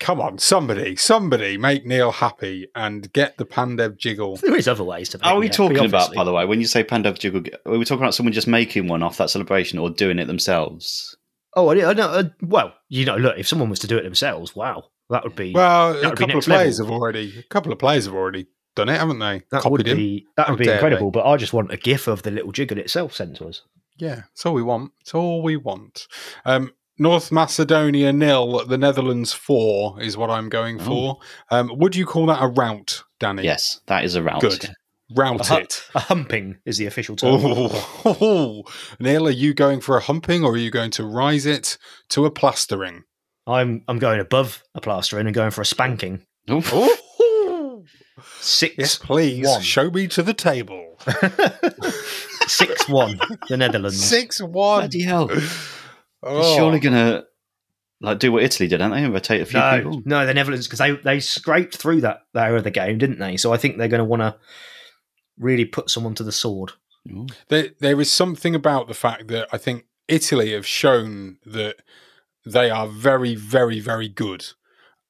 Come 0.00 0.18
on, 0.20 0.38
somebody, 0.38 0.96
somebody 0.96 1.58
make 1.58 1.84
Neil 1.84 2.10
happy 2.10 2.68
and 2.74 3.12
get 3.12 3.36
the 3.36 3.44
Pandev 3.44 3.98
jiggle. 3.98 4.36
There 4.36 4.56
is 4.56 4.66
other 4.66 4.82
ways 4.82 5.10
to. 5.10 5.18
Make 5.18 5.26
it. 5.26 5.28
Are 5.28 5.34
me 5.34 5.40
we 5.40 5.46
happy, 5.48 5.56
talking 5.56 5.84
about, 5.84 6.14
by 6.14 6.24
the 6.24 6.32
way, 6.32 6.46
when 6.46 6.58
you 6.60 6.66
say 6.66 6.82
Pandev 6.82 7.18
Jiggle, 7.18 7.42
are 7.66 7.76
we 7.78 7.84
talking 7.84 8.02
about 8.02 8.14
someone 8.14 8.32
just 8.32 8.48
making 8.48 8.88
one 8.88 9.02
off 9.02 9.18
that 9.18 9.28
celebration 9.30 9.78
or 9.78 9.90
doing 9.90 10.18
it 10.18 10.24
themselves? 10.26 11.16
Oh, 11.54 11.68
I, 11.68 11.90
I 11.90 11.92
know. 11.92 12.08
Uh, 12.08 12.24
well, 12.40 12.72
you 12.88 13.04
know, 13.04 13.16
look, 13.16 13.36
if 13.38 13.46
someone 13.46 13.68
was 13.68 13.78
to 13.80 13.86
do 13.86 13.98
it 13.98 14.02
themselves, 14.04 14.56
wow, 14.56 14.84
that 15.10 15.22
would 15.22 15.36
be 15.36 15.52
Well, 15.52 15.92
That 15.92 16.04
a 16.04 16.08
would 16.08 16.18
be 16.18 16.24
couple 16.24 16.38
of 16.38 16.44
players 16.44 16.78
level. 16.80 16.94
have 16.94 17.00
already 17.02 17.38
a 17.38 17.42
couple 17.42 17.70
of 17.72 17.78
players 17.78 18.06
have 18.06 18.14
already 18.14 18.46
done 18.76 18.88
it, 18.88 18.98
haven't 18.98 19.18
they? 19.18 19.42
that 19.50 19.60
Copied 19.62 19.70
would 19.72 19.88
him. 19.88 19.96
be 19.98 20.26
that 20.38 20.48
would 20.48 20.58
be 20.58 20.64
dare 20.64 20.74
incredible. 20.76 21.10
But 21.10 21.26
I 21.26 21.36
just 21.36 21.52
want 21.52 21.72
a 21.72 21.76
GIF 21.76 22.06
of 22.06 22.22
the 22.22 22.30
little 22.30 22.52
jiggle 22.52 22.78
itself 22.78 23.14
sent 23.14 23.36
to 23.36 23.48
us. 23.48 23.62
Yeah, 23.98 24.22
it's 24.32 24.46
all 24.46 24.54
we 24.54 24.62
want. 24.62 24.92
It's 25.02 25.12
all 25.14 25.42
we 25.42 25.56
want. 25.58 26.06
Um, 26.46 26.72
North 27.00 27.32
Macedonia 27.32 28.12
nil, 28.12 28.66
the 28.66 28.76
Netherlands 28.76 29.32
four 29.32 30.00
is 30.02 30.16
what 30.18 30.28
I'm 30.30 30.50
going 30.50 30.78
for. 30.78 31.18
Um, 31.50 31.72
would 31.78 31.96
you 31.96 32.04
call 32.04 32.26
that 32.26 32.42
a 32.42 32.46
rout, 32.46 33.02
Danny? 33.18 33.42
Yes, 33.42 33.80
that 33.86 34.04
is 34.04 34.14
a 34.16 34.22
route. 34.22 34.42
Good. 34.42 34.70
Rout 35.16 35.40
A, 35.50 35.54
hu- 35.54 35.60
it. 35.62 35.82
a 35.94 35.98
humping 36.00 36.58
is 36.66 36.76
the 36.78 36.84
official 36.86 37.16
term. 37.16 37.40
Oh, 37.42 38.62
Neil, 39.00 39.26
are 39.26 39.30
you 39.32 39.54
going 39.54 39.80
for 39.80 39.96
a 39.96 40.00
humping 40.00 40.44
or 40.44 40.52
are 40.52 40.56
you 40.58 40.70
going 40.70 40.90
to 40.92 41.04
rise 41.04 41.46
it 41.46 41.78
to 42.10 42.26
a 42.26 42.30
plastering? 42.30 43.04
I'm 43.46 43.82
I'm 43.88 43.98
going 43.98 44.20
above 44.20 44.62
a 44.74 44.80
plastering 44.82 45.26
and 45.26 45.34
going 45.34 45.50
for 45.52 45.62
a 45.62 45.66
spanking. 45.66 46.24
Oof. 46.50 46.70
Oh, 46.72 47.84
Six 48.40 48.74
yes, 48.76 48.98
please. 48.98 49.46
one. 49.46 49.62
Show 49.62 49.90
me 49.90 50.06
to 50.08 50.22
the 50.22 50.34
table. 50.34 50.98
six 52.46 52.88
one. 52.88 53.18
The 53.48 53.56
Netherlands. 53.56 53.98
Six 54.04 54.40
one. 54.42 54.80
Bloody 54.82 55.02
hell. 55.02 55.30
They're 56.22 56.32
Oh. 56.32 56.56
surely 56.56 56.80
going 56.80 56.94
to 56.94 57.24
like 58.02 58.18
do 58.18 58.32
what 58.32 58.42
Italy 58.42 58.68
did, 58.68 58.80
aren't 58.80 58.94
they? 58.94 59.04
And 59.04 59.12
rotate 59.12 59.40
a 59.42 59.46
few 59.46 59.58
No, 59.60 59.76
people. 59.76 60.02
no, 60.04 60.26
the 60.26 60.34
Netherlands 60.34 60.66
because 60.66 60.78
they 60.78 60.92
they 60.92 61.20
scraped 61.20 61.76
through 61.76 62.00
that 62.02 62.22
that 62.34 62.54
of 62.54 62.64
the 62.64 62.70
game, 62.70 62.98
didn't 62.98 63.18
they? 63.18 63.36
So 63.36 63.52
I 63.52 63.56
think 63.56 63.76
they're 63.78 63.88
going 63.88 63.98
to 64.00 64.04
want 64.04 64.22
to 64.22 64.36
really 65.38 65.64
put 65.64 65.90
someone 65.90 66.14
to 66.16 66.24
the 66.24 66.32
sword. 66.32 66.72
Ooh. 67.10 67.26
There, 67.48 67.68
there 67.80 68.00
is 68.00 68.10
something 68.10 68.54
about 68.54 68.88
the 68.88 68.94
fact 68.94 69.28
that 69.28 69.48
I 69.52 69.58
think 69.58 69.84
Italy 70.08 70.52
have 70.52 70.66
shown 70.66 71.38
that 71.46 71.76
they 72.44 72.68
are 72.70 72.86
very, 72.86 73.34
very, 73.34 73.80
very 73.80 74.08
good 74.08 74.46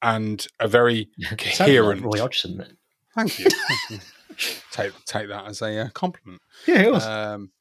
and 0.01 0.45
a 0.59 0.67
very 0.67 1.09
Sounded 1.19 1.39
like 1.49 1.57
coherent. 1.57 2.01
Roy 2.03 2.19
Hodgson. 2.19 2.57
Then. 2.57 2.77
Thank 3.15 3.39
you. 3.39 3.45
Thank 4.41 4.55
you. 4.55 4.61
take 4.71 5.05
take 5.05 5.27
that 5.29 5.45
as 5.47 5.61
a 5.61 5.85
uh, 5.85 5.89
compliment. 5.89 6.41
Yeah, 6.67 6.81
it 6.81 6.91
was. 6.91 7.05
Um, 7.05 7.51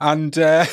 and 0.00 0.38
uh, 0.38 0.64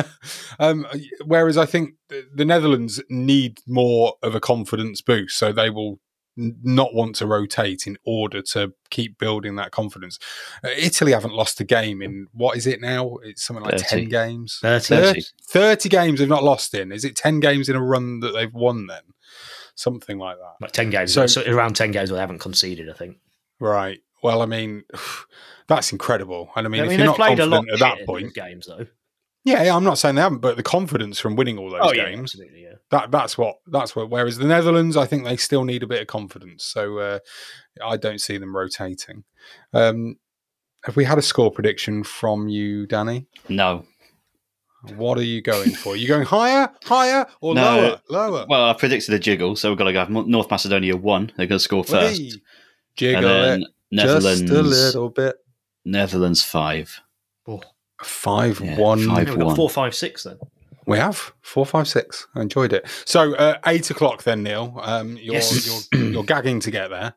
um, 0.58 0.86
whereas 1.24 1.56
I 1.56 1.66
think 1.66 1.94
the 2.08 2.26
the 2.34 2.44
Netherlands 2.44 3.02
need 3.08 3.60
more 3.66 4.14
of 4.22 4.34
a 4.34 4.40
confidence 4.40 5.00
boost, 5.00 5.36
so 5.38 5.52
they 5.52 5.70
will 5.70 6.00
n- 6.38 6.56
not 6.62 6.94
want 6.94 7.14
to 7.16 7.26
rotate 7.26 7.86
in 7.86 7.96
order 8.04 8.42
to 8.42 8.72
keep 8.90 9.18
building 9.18 9.56
that 9.56 9.70
confidence. 9.70 10.18
Uh, 10.64 10.68
Italy 10.76 11.12
haven't 11.12 11.34
lost 11.34 11.60
a 11.60 11.64
game 11.64 12.02
in 12.02 12.26
what 12.32 12.56
is 12.56 12.66
it 12.66 12.80
now? 12.80 13.16
It's 13.22 13.44
something 13.44 13.64
like 13.64 13.78
30. 13.80 13.84
10 14.02 14.08
games. 14.08 14.58
30. 14.62 14.86
30, 14.86 15.20
30 15.44 15.88
games 15.88 16.18
they've 16.18 16.28
not 16.28 16.44
lost 16.44 16.74
in. 16.74 16.92
Is 16.92 17.04
it 17.04 17.16
10 17.16 17.40
games 17.40 17.68
in 17.68 17.76
a 17.76 17.82
run 17.82 18.20
that 18.20 18.32
they've 18.32 18.52
won 18.52 18.86
then? 18.86 19.02
Something 19.74 20.18
like 20.18 20.36
that. 20.36 20.54
like 20.60 20.72
10 20.72 20.90
games. 20.90 21.12
So- 21.14 21.26
So, 21.26 21.42
around 21.46 21.74
10 21.76 21.92
games 21.92 22.10
where 22.10 22.16
they 22.16 22.20
haven't 22.22 22.40
conceded, 22.40 22.90
I 22.90 22.92
think. 22.92 23.16
Right. 23.58 24.00
Well, 24.22 24.42
I 24.42 24.46
mean, 24.46 24.84
that's 25.68 25.92
incredible. 25.92 26.50
And 26.56 26.66
I 26.66 26.70
mean, 26.70 26.82
I 26.82 26.84
if 26.84 26.90
you're 26.92 26.98
they've 26.98 27.06
not 27.06 27.16
played 27.16 27.38
a 27.40 27.46
lot 27.46 27.64
at 27.72 27.78
that 27.80 28.06
point, 28.06 28.34
games, 28.34 28.66
though. 28.66 28.86
yeah, 29.44 29.62
yeah, 29.64 29.76
I'm 29.76 29.84
not 29.84 29.98
saying 29.98 30.14
they 30.16 30.22
haven't, 30.22 30.38
but 30.40 30.56
the 30.56 30.62
confidence 30.62 31.18
from 31.18 31.36
winning 31.36 31.58
all 31.58 31.70
those 31.70 31.80
Oh, 31.82 31.92
yeah, 31.92 32.06
games, 32.06 32.34
absolutely, 32.34 32.62
yeah. 32.62 32.74
that 32.90 33.10
that's 33.10 33.36
what 33.36 33.56
that's 33.66 33.96
what. 33.96 34.10
Whereas 34.10 34.38
the 34.38 34.46
Netherlands, 34.46 34.96
I 34.96 35.06
think 35.06 35.24
they 35.24 35.36
still 35.36 35.64
need 35.64 35.82
a 35.82 35.86
bit 35.86 36.00
of 36.02 36.06
confidence. 36.06 36.64
So 36.64 36.98
uh, 36.98 37.18
I 37.84 37.96
don't 37.96 38.20
see 38.20 38.38
them 38.38 38.54
rotating. 38.56 39.24
Um, 39.72 40.16
have 40.84 40.96
we 40.96 41.04
had 41.04 41.18
a 41.18 41.22
score 41.22 41.50
prediction 41.50 42.02
from 42.04 42.48
you, 42.48 42.86
Danny? 42.86 43.26
No. 43.48 43.84
What 44.96 45.16
are 45.16 45.22
you 45.22 45.40
going 45.42 45.70
for? 45.74 45.92
Are 45.92 45.96
you 45.96 46.08
going 46.08 46.24
higher, 46.24 46.68
higher, 46.84 47.24
or 47.40 47.54
No. 47.54 47.62
lower? 47.62 48.00
Lower. 48.08 48.46
Well, 48.48 48.64
I 48.68 48.72
predicted 48.72 49.14
a 49.14 49.18
jiggle, 49.20 49.54
so 49.54 49.68
we've 49.68 49.78
got 49.78 49.84
to 49.84 49.92
go 49.92 50.04
North 50.06 50.50
Macedonia 50.50 50.96
one. 50.96 51.30
They're 51.36 51.46
going 51.46 51.60
to 51.60 51.62
score 51.62 51.84
first, 51.84 52.20
Hey, 52.20 52.32
jiggle 52.96 53.18
and 53.18 53.26
then 53.26 53.62
it 53.62 53.68
Netherlands, 53.92 54.40
just 54.40 54.52
a 54.52 54.62
little 54.62 55.08
bit. 55.10 55.36
Netherlands 55.84 56.42
five. 56.42 57.00
Five 58.02 58.60
Yeah, 58.60 58.78
one. 58.78 59.06
five. 59.06 59.28
Yeah, 59.28 59.30
we've 59.34 59.38
got 59.38 59.46
one. 59.46 59.56
four, 59.56 59.70
five, 59.70 59.94
six 59.94 60.24
then. 60.24 60.38
We 60.86 60.98
have 60.98 61.32
four, 61.42 61.64
five, 61.64 61.86
six. 61.86 62.26
I 62.34 62.40
enjoyed 62.42 62.72
it. 62.72 62.88
So 63.04 63.34
uh, 63.36 63.58
eight 63.66 63.90
o'clock 63.90 64.24
then, 64.24 64.42
Neil. 64.42 64.76
Um, 64.82 65.16
you're, 65.16 65.34
Yes. 65.34 65.86
you're 65.92 66.02
you're 66.10 66.24
gagging 66.24 66.58
to 66.60 66.70
get 66.72 66.90
there. 66.90 67.14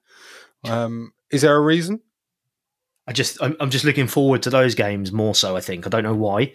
Um, 0.66 1.14
is 1.32 1.42
there 1.42 1.56
a 1.56 1.62
reason? 1.62 2.02
I 3.08 3.14
just, 3.14 3.42
I'm, 3.42 3.56
I'm 3.60 3.70
just 3.70 3.86
looking 3.86 4.08
forward 4.08 4.42
to 4.44 4.50
those 4.50 4.74
games 4.76 5.12
more 5.12 5.36
so. 5.36 5.56
I 5.56 5.62
think 5.62 5.86
I 5.86 5.90
don't 5.90 6.04
know 6.04 6.16
why, 6.16 6.54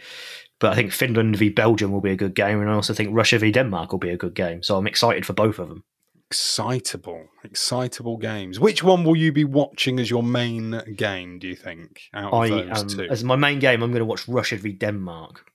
but 0.59 0.73
I 0.73 0.75
think 0.77 0.93
Finland 0.93 1.37
v 1.37 1.49
Belgium 1.49 1.91
will 1.93 2.01
be 2.01 2.11
a 2.13 2.17
good 2.17 2.35
game, 2.35 2.61
and 2.61 2.69
I 2.71 2.75
also 2.75 2.93
think 2.95 3.11
Russia 3.13 3.39
v 3.39 3.51
Denmark 3.53 3.91
will 3.93 3.99
be 4.01 4.11
a 4.11 4.17
good 4.17 4.35
game. 4.35 4.63
So 4.63 4.77
I'm 4.77 4.87
excited 4.89 5.25
for 5.27 5.33
both 5.33 5.59
of 5.61 5.69
them. 5.69 5.85
Excitable, 6.31 7.27
excitable 7.43 8.17
games. 8.17 8.61
Which 8.61 8.85
one 8.85 9.03
will 9.03 9.17
you 9.17 9.33
be 9.33 9.45
watching 9.45 9.99
as 9.99 10.09
your 10.09 10.23
main 10.23 10.81
game? 10.95 11.41
Do 11.41 11.49
you 11.49 11.57
think 11.57 12.03
out 12.15 12.33
of 12.33 12.41
I 12.41 12.49
those 12.49 12.83
um, 12.83 12.89
two? 12.89 13.09
as 13.11 13.25
my 13.25 13.35
main 13.35 13.59
game, 13.59 13.83
I'm 13.83 13.91
going 13.91 14.01
to 14.01 14.05
watch 14.05 14.29
Russia 14.29 14.57
v 14.57 14.73
Denmark. 14.73 15.51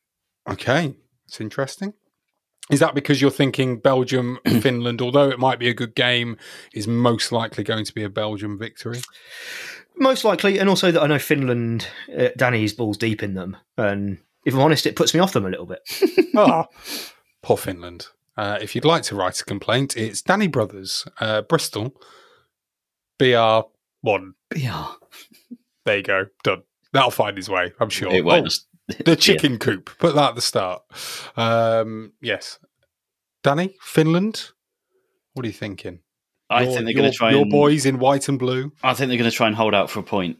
Okay, 0.50 0.96
it's 1.28 1.40
interesting. 1.40 1.94
Is 2.70 2.80
that 2.80 2.96
because 2.96 3.22
you're 3.22 3.32
thinking 3.32 3.80
Belgium, 3.80 4.40
Finland, 4.62 5.02
although 5.02 5.30
it 5.30 5.40
might 5.40 5.60
be 5.60 5.70
a 5.70 5.74
good 5.74 5.96
game, 5.96 6.36
is 6.74 6.88
most 6.88 7.32
likely 7.32 7.64
going 7.64 7.86
to 7.86 7.94
be 7.94 8.04
a 8.04 8.10
Belgium 8.10 8.58
victory? 8.58 9.00
Most 9.98 10.26
likely, 10.26 10.58
and 10.58 10.68
also 10.68 10.92
that 10.92 11.02
I 11.02 11.08
know 11.08 11.20
Finland, 11.20 11.88
uh, 12.18 12.30
Danny's 12.36 12.74
balls 12.74 12.98
deep 12.98 13.24
in 13.24 13.36
them, 13.36 13.56
and 13.78 14.18
if 14.46 14.54
I'm 14.54 14.60
honest, 14.60 14.86
it 14.86 14.96
puts 14.96 15.14
me 15.14 15.22
off 15.22 15.32
them 15.32 15.46
a 15.46 15.50
little 15.50 15.66
bit. 15.66 15.80
Ah, 16.38 16.68
poor 17.42 17.56
Finland. 17.56 18.08
Uh, 18.38 18.58
if 18.62 18.76
you'd 18.76 18.86
like 18.86 19.04
to 19.04 19.16
write 19.16 19.40
a 19.40 19.46
complaint, 19.46 19.96
it's 19.96 20.22
Danny 20.22 20.48
Brothers, 20.48 21.06
uh, 21.20 21.42
Bristol, 21.44 21.96
BR1. 23.20 24.34
BR. 24.50 24.58
There 25.86 25.98
you 25.98 26.04
go. 26.04 26.26
Done. 26.44 26.64
That'll 26.94 27.12
find 27.12 27.38
his 27.38 27.50
way, 27.50 27.72
I'm 27.80 27.90
sure. 27.90 28.12
It 28.14 28.22
Oh, 28.22 28.26
won't. 28.26 28.54
the 29.06 29.16
chicken 29.16 29.58
coop. 29.58 29.90
Put 30.00 30.16
that 30.16 30.30
at 30.30 30.36
the 30.36 30.42
start. 30.42 30.84
Um, 31.38 32.14
yes. 32.22 32.60
Danny, 33.44 33.76
Finland. 33.82 34.50
What 35.34 35.46
are 35.46 35.48
you 35.48 35.54
thinking? 35.54 36.00
I 36.50 36.64
Your- 36.64 36.74
think 36.74 36.86
they're 36.86 36.94
going 36.94 37.12
to 37.12 37.18
try 37.18 37.32
your 37.32 37.42
and. 37.42 37.52
boys 37.52 37.86
in 37.86 38.00
white 38.00 38.28
and 38.30 38.38
blue. 38.38 38.72
I 38.84 38.94
think 38.94 39.10
they're 39.10 39.18
going 39.18 39.30
to 39.30 39.36
try 39.36 39.48
and 39.48 39.56
hold 39.56 39.74
out 39.74 39.90
for 39.90 40.00
a 40.00 40.04
point. 40.04 40.38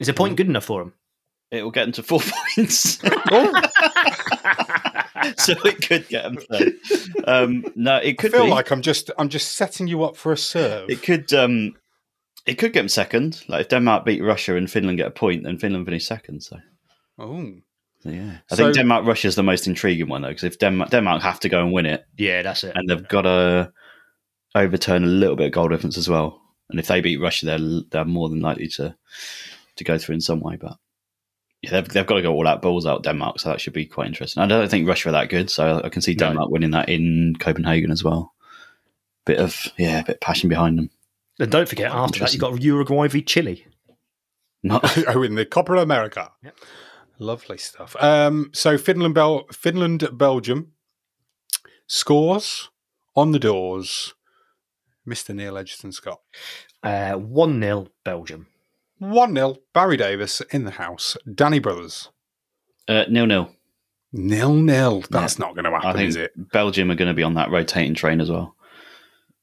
Is 0.00 0.08
a 0.08 0.14
point 0.14 0.36
good 0.36 0.48
enough 0.48 0.64
for 0.64 0.80
them? 0.82 0.92
It 1.50 1.62
will 1.62 1.70
get 1.70 1.84
them 1.84 1.92
to 1.92 2.02
four 2.02 2.20
points. 2.56 2.98
so 5.38 5.52
it 5.64 5.86
could 5.88 6.08
get 6.08 6.22
them 6.24 6.38
there. 6.50 6.72
Um, 7.26 7.64
no, 7.74 7.96
it 7.96 8.18
could 8.18 8.30
I 8.30 8.30
could 8.30 8.32
feel 8.32 8.44
be. 8.46 8.50
like 8.50 8.70
I'm 8.70 8.82
just 8.82 9.10
I'm 9.18 9.28
just 9.28 9.52
setting 9.56 9.86
you 9.88 10.04
up 10.04 10.16
for 10.16 10.32
a 10.32 10.36
serve. 10.36 10.90
It 10.90 11.02
could. 11.02 11.32
Um, 11.32 11.74
it 12.46 12.54
could 12.58 12.72
get 12.74 12.80
them 12.80 12.88
second. 12.88 13.42
Like 13.48 13.62
if 13.62 13.68
Denmark 13.68 14.04
beat 14.04 14.22
Russia 14.22 14.56
and 14.56 14.70
Finland 14.70 14.98
get 14.98 15.06
a 15.06 15.10
point, 15.10 15.44
then 15.44 15.58
Finland 15.58 15.86
finish 15.86 16.04
second. 16.06 16.42
So, 16.42 16.58
oh, 17.18 17.54
yeah, 18.04 18.38
I 18.50 18.54
So- 18.54 18.64
think 18.64 18.74
Denmark 18.74 19.06
Russia 19.06 19.28
is 19.28 19.34
the 19.34 19.42
most 19.42 19.66
intriguing 19.66 20.08
one 20.08 20.20
though, 20.22 20.28
because 20.28 20.44
if 20.44 20.58
Denmark 20.58 20.90
Denmark 20.90 21.22
have 21.22 21.40
to 21.40 21.48
go 21.48 21.62
and 21.64 21.72
win 21.72 21.86
it, 21.86 22.04
Yeah, 22.18 22.42
that's 22.42 22.62
it. 22.64 22.72
and 22.76 22.86
they've 22.88 23.08
got 23.08 23.22
to 23.22 23.72
overturn 24.54 25.04
a 25.04 25.06
little 25.06 25.36
bit 25.36 25.46
of 25.46 25.52
goal 25.52 25.68
difference 25.68 25.96
as 25.98 26.08
well. 26.08 26.40
And 26.70 26.78
if 26.78 26.86
they 26.86 27.00
beat 27.00 27.20
Russia, 27.20 27.46
they're 27.46 27.80
they're 27.90 28.04
more 28.04 28.28
than 28.28 28.40
likely 28.40 28.68
to 28.76 28.94
to 29.76 29.84
go 29.84 29.96
through 29.98 30.14
in 30.16 30.20
some 30.20 30.40
way. 30.40 30.56
But 30.60 30.76
yeah, 31.64 31.70
they've 31.70 31.88
they've 31.88 32.06
got 32.06 32.16
to 32.16 32.22
go 32.22 32.32
all 32.32 32.46
out 32.46 32.62
balls 32.62 32.86
out 32.86 33.02
Denmark, 33.02 33.40
so 33.40 33.48
that 33.48 33.60
should 33.60 33.72
be 33.72 33.86
quite 33.86 34.06
interesting. 34.06 34.42
I 34.42 34.46
don't 34.46 34.68
think 34.70 34.88
Russia 34.88 35.08
are 35.08 35.12
that 35.12 35.28
good, 35.28 35.50
so 35.50 35.80
I 35.84 35.88
can 35.88 36.02
see 36.02 36.12
No. 36.14 36.28
Denmark 36.28 36.50
winning 36.50 36.70
that 36.72 36.88
in 36.88 37.34
Copenhagen 37.38 37.90
as 37.90 38.04
well. 38.04 38.32
Bit 39.24 39.38
of 39.38 39.68
yeah, 39.78 40.00
a 40.00 40.04
bit 40.04 40.16
of 40.16 40.20
passion 40.20 40.48
behind 40.48 40.78
them. 40.78 40.90
and 41.38 41.50
don't 41.50 41.68
forget, 41.68 41.90
after 41.92 42.20
that, 42.20 42.32
you've 42.32 42.40
got 42.40 42.60
Uruguay 42.62 43.08
v 43.08 43.22
Chile. 43.22 43.66
Not 44.62 45.06
oh, 45.08 45.22
in 45.28 45.34
the 45.34 45.44
Copa 45.46 45.74
America. 45.74 46.30
Yep. 46.42 46.56
Lovely 47.18 47.58
stuff. 47.58 47.94
Um, 48.00 48.50
so 48.52 48.76
Finland, 48.76 49.14
Bel- 49.14 49.46
Finland, 49.52 50.08
Belgium 50.12 50.72
scores 51.86 52.70
on 53.14 53.32
the 53.32 53.38
doors. 53.38 54.14
Mr. 55.06 55.34
Neil 55.34 55.58
Edgerton 55.58 55.92
Scott. 55.92 56.20
Uh, 56.82 57.12
1 57.14 57.60
0 57.60 57.88
Belgium. 58.04 58.46
1 59.10 59.34
0, 59.34 59.56
Barry 59.72 59.96
Davies 59.96 60.42
in 60.50 60.64
the 60.64 60.72
house. 60.72 61.16
Danny 61.32 61.58
Brothers. 61.58 62.10
uh, 62.88 63.04
nil 63.08 63.26
nil. 63.26 63.50
Nil 64.12 64.54
nil. 64.54 65.02
That's 65.10 65.38
not 65.38 65.54
going 65.54 65.64
to 65.64 65.70
happen, 65.72 66.00
is 66.02 66.16
it? 66.16 66.32
Belgium 66.52 66.90
are 66.90 66.94
going 66.94 67.08
to 67.08 67.14
be 67.14 67.22
on 67.24 67.34
that 67.34 67.50
rotating 67.50 67.94
train 67.94 68.20
as 68.20 68.30
well. 68.30 68.54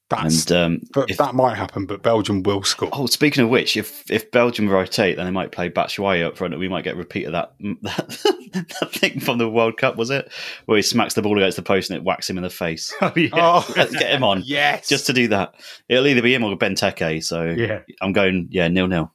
That's, 0.10 0.52
and 0.52 0.58
um, 0.82 0.82
but 0.94 1.10
if- 1.10 1.18
that 1.18 1.36
might 1.36 1.56
happen, 1.56 1.86
but 1.86 2.04
Belgium 2.04 2.44
will 2.44 2.64
score. 2.64 2.90
Oh, 2.92 3.06
speaking 3.06 3.46
of 3.46 3.50
which, 3.50 3.78
if 3.78 4.04
if 4.12 4.30
Belgium 4.30 4.68
rotate, 4.68 5.16
then 5.16 5.26
they 5.26 5.32
might 5.32 5.54
play 5.54 5.70
Batshuayi 5.70 6.26
up 6.26 6.36
front, 6.36 6.54
and 6.54 6.60
we 6.60 6.68
might 6.68 6.84
get 6.84 6.96
a 6.96 6.98
repeat 6.98 7.28
of 7.28 7.32
that, 7.32 7.54
that 7.84 8.68
that 8.82 8.92
thing 8.92 9.22
from 9.22 9.38
the 9.38 9.50
World 9.50 9.78
Cup, 9.78 9.96
was 9.96 10.10
it? 10.10 10.30
Where 10.66 10.76
he 10.76 10.82
smacks 10.82 11.14
the 11.14 11.22
ball 11.22 11.38
against 11.38 11.56
the 11.56 11.64
post 11.64 11.90
and 11.90 11.96
it 11.98 12.04
whacks 12.04 12.30
him 12.30 12.38
in 12.38 12.44
the 12.44 12.50
face. 12.50 12.94
Oh, 13.02 13.14
yeah. 13.16 13.30
Oh, 13.32 13.74
Let's 13.78 13.94
get 13.96 14.12
him 14.12 14.26
on. 14.26 14.44
yes. 14.46 14.90
Just 14.90 15.06
to 15.08 15.14
do 15.14 15.30
that. 15.30 15.56
It'll 15.88 16.06
either 16.08 16.22
be 16.22 16.34
him 16.34 16.44
or 16.44 16.58
Benteke. 16.58 17.24
So 17.24 17.44
Yeah. 17.46 17.80
I'm 18.02 18.12
going, 18.12 18.50
yeah, 18.52 18.68
nil 18.68 18.88
nil. 18.88 19.14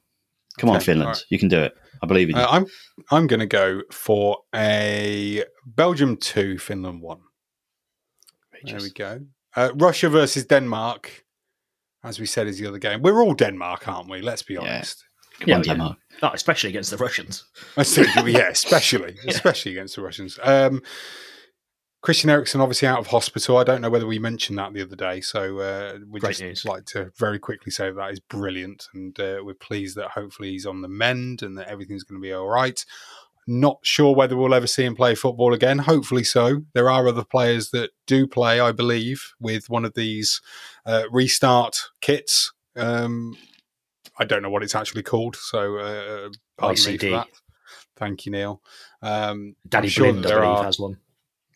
Come 0.57 0.69
on, 0.69 0.79
Finland. 0.81 1.07
all 1.07 1.13
right. 1.13 1.23
You 1.29 1.39
can 1.39 1.49
do 1.49 1.59
it. 1.61 1.73
I 2.01 2.05
believe 2.07 2.29
in 2.29 2.35
you. 2.35 2.41
Uh, 2.41 2.47
I'm 2.49 2.65
I'm 3.11 3.27
going 3.27 3.39
to 3.39 3.45
go 3.47 3.81
for 3.91 4.37
a 4.55 5.43
Belgium 5.65 6.17
two, 6.17 6.57
Finland 6.57 7.01
one. 7.01 7.19
There 8.63 8.79
we 8.81 8.89
go. 8.89 9.21
Uh, 9.55 9.69
Russia 9.75 10.09
versus 10.09 10.45
Denmark, 10.45 11.23
as 12.03 12.19
we 12.19 12.25
said, 12.25 12.47
is 12.47 12.57
the 12.59 12.67
other 12.67 12.79
game. 12.79 13.01
We're 13.01 13.21
all 13.23 13.33
Denmark, 13.35 13.87
aren't 13.87 14.09
we? 14.09 14.21
Let's 14.21 14.43
be 14.43 14.53
Yeah. 14.55 14.61
honest. 14.61 15.03
Come 15.39 15.49
yeah, 15.49 15.55
on, 15.55 15.63
yeah. 15.63 15.73
Denmark. 15.73 15.97
Oh, 16.23 16.31
especially 16.33 16.69
against 16.71 16.89
the 16.91 16.97
Russians. 16.97 17.45
I 17.77 17.83
think, 17.83 18.07
yeah, 18.27 18.49
especially, 18.49 19.15
especially 19.27 19.71
against 19.73 19.95
the 19.95 20.01
Russians. 20.01 20.39
Um, 20.41 20.81
Christian 22.01 22.29
Eriksen 22.29 22.61
obviously 22.61 22.87
out 22.87 22.99
of 22.99 23.07
hospital. 23.07 23.57
I 23.57 23.63
don't 23.63 23.81
know 23.81 23.89
whether 23.89 24.05
we 24.05 24.19
mentioned 24.19 24.57
that 24.59 24.73
the 24.73 24.81
other 24.83 24.95
day, 24.95 25.19
so 25.19 25.59
uh, 25.59 25.97
we 26.09 26.19
Great 26.19 26.31
just 26.31 26.41
news. 26.41 26.65
like 26.65 26.85
to 26.85 27.11
very 27.17 27.39
quickly 27.39 27.71
say 27.71 27.91
that 27.91 28.11
is 28.11 28.19
brilliant, 28.19 28.87
and 28.93 29.19
uh, 29.19 29.39
we're 29.43 29.55
pleased 29.55 29.95
that 29.97 30.11
hopefully 30.11 30.51
he's 30.51 30.65
on 30.65 30.81
the 30.81 30.87
mend 30.87 31.41
and 31.41 31.57
that 31.57 31.67
everything's 31.67 32.03
going 32.03 32.21
to 32.21 32.25
be 32.25 32.33
all 32.33 32.47
right. 32.47 32.85
Not 33.49 33.79
sure 33.81 34.13
whether 34.13 34.35
we'll 34.35 34.53
ever 34.53 34.67
see 34.67 34.83
him 34.83 34.95
play 34.95 35.15
football 35.15 35.53
again. 35.53 35.79
Hopefully 35.79 36.23
so. 36.23 36.63
There 36.73 36.89
are 36.89 37.07
other 37.07 37.23
players 37.23 37.71
that 37.71 37.91
do 38.05 38.27
play, 38.27 38.59
I 38.59 38.73
believe, 38.73 39.33
with 39.39 39.69
one 39.69 39.85
of 39.85 39.93
these 39.93 40.41
uh, 40.85 41.03
restart 41.09 41.89
kits. 42.01 42.51
Um, 42.75 43.37
I 44.19 44.25
don't 44.25 44.41
know 44.41 44.49
what 44.49 44.63
it's 44.63 44.75
actually 44.75 45.03
called, 45.03 45.35
so 45.35 45.77
uh, 45.77 46.29
pardon 46.57 46.85
me 46.85 46.97
for 46.97 47.05
ICD. 47.05 47.11
that. 47.11 47.27
Thank 47.95 48.25
you, 48.25 48.33
Neil. 48.33 48.61
Um, 49.01 49.55
I'm 49.73 49.87
sure 49.87 50.11
Blind, 50.11 50.25
I 50.27 50.39
believe, 50.39 50.65
has 50.65 50.79
one. 50.79 50.97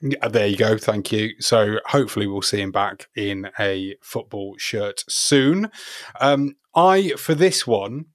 Yeah, 0.01 0.27
there 0.27 0.47
you 0.47 0.57
go. 0.57 0.77
Thank 0.77 1.11
you. 1.11 1.33
So 1.39 1.77
hopefully 1.85 2.27
we'll 2.27 2.41
see 2.41 2.61
him 2.61 2.71
back 2.71 3.07
in 3.15 3.51
a 3.59 3.95
football 4.01 4.55
shirt 4.57 5.03
soon. 5.07 5.71
Um, 6.19 6.55
I 6.75 7.09
for 7.17 7.35
this 7.35 7.67
one, 7.67 8.05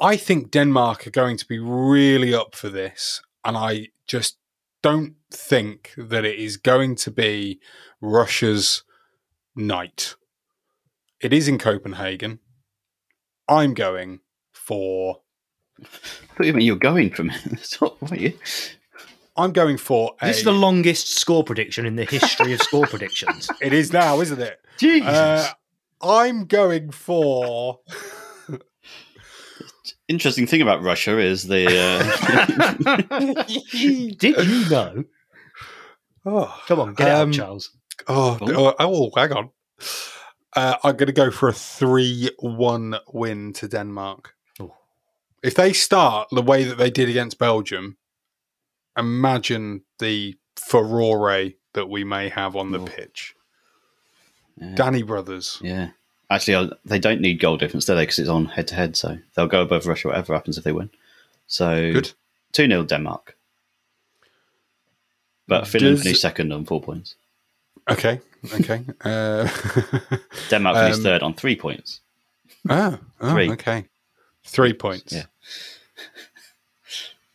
I 0.00 0.16
think 0.16 0.50
Denmark 0.50 1.06
are 1.06 1.10
going 1.10 1.36
to 1.38 1.46
be 1.46 1.58
really 1.58 2.34
up 2.34 2.54
for 2.54 2.68
this, 2.68 3.22
and 3.44 3.56
I 3.56 3.88
just 4.06 4.36
don't 4.82 5.14
think 5.30 5.92
that 5.96 6.24
it 6.24 6.38
is 6.38 6.56
going 6.56 6.96
to 6.96 7.10
be 7.10 7.60
Russia's 8.00 8.82
night. 9.56 10.14
It 11.20 11.32
is 11.32 11.48
in 11.48 11.58
Copenhagen. 11.58 12.40
I'm 13.48 13.72
going 13.72 14.20
for. 14.52 15.20
I 15.80 15.86
thought 16.36 16.46
you 16.46 16.52
meant 16.52 16.64
you're 16.64 16.76
going 16.76 17.10
from 17.10 17.30
what 17.78 18.12
are 18.12 18.16
you? 18.16 18.38
I'm 19.36 19.52
going 19.52 19.76
for. 19.78 20.14
A, 20.20 20.26
This 20.26 20.38
is 20.38 20.44
the 20.44 20.52
longest 20.52 21.08
score 21.18 21.42
prediction 21.44 21.86
in 21.86 21.96
the 21.96 22.04
history 22.04 22.52
of 22.52 22.60
score 22.62 22.86
predictions. 22.86 23.50
it 23.60 23.72
is 23.72 23.92
now, 23.92 24.20
isn't 24.20 24.40
it? 24.40 24.60
Jesus. 24.78 25.08
Uh, 25.08 25.48
I'm 26.02 26.44
going 26.46 26.90
for. 26.90 27.80
Interesting 30.08 30.46
thing 30.46 30.60
about 30.60 30.82
Russia 30.82 31.18
is 31.18 31.44
the 31.44 31.66
uh, 31.66 33.42
Did 34.18 34.46
you 34.46 34.70
know? 34.70 35.04
Oh, 36.26 36.60
Come 36.66 36.80
on, 36.80 36.94
get 36.94 37.08
it 37.08 37.10
Um, 37.14 37.28
out, 37.30 37.34
Charles. 37.34 37.70
oh, 38.08 38.38
oh, 38.42 38.74
oh, 38.78 39.10
hang 39.16 39.32
on. 39.32 39.50
Uh, 40.54 40.76
I'm 40.84 40.96
going 40.96 41.06
to 41.06 41.12
go 41.12 41.30
for 41.30 41.48
a 41.48 41.52
3 41.52 42.30
1 42.38 42.96
win 43.12 43.52
to 43.54 43.66
Denmark. 43.68 44.34
Oh. 44.60 44.74
If 45.42 45.54
they 45.54 45.72
start 45.72 46.28
the 46.30 46.42
way 46.42 46.64
that 46.64 46.76
they 46.78 46.90
did 46.90 47.08
against 47.08 47.38
Belgium, 47.38 47.96
imagine 48.96 49.82
the 49.98 50.36
furore 50.56 51.50
that 51.72 51.88
we 51.88 52.04
may 52.04 52.28
have 52.28 52.56
on 52.56 52.70
the 52.72 52.80
Oh. 52.80 52.84
pitch. 52.84 53.34
Yeah. 54.60 54.74
Danny 54.74 55.02
Brothers. 55.02 55.58
yeah. 55.62 55.90
Actually, 56.30 56.70
they 56.84 56.98
don't 56.98 57.20
need 57.20 57.38
goal 57.40 57.56
difference, 57.56 57.84
do 57.84 57.94
they? 57.94 58.02
Because 58.02 58.18
it's 58.18 58.28
on 58.30 58.46
head 58.46 58.66
to 58.68 58.74
head, 58.74 58.96
so 58.96 59.18
they'll 59.34 59.46
go 59.46 59.60
above 59.62 59.86
Russia 59.86 60.08
whatever 60.08 60.32
happens 60.32 60.56
if 60.56 60.64
they 60.64 60.72
win. 60.72 60.90
So 61.46 61.92
Good. 61.92 62.12
two 62.52 62.66
0 62.66 62.84
Denmark, 62.84 63.36
but 65.46 65.66
Finland 65.66 65.96
Does- 65.96 66.02
finished 66.04 66.22
second 66.22 66.52
on 66.52 66.64
four 66.64 66.80
points. 66.80 67.16
Okay. 67.90 68.20
Okay. 68.54 68.84
Uh, 69.02 69.48
Denmark 70.50 70.76
finished 70.76 70.98
Um, 70.98 71.02
third 71.02 71.22
on 71.22 71.34
three 71.34 71.56
points. 71.56 72.00
oh, 72.70 72.98
oh, 73.20 73.30
Three. 73.32 73.50
okay. 73.50 73.84
Three 74.44 74.72
points. 74.72 75.12
Yeah. 75.12 75.24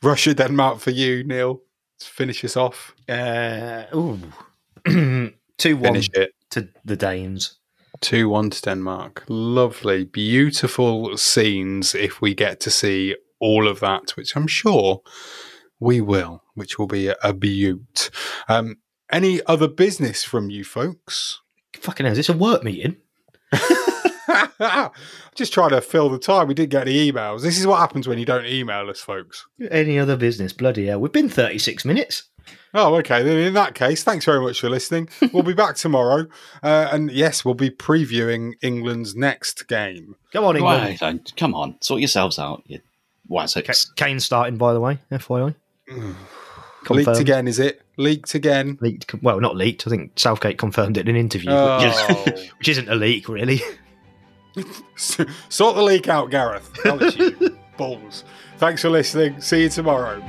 Russia, 0.02 0.34
Denmark 0.34 0.80
for 0.80 0.92
you, 0.92 1.24
Neil. 1.24 1.62
To 2.00 2.06
finish 2.06 2.46
us 2.46 2.56
off. 2.56 2.96
Uh, 3.10 3.84
ooh. 3.94 4.20
2 5.58 5.76
1 5.76 5.84
Finish 5.84 6.10
it. 6.14 6.32
to 6.52 6.70
the 6.86 6.96
Danes. 6.96 7.60
2 8.02 8.30
1 8.30 8.50
to 8.52 8.62
Denmark. 8.62 9.26
Lovely, 9.28 10.06
beautiful 10.06 11.18
scenes 11.18 11.94
if 11.94 12.22
we 12.22 12.34
get 12.34 12.62
to 12.62 12.72
see 12.72 13.16
all 13.42 13.68
of 13.68 13.82
that, 13.82 14.12
which 14.16 14.36
I'm 14.36 14.48
sure 14.48 15.02
we 15.80 16.00
will, 16.00 16.44
which 16.54 16.80
will 16.80 16.88
be 16.88 17.08
a, 17.08 17.16
a 17.22 17.34
beaut. 17.34 18.10
Um, 18.48 18.78
any 19.12 19.42
other 19.46 19.68
business 19.68 20.24
from 20.24 20.50
you 20.50 20.64
folks? 20.64 21.42
Fucking 21.74 22.06
hell, 22.06 22.14
is 22.14 22.18
this 22.18 22.30
a 22.30 22.38
work 22.38 22.64
meeting? 22.64 22.98
Just 25.36 25.54
trying 25.54 25.70
to 25.72 25.82
fill 25.82 26.10
the 26.10 26.20
time. 26.20 26.48
We 26.48 26.54
didn't 26.54 26.72
get 26.72 26.88
any 26.88 27.12
emails. 27.12 27.42
This 27.42 27.60
is 27.60 27.66
what 27.68 27.80
happens 27.80 28.08
when 28.08 28.20
you 28.20 28.26
don't 28.26 28.46
email 28.46 28.90
us, 28.90 29.00
folks. 29.00 29.46
Any 29.72 29.98
other 30.00 30.16
business? 30.18 30.54
Bloody 30.54 30.88
hell. 30.88 31.00
We've 31.00 31.12
been 31.12 31.30
36 31.30 31.86
minutes. 31.86 32.24
Oh, 32.74 32.96
okay. 32.96 33.24
Then 33.24 33.38
in 33.38 33.54
that 33.54 33.74
case, 33.76 34.04
thanks 34.04 34.26
very 34.26 34.42
much 34.42 34.60
for 34.60 34.70
listening. 34.70 35.10
We'll 35.34 35.44
be 35.44 35.54
back 35.54 35.76
tomorrow. 35.78 36.28
Uh, 36.62 36.90
and 36.92 37.12
yes, 37.12 37.44
we'll 37.46 37.54
be 37.56 37.70
previewing 37.70 38.54
England's 38.62 39.16
next 39.16 39.68
game. 39.68 40.16
Come 40.34 40.46
on, 40.46 40.56
England. 40.58 40.82
Why 40.84 40.96
don't- 41.12 41.34
come 41.38 41.54
on, 41.56 41.78
sort 41.82 42.00
yourselves 42.02 42.38
out, 42.40 42.64
you 42.68 42.80
Ka- 42.80 42.84
wazzocks. 43.44 43.96
Kane 43.96 44.20
starting, 44.20 44.58
by 44.58 44.74
the 44.74 44.80
way, 44.80 45.00
FYI. 45.12 45.56
Leaked 46.90 47.20
again, 47.20 47.48
is 47.48 47.60
it? 47.60 47.82
Leaked 47.98 48.34
again. 48.34 48.78
Leaked. 48.82 49.14
Well, 49.22 49.40
not 49.42 49.56
leaked. 49.56 49.86
I 49.86 49.90
think 49.90 50.18
Southgate 50.18 50.58
confirmed 50.58 50.98
it 50.98 51.08
in 51.08 51.16
an 51.16 51.20
interview, 51.20 51.52
Oh. 51.52 52.24
which 52.58 52.70
isn't 52.70 52.88
a 52.90 52.96
leak, 52.96 53.28
really. 53.30 53.62
Sort 54.96 55.76
the 55.76 55.84
leak 55.84 56.08
out, 56.08 56.30
Gareth. 56.32 56.70
Hell, 56.84 57.02
it's 57.02 57.18
you. 57.18 57.58
Balls. 57.78 58.24
Thanks 58.58 58.82
for 58.82 58.90
listening. 58.90 59.40
See 59.40 59.64
you 59.64 59.70
tomorrow. 59.70 60.22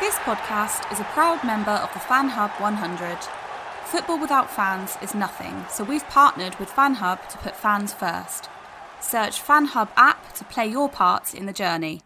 This 0.00 0.14
podcast 0.16 0.92
is 0.92 1.00
a 1.00 1.04
proud 1.04 1.42
member 1.44 1.70
of 1.70 1.92
the 1.92 1.98
Fan 1.98 2.28
Hub 2.28 2.50
100. 2.60 3.18
Football 3.86 4.20
without 4.20 4.50
fans 4.50 4.96
is 5.02 5.14
nothing, 5.14 5.64
so 5.70 5.82
we've 5.82 6.06
partnered 6.08 6.54
with 6.58 6.70
Fan 6.70 6.94
Hub 6.94 7.28
to 7.30 7.38
put 7.38 7.56
fans 7.56 7.92
first. 7.92 8.48
Search 9.00 9.40
Fan 9.40 9.66
Hub 9.66 9.90
app 9.96 10.34
to 10.34 10.44
play 10.44 10.66
your 10.66 10.88
part 10.88 11.34
in 11.34 11.46
the 11.46 11.52
journey. 11.52 12.00